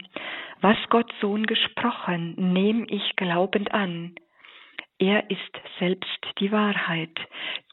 Was 0.61 0.77
Gott 0.89 1.13
Sohn 1.21 1.45
gesprochen, 1.45 2.35
nehm 2.37 2.87
ich 2.89 3.17
glaubend 3.17 3.73
an. 3.75 4.15
Er 4.99 5.29
ist 5.29 5.61
selbst 5.81 6.21
die 6.39 6.53
Wahrheit, 6.53 7.19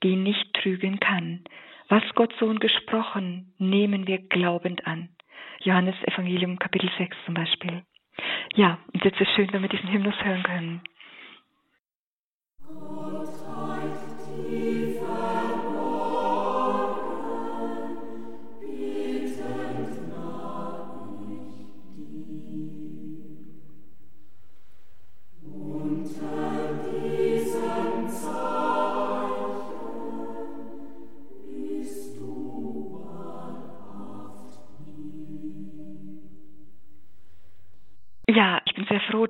die 0.02 0.16
nicht 0.16 0.54
trügen 0.56 1.00
kann. 1.00 1.44
Was 1.88 2.04
Gott 2.16 2.34
Sohn 2.40 2.58
gesprochen, 2.60 3.54
nehmen 3.60 4.08
wir 4.08 4.18
glaubend 4.18 4.88
an. 4.88 5.10
Johannes 5.60 5.96
Evangelium 6.04 6.58
Kapitel 6.58 6.90
6 6.98 7.16
zum 7.26 7.36
Beispiel. 7.36 7.84
Ja, 8.56 8.80
und 8.92 9.06
jetzt 9.06 9.22
ist 9.22 9.30
es 9.30 9.36
schön, 9.36 9.54
wenn 9.54 9.62
wir 9.62 9.70
diesen 9.70 9.92
Hymnus 9.92 10.16
hören 10.24 10.44
können. 10.44 10.82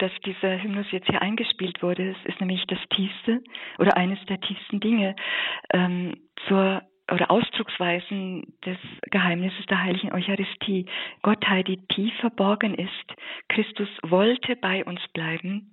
Dass 0.02 0.12
dieser 0.26 0.62
Hymnus 0.62 0.92
jetzt 0.92 1.08
hier 1.08 1.22
eingespielt 1.22 1.82
wurde. 1.84 2.12
Es 2.12 2.26
ist 2.26 2.40
nämlich 2.40 2.66
das 2.68 2.80
tiefste 2.90 3.42
oder 3.78 3.96
eines 3.98 4.24
der 4.26 4.40
tiefsten 4.42 4.80
Dinge 4.80 5.16
ähm, 5.74 6.16
zur 6.48 6.82
oder 7.12 7.30
Ausdrucksweisen 7.30 8.54
des 8.66 8.78
Geheimnisses 9.12 9.66
der 9.66 9.84
heiligen 9.84 10.14
Eucharistie. 10.14 10.86
Gottheit, 11.22 11.68
die 11.68 11.86
tief 11.88 12.14
verborgen 12.22 12.74
ist. 12.74 13.16
Christus 13.50 13.90
wollte 14.04 14.56
bei 14.56 14.86
uns 14.86 15.02
bleiben. 15.14 15.72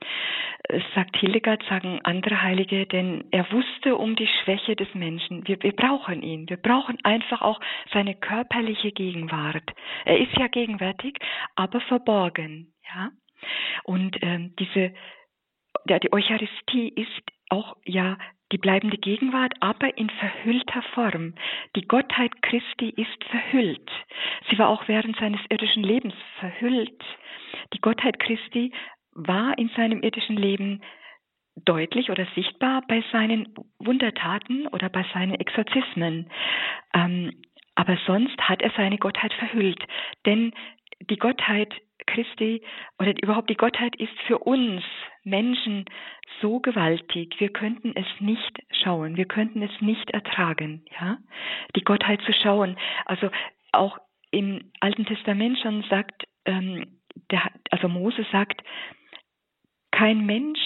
Es 0.64 0.82
sagt 0.94 1.16
Hildegard, 1.16 1.62
sagen 1.68 2.00
andere 2.02 2.42
Heilige, 2.42 2.86
denn 2.86 3.24
er 3.30 3.50
wusste 3.52 3.96
um 3.96 4.16
die 4.16 4.26
Schwäche 4.26 4.74
des 4.74 4.92
Menschen. 4.94 5.46
Wir, 5.46 5.62
wir 5.62 5.72
brauchen 5.72 6.22
ihn. 6.22 6.48
Wir 6.48 6.56
brauchen 6.56 6.98
einfach 7.04 7.40
auch 7.40 7.60
seine 7.92 8.14
körperliche 8.16 8.90
Gegenwart. 8.90 9.70
Er 10.04 10.18
ist 10.18 10.36
ja 10.36 10.48
gegenwärtig, 10.48 11.18
aber 11.54 11.80
verborgen. 11.82 12.72
Ja? 12.94 13.10
Und 13.84 14.16
ähm, 14.22 14.54
diese, 14.58 14.92
ja, 15.88 15.98
die 15.98 16.12
Eucharistie 16.12 16.88
ist 16.88 17.22
auch 17.50 17.76
ja 17.84 18.18
die 18.52 18.58
bleibende 18.58 18.96
Gegenwart, 18.96 19.54
aber 19.60 19.96
in 19.98 20.08
verhüllter 20.10 20.82
Form. 20.94 21.34
Die 21.76 21.86
Gottheit 21.86 22.42
Christi 22.42 22.90
ist 22.90 23.24
verhüllt. 23.24 23.90
Sie 24.48 24.58
war 24.58 24.68
auch 24.68 24.88
während 24.88 25.16
seines 25.18 25.40
irdischen 25.50 25.82
Lebens 25.82 26.14
verhüllt. 26.40 27.02
Die 27.74 27.80
Gottheit 27.80 28.18
Christi 28.18 28.72
war 29.12 29.56
in 29.58 29.68
seinem 29.76 30.02
irdischen 30.02 30.36
Leben 30.36 30.82
deutlich 31.64 32.10
oder 32.10 32.26
sichtbar 32.34 32.82
bei 32.86 33.02
seinen 33.12 33.54
Wundertaten 33.78 34.66
oder 34.68 34.88
bei 34.88 35.04
seinen 35.12 35.34
Exorzismen. 35.34 36.30
Ähm, 36.94 37.42
Aber 37.74 37.98
sonst 38.06 38.40
hat 38.40 38.62
er 38.62 38.70
seine 38.76 38.98
Gottheit 38.98 39.34
verhüllt. 39.34 39.82
Denn 40.24 40.52
die 41.00 41.18
Gottheit 41.18 41.74
Christi 42.08 42.62
oder 42.98 43.12
überhaupt 43.22 43.50
die 43.50 43.56
Gottheit 43.56 43.94
ist 43.96 44.18
für 44.26 44.38
uns 44.38 44.82
Menschen 45.24 45.84
so 46.40 46.60
gewaltig, 46.60 47.36
wir 47.38 47.50
könnten 47.50 47.92
es 47.94 48.06
nicht 48.18 48.62
schauen, 48.70 49.16
wir 49.16 49.26
könnten 49.26 49.62
es 49.62 49.80
nicht 49.80 50.10
ertragen, 50.10 50.84
ja, 51.00 51.18
die 51.76 51.82
Gottheit 51.82 52.20
zu 52.22 52.32
schauen. 52.32 52.76
Also 53.04 53.30
auch 53.72 53.98
im 54.30 54.72
Alten 54.80 55.06
Testament 55.06 55.58
schon 55.58 55.84
sagt, 55.84 56.24
ähm, 56.44 56.98
der, 57.30 57.50
also 57.70 57.88
Mose 57.88 58.24
sagt, 58.32 58.62
kein 59.90 60.24
Mensch, 60.24 60.60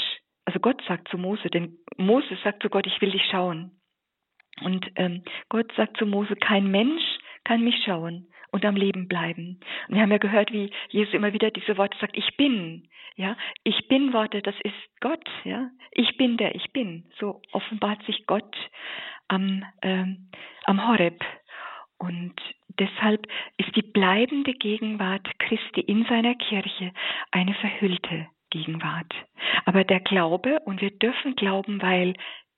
also 0.44 0.60
Gott 0.60 0.82
sagt 0.86 1.08
zu 1.08 1.18
Mose, 1.18 1.48
denn 1.48 1.76
Mose 1.96 2.38
sagt 2.44 2.62
zu 2.62 2.68
Gott, 2.68 2.86
ich 2.86 3.00
will 3.00 3.10
dich 3.10 3.24
schauen. 3.30 3.72
Und 4.62 4.86
ähm, 4.96 5.22
Gott 5.48 5.72
sagt 5.76 5.96
zu 5.96 6.06
Mose, 6.06 6.36
kein 6.36 6.70
Mensch 6.70 7.02
kann 7.44 7.64
mich 7.64 7.82
schauen 7.84 8.31
und 8.52 8.64
am 8.64 8.76
Leben 8.76 9.08
bleiben. 9.08 9.58
Und 9.88 9.96
wir 9.96 10.02
haben 10.02 10.12
ja 10.12 10.18
gehört, 10.18 10.52
wie 10.52 10.70
Jesus 10.90 11.14
immer 11.14 11.32
wieder 11.32 11.50
diese 11.50 11.76
Worte 11.76 11.98
sagt, 11.98 12.16
ich 12.16 12.36
bin. 12.36 12.88
Ja, 13.16 13.36
ich 13.64 13.88
bin 13.88 14.12
Worte, 14.12 14.40
das 14.40 14.54
ist 14.62 15.00
Gott. 15.00 15.28
Ja, 15.44 15.70
ich 15.90 16.16
bin 16.16 16.36
der 16.36 16.54
ich 16.54 16.72
bin. 16.72 17.04
So 17.18 17.42
offenbart 17.52 18.02
sich 18.04 18.26
Gott 18.26 18.56
am, 19.28 19.64
ähm, 19.82 20.28
am 20.64 20.86
Horeb. 20.86 21.24
Und 21.98 22.34
deshalb 22.78 23.26
ist 23.56 23.74
die 23.76 23.82
bleibende 23.82 24.54
Gegenwart 24.54 25.26
Christi 25.38 25.80
in 25.80 26.04
seiner 26.06 26.34
Kirche 26.34 26.92
eine 27.30 27.54
verhüllte 27.54 28.28
Gegenwart. 28.50 29.12
Aber 29.64 29.84
der 29.84 30.00
Glaube, 30.00 30.60
und 30.60 30.80
wir 30.80 30.90
dürfen 30.90 31.36
glauben, 31.36 31.80
weil 31.80 32.14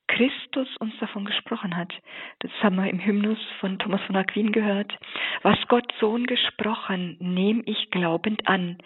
Christus 0.07 0.69
uns 0.79 0.97
davon 0.99 1.25
gesprochen 1.25 1.77
hat. 1.77 1.93
Das 2.41 2.51
haben 2.63 2.77
wir 2.77 2.89
im 2.89 3.05
Hymnus 3.05 3.39
von 3.61 3.79
Thomas 3.79 4.03
von 4.03 4.17
Aquin 4.17 4.53
gehört. 4.53 4.97
Was 5.43 5.59
Gott 5.69 5.91
Sohn 5.99 6.27
gesprochen, 6.27 7.17
nehme 7.21 7.63
ich 7.67 7.91
glaubend 7.91 8.47
an. 8.47 8.79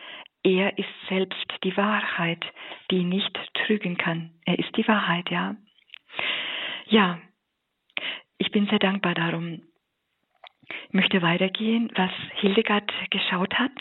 Er 0.42 0.78
ist 0.78 0.88
selbst 1.08 1.46
die 1.64 1.76
Wahrheit, 1.76 2.44
die 2.90 3.04
nicht 3.04 3.36
trügen 3.54 3.96
kann. 3.96 4.30
Er 4.46 4.58
ist 4.58 4.74
die 4.76 4.86
Wahrheit, 4.86 5.28
ja. 5.30 5.56
Ja, 6.86 7.18
ich 8.38 8.50
bin 8.50 8.66
sehr 8.66 8.78
dankbar 8.78 9.14
darum. 9.14 9.62
Ich 10.86 10.92
möchte 10.92 11.22
weitergehen, 11.22 11.90
was 11.94 12.12
Hildegard 12.36 12.92
geschaut 13.10 13.54
hat. 13.58 13.72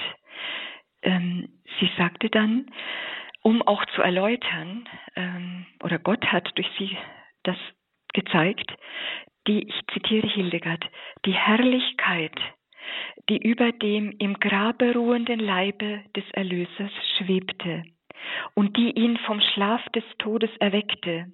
Ähm, 1.03 1.49
sie 1.79 1.89
sagte 1.97 2.29
dann, 2.29 2.71
um 3.41 3.61
auch 3.61 3.85
zu 3.95 4.01
erläutern, 4.01 4.89
ähm, 5.15 5.65
oder 5.83 5.99
Gott 5.99 6.25
hat 6.25 6.51
durch 6.55 6.69
sie 6.77 6.97
das 7.47 7.57
gezeigt, 8.13 8.71
die, 9.47 9.67
ich 9.67 9.81
zitiere 9.93 10.27
Hildegard, 10.27 10.85
die 11.25 11.33
Herrlichkeit, 11.33 12.37
die 13.29 13.37
über 13.37 13.71
dem 13.71 14.11
im 14.19 14.39
Grabe 14.39 14.93
ruhenden 14.93 15.39
Leibe 15.39 16.03
des 16.15 16.25
Erlösers 16.31 16.91
schwebte 17.17 17.83
und 18.55 18.75
die 18.77 18.91
ihn 18.91 19.17
vom 19.17 19.39
Schlaf 19.41 19.83
des 19.89 20.03
Todes 20.19 20.49
erweckte. 20.59 21.31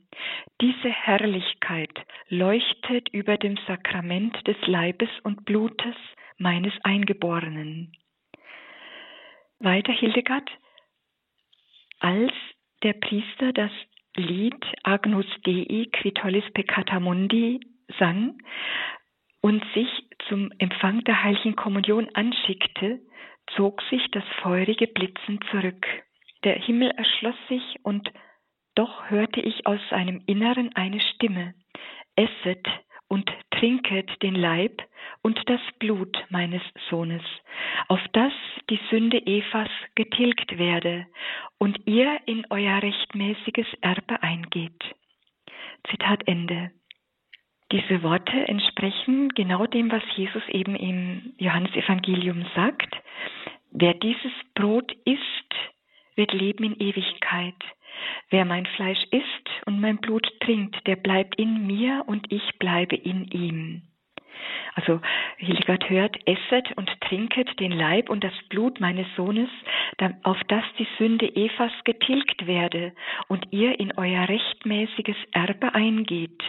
Diese 0.62 0.90
Herrlichkeit 0.90 1.94
leuchtet 2.30 3.10
über 3.10 3.38
dem 3.38 3.58
Sakrament 3.68 4.36
des 4.48 4.58
Leibes 4.68 5.10
und 5.24 5.46
Blutes 5.46 5.96
meines 6.38 6.74
Eingeborenen. 6.84 7.94
Weiter 9.60 9.94
Hildegard, 9.94 10.50
als 12.00 12.34
der 12.84 12.94
Priester 12.94 13.54
das 13.54 13.72
Lied 14.16 14.64
Agnus 14.84 15.26
Dei 15.44 15.88
Quitolis 15.92 16.46
Peccata 16.54 17.00
Mundi 17.00 17.60
sang 17.98 18.38
und 19.42 19.64
sich 19.74 19.90
zum 20.30 20.52
Empfang 20.60 21.04
der 21.04 21.24
heiligen 21.24 21.56
Kommunion 21.56 22.10
anschickte, 22.14 23.00
zog 23.56 23.82
sich 23.90 24.10
das 24.12 24.24
feurige 24.42 24.88
Blitzen 24.88 25.40
zurück. 25.52 25.86
Der 26.44 26.56
Himmel 26.56 26.92
erschloss 26.92 27.36
sich 27.50 27.80
und 27.84 28.12
doch 28.76 29.10
hörte 29.10 29.42
ich 29.42 29.66
aus 29.66 29.80
seinem 29.90 30.22
Inneren 30.26 30.76
eine 30.76 31.02
Stimme. 31.02 31.54
Esset 32.16 32.68
und 33.08 33.32
trinket 33.64 34.22
den 34.22 34.36
Leib 34.36 34.82
und 35.22 35.40
das 35.46 35.62
Blut 35.80 36.18
meines 36.30 36.62
Sohnes, 36.90 37.22
auf 37.88 38.02
das 38.12 38.34
die 38.70 38.80
Sünde 38.90 39.26
Evas 39.26 39.70
getilgt 39.96 40.58
werde 40.58 41.08
und 41.60 41.80
ihr 41.86 42.20
in 42.26 42.46
euer 42.50 42.84
rechtmäßiges 42.84 43.68
Erbe 43.80 44.22
eingeht. 44.22 44.84
Zitat 45.90 46.28
Ende. 46.28 46.72
Diese 47.72 48.04
Worte 48.04 48.50
entsprechen 48.50 49.30
genau 49.30 49.66
dem, 49.66 49.90
was 49.90 50.04
Jesus 50.18 50.44
eben 50.50 50.76
im 50.76 51.34
Johannesevangelium 51.38 52.46
sagt. 52.56 52.94
Wer 53.72 53.94
dieses 53.94 54.34
Brot 54.56 54.92
isst, 55.06 55.56
wird 56.16 56.34
leben 56.34 56.66
in 56.66 56.80
Ewigkeit. 56.82 57.56
Wer 58.30 58.46
mein 58.46 58.66
Fleisch 58.66 59.04
isst 59.12 59.50
und 59.66 59.80
mein 59.80 59.98
Blut 59.98 60.28
trinkt, 60.40 60.86
der 60.88 60.96
bleibt 60.96 61.36
in 61.36 61.68
mir 61.68 62.04
und 62.08 62.32
ich 62.32 62.58
bleibe 62.60 62.96
in 62.96 63.26
ihm. 63.26 63.82
Also 64.76 65.00
Hildegard 65.38 65.90
hört, 65.90 66.18
esset 66.28 66.76
und 66.76 66.90
trinket 67.02 67.60
den 67.60 67.72
Leib 67.72 68.10
und 68.10 68.24
das 68.24 68.34
Blut 68.50 68.80
meines 68.80 69.08
Sohnes, 69.16 69.50
auf 70.24 70.42
das 70.48 70.64
die 70.80 70.88
Sünde 70.98 71.28
Evas 71.36 71.72
getilgt 71.84 72.48
werde 72.48 72.94
und 73.28 73.46
ihr 73.52 73.80
in 73.80 73.94
euer 73.98 74.28
rechtmäßiges 74.28 75.18
Erbe 75.32 75.74
eingeht. 75.76 76.42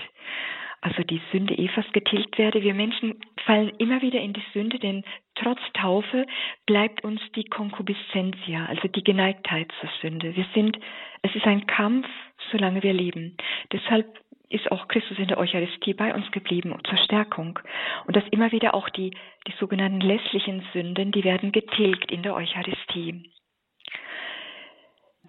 Also 0.84 1.02
die 1.02 1.22
Sünde 1.32 1.56
Evas 1.56 1.86
getilgt 1.94 2.36
werde. 2.36 2.62
Wir 2.62 2.74
Menschen 2.74 3.14
fallen 3.46 3.70
immer 3.78 4.02
wieder 4.02 4.20
in 4.20 4.34
die 4.34 4.44
Sünde, 4.52 4.78
denn 4.78 5.02
trotz 5.34 5.58
Taufe 5.72 6.26
bleibt 6.66 7.02
uns 7.02 7.22
die 7.34 7.44
Konkupiscentia, 7.44 8.66
also 8.66 8.86
die 8.88 9.02
Geneigtheit 9.02 9.72
zur 9.80 9.88
Sünde. 10.02 10.36
Wir 10.36 10.44
sind, 10.52 10.78
es 11.22 11.34
ist 11.34 11.46
ein 11.46 11.66
Kampf, 11.66 12.06
solange 12.52 12.82
wir 12.82 12.92
leben. 12.92 13.34
Deshalb 13.72 14.20
ist 14.50 14.70
auch 14.70 14.86
Christus 14.88 15.18
in 15.18 15.28
der 15.28 15.38
Eucharistie 15.38 15.94
bei 15.94 16.14
uns 16.14 16.30
geblieben 16.32 16.78
zur 16.86 16.98
Stärkung. 16.98 17.58
Und 18.06 18.14
dass 18.14 18.28
immer 18.28 18.52
wieder 18.52 18.74
auch 18.74 18.90
die, 18.90 19.16
die 19.46 19.54
sogenannten 19.58 20.02
lässlichen 20.02 20.66
Sünden, 20.74 21.12
die 21.12 21.24
werden 21.24 21.50
getilgt 21.50 22.12
in 22.12 22.22
der 22.22 22.34
Eucharistie. 22.34 23.30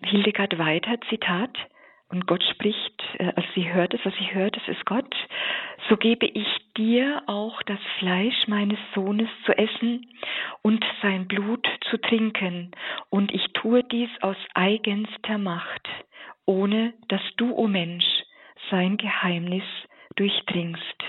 Hildegard 0.03 0.57
weiter, 0.57 0.99
Zitat, 1.07 1.57
und 2.09 2.27
Gott 2.27 2.43
spricht, 2.43 3.03
äh, 3.17 3.31
als 3.35 3.45
sie 3.55 3.73
hört 3.73 3.93
es, 3.93 4.01
was 4.03 4.13
sie 4.15 4.33
hört, 4.33 4.57
es 4.57 4.67
ist 4.67 4.85
Gott, 4.85 5.15
so 5.89 5.97
gebe 5.97 6.25
ich 6.25 6.47
dir 6.77 7.23
auch 7.27 7.61
das 7.63 7.79
Fleisch 7.99 8.47
meines 8.47 8.79
Sohnes 8.93 9.29
zu 9.45 9.57
essen 9.57 10.07
und 10.61 10.83
sein 11.01 11.27
Blut 11.27 11.67
zu 11.89 11.97
trinken, 11.97 12.71
und 13.09 13.33
ich 13.33 13.45
tue 13.53 13.83
dies 13.83 14.09
aus 14.21 14.37
eigenster 14.53 15.37
Macht, 15.37 15.87
ohne 16.45 16.93
dass 17.07 17.21
du, 17.37 17.51
o 17.51 17.63
oh 17.63 17.67
Mensch, 17.67 18.05
sein 18.69 18.97
Geheimnis 18.97 19.63
durchdringst. 20.15 21.03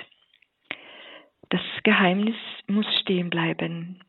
Das 1.51 1.61
Geheimnis 1.85 2.37
muss 2.67 2.87
stehen 3.01 3.31
bleiben. 3.31 4.01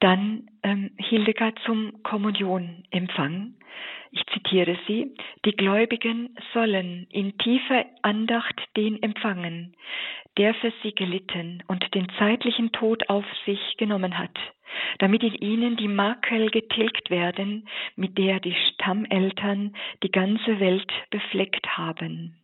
Dann 0.00 0.50
ähm, 0.64 0.90
Hildegard 0.98 1.58
zum 1.64 2.02
Kommunionempfang. 2.02 3.54
Zitiere 4.52 4.76
sie. 4.86 5.14
Die 5.46 5.56
Gläubigen 5.56 6.36
sollen 6.52 7.06
in 7.10 7.38
tiefer 7.38 7.86
Andacht 8.02 8.60
den 8.76 9.02
empfangen, 9.02 9.74
der 10.36 10.52
für 10.52 10.74
sie 10.82 10.94
gelitten 10.94 11.62
und 11.68 11.94
den 11.94 12.06
zeitlichen 12.18 12.70
Tod 12.70 13.08
auf 13.08 13.24
sich 13.46 13.78
genommen 13.78 14.18
hat, 14.18 14.38
damit 14.98 15.22
in 15.22 15.36
ihnen 15.36 15.76
die 15.76 15.88
Makel 15.88 16.50
getilgt 16.50 17.08
werden, 17.08 17.66
mit 17.96 18.18
der 18.18 18.40
die 18.40 18.54
Stammeltern 18.74 19.74
die 20.02 20.10
ganze 20.10 20.60
Welt 20.60 20.92
befleckt 21.08 21.66
haben. 21.78 22.36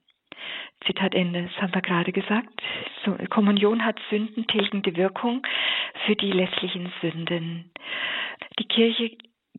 Zitat 0.86 1.14
Ende, 1.14 1.42
das 1.42 1.61
haben 1.61 1.74
wir 1.74 1.82
gerade 1.82 2.12
gesagt. 2.12 2.62
So, 3.04 3.18
Kommunion 3.28 3.84
hat 3.84 4.00
sündentilgende 4.09 4.96
Wirkung 4.96 5.46
für 6.06 6.16
die 6.16 6.32
lässlichen 6.32 6.90
Sünden. 7.02 7.70
Die 8.59 8.64
Kirche 8.64 9.11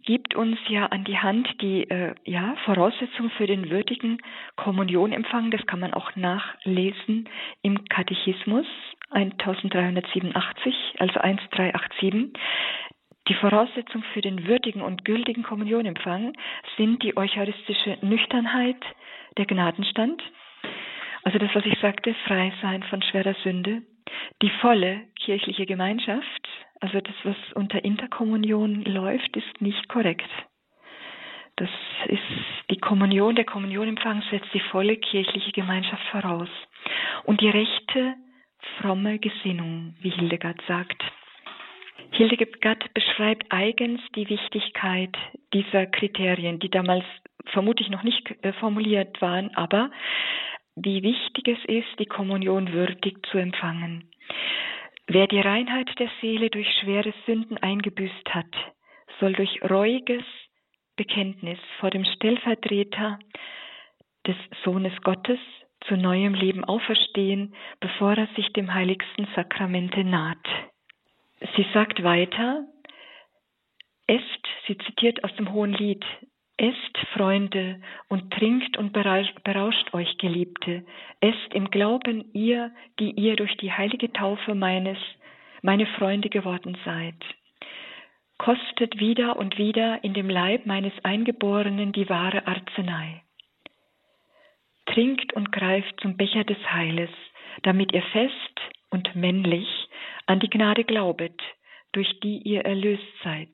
gibt 0.06 0.36
uns 0.36 0.58
ja 0.68 0.88
an 0.88 1.04
die 1.04 1.18
Hand 1.18 1.48
die 1.62 1.90
äh, 1.90 2.16
ja, 2.26 2.56
Voraussetzung 2.66 3.30
für 3.32 3.48
den 3.48 3.70
würdigen 3.70 4.20
Kommunionempfang. 4.56 5.52
Das 5.52 5.66
kann 5.66 5.80
man 5.80 5.94
auch 5.94 6.16
nachlesen 6.16 7.30
im 7.62 7.86
Katechismus 7.86 8.66
1387, 9.12 10.96
also 11.00 11.20
1387. 11.20 12.34
Die 13.28 13.34
Voraussetzung 13.36 14.04
für 14.14 14.22
den 14.22 14.48
würdigen 14.48 14.82
und 14.82 15.06
gültigen 15.06 15.44
Kommunionempfang 15.44 16.34
sind 16.78 17.04
die 17.04 17.16
eucharistische 17.16 17.98
Nüchternheit, 18.02 18.84
der 19.38 19.46
Gnadenstand, 19.46 20.22
also 21.24 21.38
das, 21.38 21.54
was 21.54 21.66
ich 21.66 21.78
sagte, 21.80 22.16
frei 22.26 22.52
sein 22.62 22.84
von 22.84 23.02
schwerer 23.02 23.36
Sünde, 23.44 23.84
die 24.42 24.50
volle 24.62 25.02
kirchliche 25.24 25.66
Gemeinschaft, 25.66 26.48
also 26.80 27.02
das, 27.02 27.16
was 27.24 27.36
unter 27.56 27.84
Interkommunion 27.84 28.84
läuft, 28.86 29.36
ist 29.36 29.62
nicht 29.62 29.88
korrekt. 29.90 30.30
Das 31.58 31.70
ist 32.08 32.22
die 32.70 32.80
Kommunion, 32.80 33.36
der 33.36 33.44
Kommunionempfang 33.44 34.24
setzt 34.32 34.54
die 34.54 34.62
volle 34.72 34.96
kirchliche 34.96 35.52
Gemeinschaft 35.52 36.04
voraus. 36.10 36.48
Und 37.26 37.42
die 37.42 37.50
rechte 37.50 38.16
fromme 38.80 39.20
Gesinnung, 39.20 39.96
wie 40.00 40.10
Hildegard 40.10 40.62
sagt. 40.68 41.04
Hildegard 42.12 42.94
beschreibt 42.94 43.52
eigens 43.52 44.02
die 44.16 44.30
Wichtigkeit 44.30 45.16
dieser 45.54 45.86
Kriterien, 45.86 46.60
die 46.60 46.70
damals 46.70 47.06
vermutlich 47.48 47.90
noch 47.90 48.04
nicht 48.04 48.36
äh, 48.42 48.54
formuliert 48.54 49.22
waren, 49.22 49.54
aber 49.56 49.92
wie 50.76 51.04
wichtig 51.04 51.48
es 51.48 51.66
ist, 51.66 52.00
die 52.00 52.06
Kommunion 52.06 52.72
würdig 52.72 53.18
zu 53.32 53.38
empfangen. 53.38 54.10
Wer 55.12 55.26
die 55.26 55.40
Reinheit 55.40 55.90
der 55.98 56.08
Seele 56.22 56.52
durch 56.52 56.72
schwere 56.80 57.12
Sünden 57.26 57.58
eingebüßt 57.58 58.30
hat, 58.30 58.54
soll 59.20 59.34
durch 59.34 59.60
reuiges 59.64 60.24
Bekenntnis 60.98 61.58
vor 61.80 61.90
dem 61.90 62.06
Stellvertreter 62.06 63.18
des 64.28 64.36
Sohnes 64.64 64.94
Gottes 65.02 65.40
zu 65.88 65.98
neuem 65.98 66.36
Leben 66.36 66.64
auferstehen, 66.64 67.56
bevor 67.80 68.14
er 68.14 68.28
sich 68.36 68.54
dem 68.54 68.72
heiligsten 68.72 69.28
Sakramente 69.36 70.04
naht. 70.04 70.46
Sie 71.56 71.66
sagt 71.74 72.04
weiter, 72.04 72.68
esst, 74.06 74.48
sie 74.68 74.78
zitiert 74.78 75.24
aus 75.24 75.34
dem 75.38 75.52
Hohen 75.52 75.74
Lied, 75.74 76.06
esst, 76.60 76.98
Freunde, 77.14 77.82
und 78.10 78.32
trinkt 78.34 78.78
und 78.78 78.92
berauscht 78.92 79.94
euch, 79.94 80.18
Geliebte, 80.18 80.86
esst 81.22 81.54
im 81.54 81.70
Glauben 81.70 82.32
ihr, 82.34 82.72
die 83.00 83.12
ihr 83.12 83.36
durch 83.36 83.56
die 83.58 83.72
heilige 83.72 84.12
Taufe 84.12 84.56
meines, 84.56 84.98
meine 85.62 85.86
Freunde 85.86 86.30
geworden 86.30 86.78
seid. 86.86 87.16
Kostet 88.38 89.00
wieder 89.00 89.38
und 89.38 89.58
wieder 89.58 90.04
in 90.04 90.14
dem 90.14 90.30
Leib 90.30 90.66
meines 90.66 90.94
Eingeborenen 91.04 91.92
die 91.92 92.10
wahre 92.10 92.46
Arznei. 92.48 93.24
Trinkt 94.86 95.34
und 95.34 95.52
greift 95.52 96.00
zum 96.02 96.18
Becher 96.18 96.44
des 96.44 96.60
Heiles, 96.72 97.10
damit 97.64 97.94
ihr 97.94 98.04
fest 98.14 98.60
und 98.90 99.16
männlich 99.16 99.68
an 100.26 100.40
die 100.40 100.50
Gnade 100.50 100.84
glaubet, 100.84 101.40
durch 101.92 102.20
die 102.22 102.38
ihr 102.38 102.62
erlöst 102.62 103.04
seid. 103.24 103.50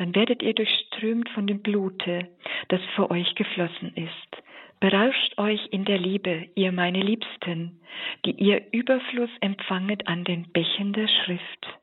Dann 0.00 0.14
werdet 0.14 0.42
ihr 0.42 0.54
durchströmt 0.54 1.28
von 1.28 1.46
dem 1.46 1.60
Blute, 1.60 2.26
das 2.68 2.80
für 2.96 3.10
euch 3.10 3.34
geflossen 3.34 3.92
ist. 3.96 4.42
Berauscht 4.80 5.36
euch 5.36 5.60
in 5.72 5.84
der 5.84 5.98
Liebe, 5.98 6.48
ihr 6.54 6.72
meine 6.72 7.02
Liebsten, 7.02 7.78
die 8.24 8.30
ihr 8.30 8.62
Überfluss 8.72 9.28
empfanget 9.42 10.08
an 10.08 10.24
den 10.24 10.50
Bächen 10.52 10.94
der 10.94 11.06
Schrift. 11.06 11.78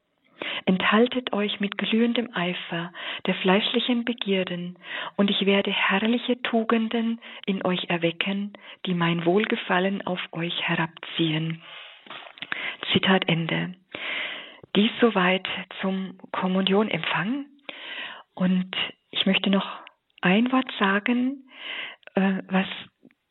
Enthaltet 0.66 1.32
euch 1.32 1.60
mit 1.60 1.78
glühendem 1.78 2.34
Eifer 2.34 2.92
der 3.28 3.36
fleischlichen 3.36 4.04
Begierden, 4.04 4.80
und 5.16 5.30
ich 5.30 5.46
werde 5.46 5.70
herrliche 5.70 6.42
Tugenden 6.42 7.22
in 7.46 7.64
euch 7.64 7.88
erwecken, 7.88 8.54
die 8.88 8.96
mein 8.96 9.26
Wohlgefallen 9.26 10.08
auf 10.08 10.22
euch 10.32 10.60
herabziehen. 10.64 11.62
Zitat 12.92 13.30
Ende. 13.30 13.76
Dies 14.76 14.90
soweit 15.00 15.48
zum 15.82 16.18
Kommunionempfang. 16.32 17.46
Und 18.38 18.70
ich 19.10 19.26
möchte 19.26 19.50
noch 19.50 19.66
ein 20.22 20.52
Wort 20.52 20.72
sagen, 20.78 21.50
äh, 22.14 22.44
was 22.50 22.68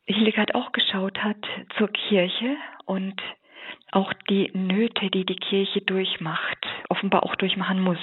Hildegard 0.05 0.53
auch 0.53 0.73
geschaut 0.73 1.23
hat 1.23 1.41
zur 1.77 1.87
Kirche 1.87 2.57
und 2.85 3.15
auch 3.93 4.11
die 4.29 4.51
Nöte, 4.53 5.09
die 5.09 5.25
die 5.25 5.37
Kirche 5.37 5.79
durchmacht, 5.79 6.57
offenbar 6.89 7.23
auch 7.23 7.35
durchmachen 7.35 7.79
muss. 7.79 8.01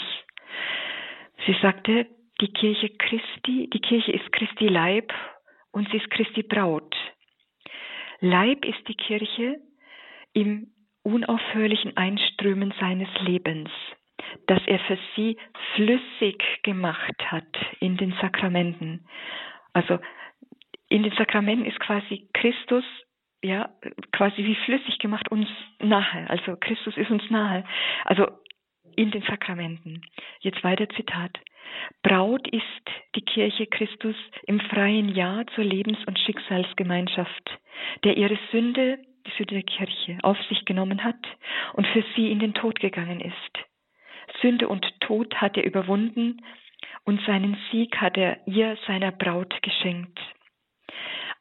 Sie 1.45 1.55
sagte, 1.61 2.07
die 2.41 2.53
Kirche 2.55 2.89
Christi, 2.89 3.69
die 3.71 3.81
Kirche 3.81 4.13
ist 4.13 4.33
Christi 4.33 4.69
Leib 4.69 5.13
und 5.73 5.87
sie 5.91 5.99
ist 5.99 6.11
Christi 6.11 6.43
Braut. 6.43 6.97
Leib 8.21 8.65
ist 8.65 8.89
die 8.89 8.97
Kirche 8.97 9.59
im 10.33 10.73
unaufhörlichen 11.03 11.99
Einströmen 11.99 12.73
seines 12.81 13.11
Lebens, 13.21 13.69
das 14.47 14.61
er 14.67 14.79
für 14.81 14.99
sie 15.17 15.37
flüssig 15.75 16.43
gemacht 16.63 17.31
hat 17.31 17.57
in 17.81 17.97
den 17.97 18.13
Sakramenten. 18.21 19.07
Also 19.73 19.99
in 20.89 21.03
den 21.03 21.13
Sakramenten 21.13 21.67
ist 21.67 21.81
quasi 21.81 22.29
Christus 22.33 22.85
ja, 23.45 23.69
quasi 24.13 24.43
wie 24.43 24.55
flüssig 24.65 24.99
gemacht 24.99 25.31
uns 25.31 25.49
nahe. 25.79 26.29
Also 26.31 26.57
Christus 26.57 26.97
ist 26.97 27.11
uns 27.11 27.29
nahe. 27.29 27.65
Also 28.07 28.27
in 28.97 29.11
den 29.11 29.23
Sakramenten. 29.23 30.01
Jetzt 30.41 30.65
weiter 30.65 30.89
Zitat. 30.91 31.39
Braut 32.03 32.49
ist 32.49 32.65
die 33.15 33.25
Kirche 33.25 33.67
Christus 33.67 34.17
im 34.47 34.61
freien 34.61 35.09
Ja 35.09 35.45
zur 35.55 35.65
Lebens- 35.65 36.05
und 36.07 36.19
Schicksalsgemeinschaft, 36.19 37.59
der 38.05 38.17
ihre 38.17 38.39
Sünde, 38.51 38.99
die 39.27 39.31
Sünde 39.37 39.55
der 39.55 39.63
Kirche, 39.63 40.19
auf 40.23 40.39
sich 40.49 40.65
genommen 40.65 41.05
hat 41.05 41.27
und 41.75 41.87
für 41.89 42.05
sie 42.15 42.31
in 42.31 42.39
den 42.39 42.55
Tod 42.55 42.81
gegangen 42.81 43.21
ist. 43.21 43.74
Sünde 44.41 44.69
und 44.69 44.87
Tod 45.01 45.35
hat 45.37 45.57
er 45.57 45.65
überwunden 45.65 46.43
und 47.05 47.21
seinen 47.27 47.57
Sieg 47.71 47.97
hat 48.01 48.17
er 48.17 48.47
ihr 48.47 48.77
seiner 48.87 49.13
Braut 49.13 49.63
geschenkt. 49.63 50.19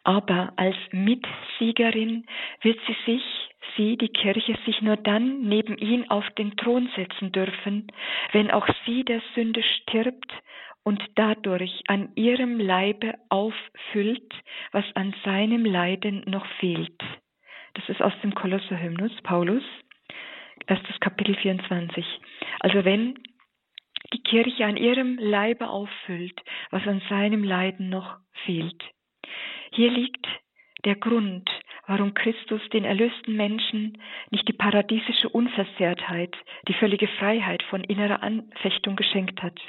Aber 0.04 0.52
als 0.58 0.76
Mitsiegerin 0.92 2.26
wird 2.62 2.80
sie 2.88 2.96
sich, 3.06 3.24
sie, 3.78 3.98
die 3.98 4.10
Kirche, 4.10 4.58
sich 4.66 4.82
nur 4.82 4.98
dann 4.98 5.44
neben 5.44 5.78
ihn 5.78 6.10
auf 6.10 6.30
den 6.32 6.56
Thron 6.58 6.90
setzen 6.96 7.32
dürfen, 7.32 7.88
wenn 8.34 8.52
auch 8.52 8.68
sie 8.86 9.06
der 9.06 9.22
Sünde 9.34 9.64
stirbt 9.64 10.32
und 10.84 11.02
dadurch 11.16 11.84
an 11.88 12.12
ihrem 12.16 12.60
Leibe 12.60 13.14
auffüllt, 13.30 14.34
was 14.74 14.86
an 14.96 15.16
seinem 15.24 15.64
Leiden 15.64 16.24
noch 16.26 16.46
fehlt. 16.60 17.02
Das 17.76 17.88
ist 17.88 18.02
aus 18.02 18.14
dem 18.22 18.36
Kolosserhymnus 18.36 19.14
Paulus, 19.24 19.64
erstes 20.68 21.00
Kapitel 21.00 21.36
24. 21.36 22.06
Also 22.60 22.86
wenn 22.86 23.20
die 24.14 24.22
Kirche 24.24 24.66
an 24.66 24.78
ihrem 24.78 25.18
Leibe 25.18 25.70
auffüllt, 25.70 26.40
was 26.72 26.86
an 26.88 27.02
seinem 27.10 27.44
Leiden 27.44 27.90
noch 27.90 28.18
fehlt. 28.46 28.82
Hier 29.72 29.92
liegt 29.92 30.26
der 30.86 30.96
Grund, 30.96 31.50
warum 31.88 32.14
Christus 32.14 32.62
den 32.70 32.86
erlösten 32.86 33.36
Menschen 33.36 33.98
nicht 34.32 34.48
die 34.48 34.54
paradiesische 34.54 35.30
Unversehrtheit, 35.30 36.36
die 36.68 36.74
völlige 36.74 37.08
Freiheit 37.08 37.64
von 37.64 37.84
innerer 37.84 38.22
Anfechtung 38.22 38.96
geschenkt 38.96 39.42
hat. 39.42 39.60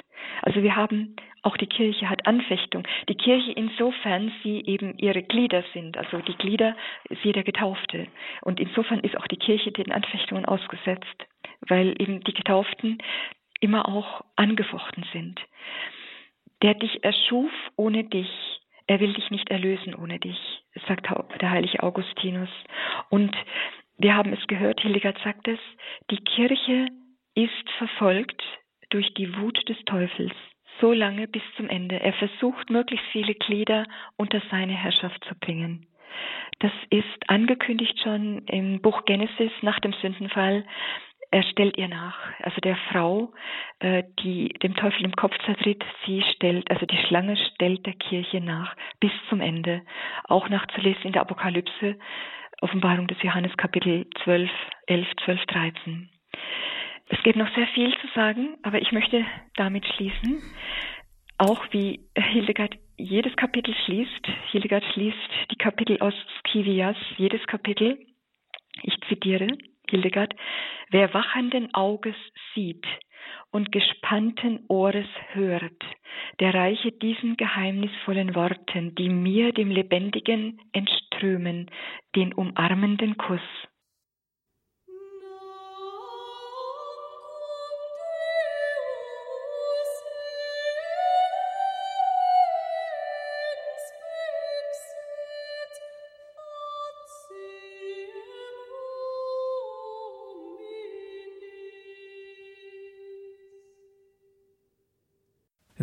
Also 0.41 0.63
wir 0.63 0.75
haben, 0.75 1.15
auch 1.41 1.57
die 1.57 1.67
Kirche 1.67 2.09
hat 2.09 2.25
Anfechtung. 2.25 2.87
Die 3.07 3.15
Kirche 3.15 3.51
insofern 3.51 4.31
sie 4.43 4.63
eben 4.65 4.97
ihre 4.97 5.21
Glieder 5.21 5.63
sind, 5.73 5.97
also 5.97 6.17
die 6.19 6.35
Glieder 6.35 6.75
ist 7.09 7.23
jeder 7.23 7.43
Getaufte. 7.43 8.07
Und 8.41 8.59
insofern 8.59 8.99
ist 9.01 9.17
auch 9.17 9.27
die 9.27 9.37
Kirche 9.37 9.71
den 9.71 9.91
Anfechtungen 9.91 10.45
ausgesetzt, 10.45 11.27
weil 11.67 11.95
eben 12.01 12.23
die 12.23 12.33
Getauften 12.33 12.97
immer 13.59 13.87
auch 13.87 14.21
angefochten 14.35 15.05
sind. 15.13 15.39
Der 16.61 16.73
dich 16.73 17.03
erschuf 17.03 17.51
ohne 17.75 18.03
dich, 18.05 18.29
er 18.87 18.99
will 18.99 19.13
dich 19.13 19.31
nicht 19.31 19.49
erlösen 19.49 19.95
ohne 19.95 20.19
dich, 20.19 20.37
sagt 20.87 21.07
der 21.41 21.49
heilige 21.49 21.81
Augustinus. 21.81 22.49
Und 23.09 23.35
wir 23.97 24.15
haben 24.15 24.33
es 24.33 24.45
gehört, 24.47 24.81
Hildegard 24.81 25.17
sagt 25.23 25.47
es, 25.47 25.59
die 26.11 26.23
Kirche 26.23 26.87
ist 27.33 27.69
verfolgt 27.77 28.41
durch 28.89 29.13
die 29.15 29.35
Wut 29.37 29.67
des 29.67 29.77
Teufels, 29.85 30.33
so 30.79 30.93
lange 30.93 31.27
bis 31.27 31.41
zum 31.57 31.69
Ende. 31.69 31.99
Er 31.99 32.13
versucht, 32.13 32.69
möglichst 32.69 33.05
viele 33.11 33.33
Glieder 33.33 33.85
unter 34.17 34.41
seine 34.51 34.73
Herrschaft 34.73 35.23
zu 35.25 35.35
bringen. 35.35 35.87
Das 36.59 36.71
ist 36.89 37.29
angekündigt 37.29 37.99
schon 38.01 38.45
im 38.47 38.81
Buch 38.81 39.03
Genesis 39.05 39.51
nach 39.61 39.79
dem 39.79 39.93
Sündenfall 39.93 40.65
er 41.35 41.43
stellt 41.43 41.77
ihr 41.77 41.89
nach. 41.89 42.17
Also 42.43 42.61
der 42.61 42.77
Frau, 42.89 43.33
äh, 43.79 44.03
die 44.23 44.47
dem 44.63 44.73
Teufel 44.73 45.03
im 45.03 45.17
Kopf 45.17 45.33
zertritt, 45.45 45.83
sie 46.05 46.23
stellt, 46.33 46.71
also 46.71 46.85
die 46.85 46.97
Schlange 47.07 47.35
stellt 47.35 47.85
der 47.85 47.95
Kirche 47.95 48.39
nach 48.39 48.73
bis 49.01 49.11
zum 49.27 49.41
Ende. 49.41 49.81
Auch 50.29 50.47
nachzulesen 50.47 51.03
in 51.03 51.11
der 51.11 51.23
Apokalypse, 51.23 51.97
Offenbarung 52.61 53.07
des 53.07 53.21
Johannes 53.21 53.51
Kapitel 53.57 54.07
12, 54.23 54.49
11, 54.87 55.07
12, 55.25 55.45
13. 55.47 56.09
Es 57.09 57.21
gibt 57.23 57.35
noch 57.35 57.53
sehr 57.53 57.67
viel 57.67 57.93
zu 57.97 58.07
sagen, 58.15 58.55
aber 58.63 58.81
ich 58.81 58.93
möchte 58.93 59.25
damit 59.57 59.85
schließen. 59.87 60.41
Auch 61.37 61.65
wie 61.71 61.99
Hildegard 62.17 62.77
jedes 62.95 63.35
Kapitel 63.35 63.75
schließt. 63.83 64.25
Hildegard 64.51 64.85
schließt 64.93 65.51
die 65.51 65.57
Kapitel 65.57 65.99
aus 65.99 66.13
Skivias, 66.39 66.95
jedes 67.17 67.45
Kapitel. 67.45 67.99
Ich 68.83 68.95
zitiere. 69.09 69.49
Hildegard, 69.89 70.33
wer 70.89 71.13
wachenden 71.13 71.73
Auges 71.73 72.15
sieht 72.53 72.85
und 73.51 73.71
gespannten 73.71 74.65
Ohres 74.67 75.07
hört, 75.33 75.83
der 76.39 76.53
reiche 76.53 76.91
diesen 76.91 77.37
geheimnisvollen 77.37 78.35
Worten, 78.35 78.95
die 78.95 79.09
mir 79.09 79.53
dem 79.53 79.71
Lebendigen 79.71 80.59
entströmen, 80.73 81.71
den 82.15 82.33
umarmenden 82.33 83.17
Kuss. 83.17 83.41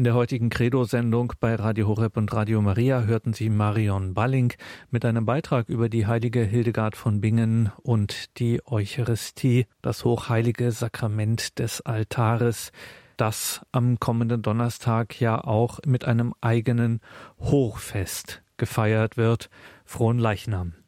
In 0.03 0.05
der 0.05 0.15
heutigen 0.15 0.51
Credo-Sendung 0.51 1.35
bei 1.39 1.55
Radio 1.55 1.87
Horeb 1.87 2.17
und 2.17 2.33
Radio 2.33 2.61
Maria 2.61 3.03
hörten 3.03 3.35
Sie 3.35 3.49
Marion 3.49 4.15
Balling 4.15 4.53
mit 4.91 5.05
einem 5.05 5.25
Beitrag 5.25 5.69
über 5.69 5.89
die 5.89 6.09
heilige 6.09 6.43
Hildegard 6.43 6.97
von 6.97 7.21
Bingen 7.21 7.71
und 7.85 8.37
die 8.41 8.61
Eucharistie, 8.67 9.69
das 9.81 10.05
hochheilige 10.05 10.73
Sakrament 10.73 11.61
des 11.61 11.83
Altares, 11.83 12.73
das 13.17 13.65
am 13.71 14.01
kommenden 14.01 14.43
Donnerstag 14.43 15.21
ja 15.21 15.45
auch 15.45 15.79
mit 15.87 16.05
einem 16.05 16.35
eigenen 16.41 16.99
Hochfest 17.39 18.43
gefeiert 18.57 19.17
wird, 19.17 19.51
Frohen 19.85 20.19
Leichnam. 20.19 20.82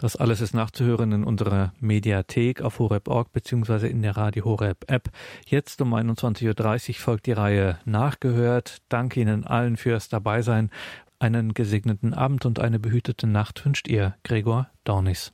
Das 0.00 0.14
alles 0.14 0.40
ist 0.40 0.54
nachzuhören 0.54 1.10
in 1.10 1.24
unserer 1.24 1.72
Mediathek 1.80 2.62
auf 2.62 2.78
horeb.org 2.78 3.32
beziehungsweise 3.32 3.88
in 3.88 4.00
der 4.00 4.16
Radio 4.16 4.44
Horeb 4.44 4.84
App. 4.86 5.10
Jetzt 5.44 5.82
um 5.82 5.92
21.30 5.92 6.88
Uhr 6.90 6.94
folgt 6.94 7.26
die 7.26 7.32
Reihe 7.32 7.80
Nachgehört. 7.84 8.78
Danke 8.88 9.20
Ihnen 9.20 9.44
allen 9.44 9.76
fürs 9.76 10.08
Dabeisein. 10.08 10.70
Einen 11.18 11.52
gesegneten 11.52 12.14
Abend 12.14 12.46
und 12.46 12.60
eine 12.60 12.78
behütete 12.78 13.26
Nacht 13.26 13.64
wünscht 13.66 13.88
ihr 13.88 14.14
Gregor 14.22 14.68
Dornis. 14.84 15.26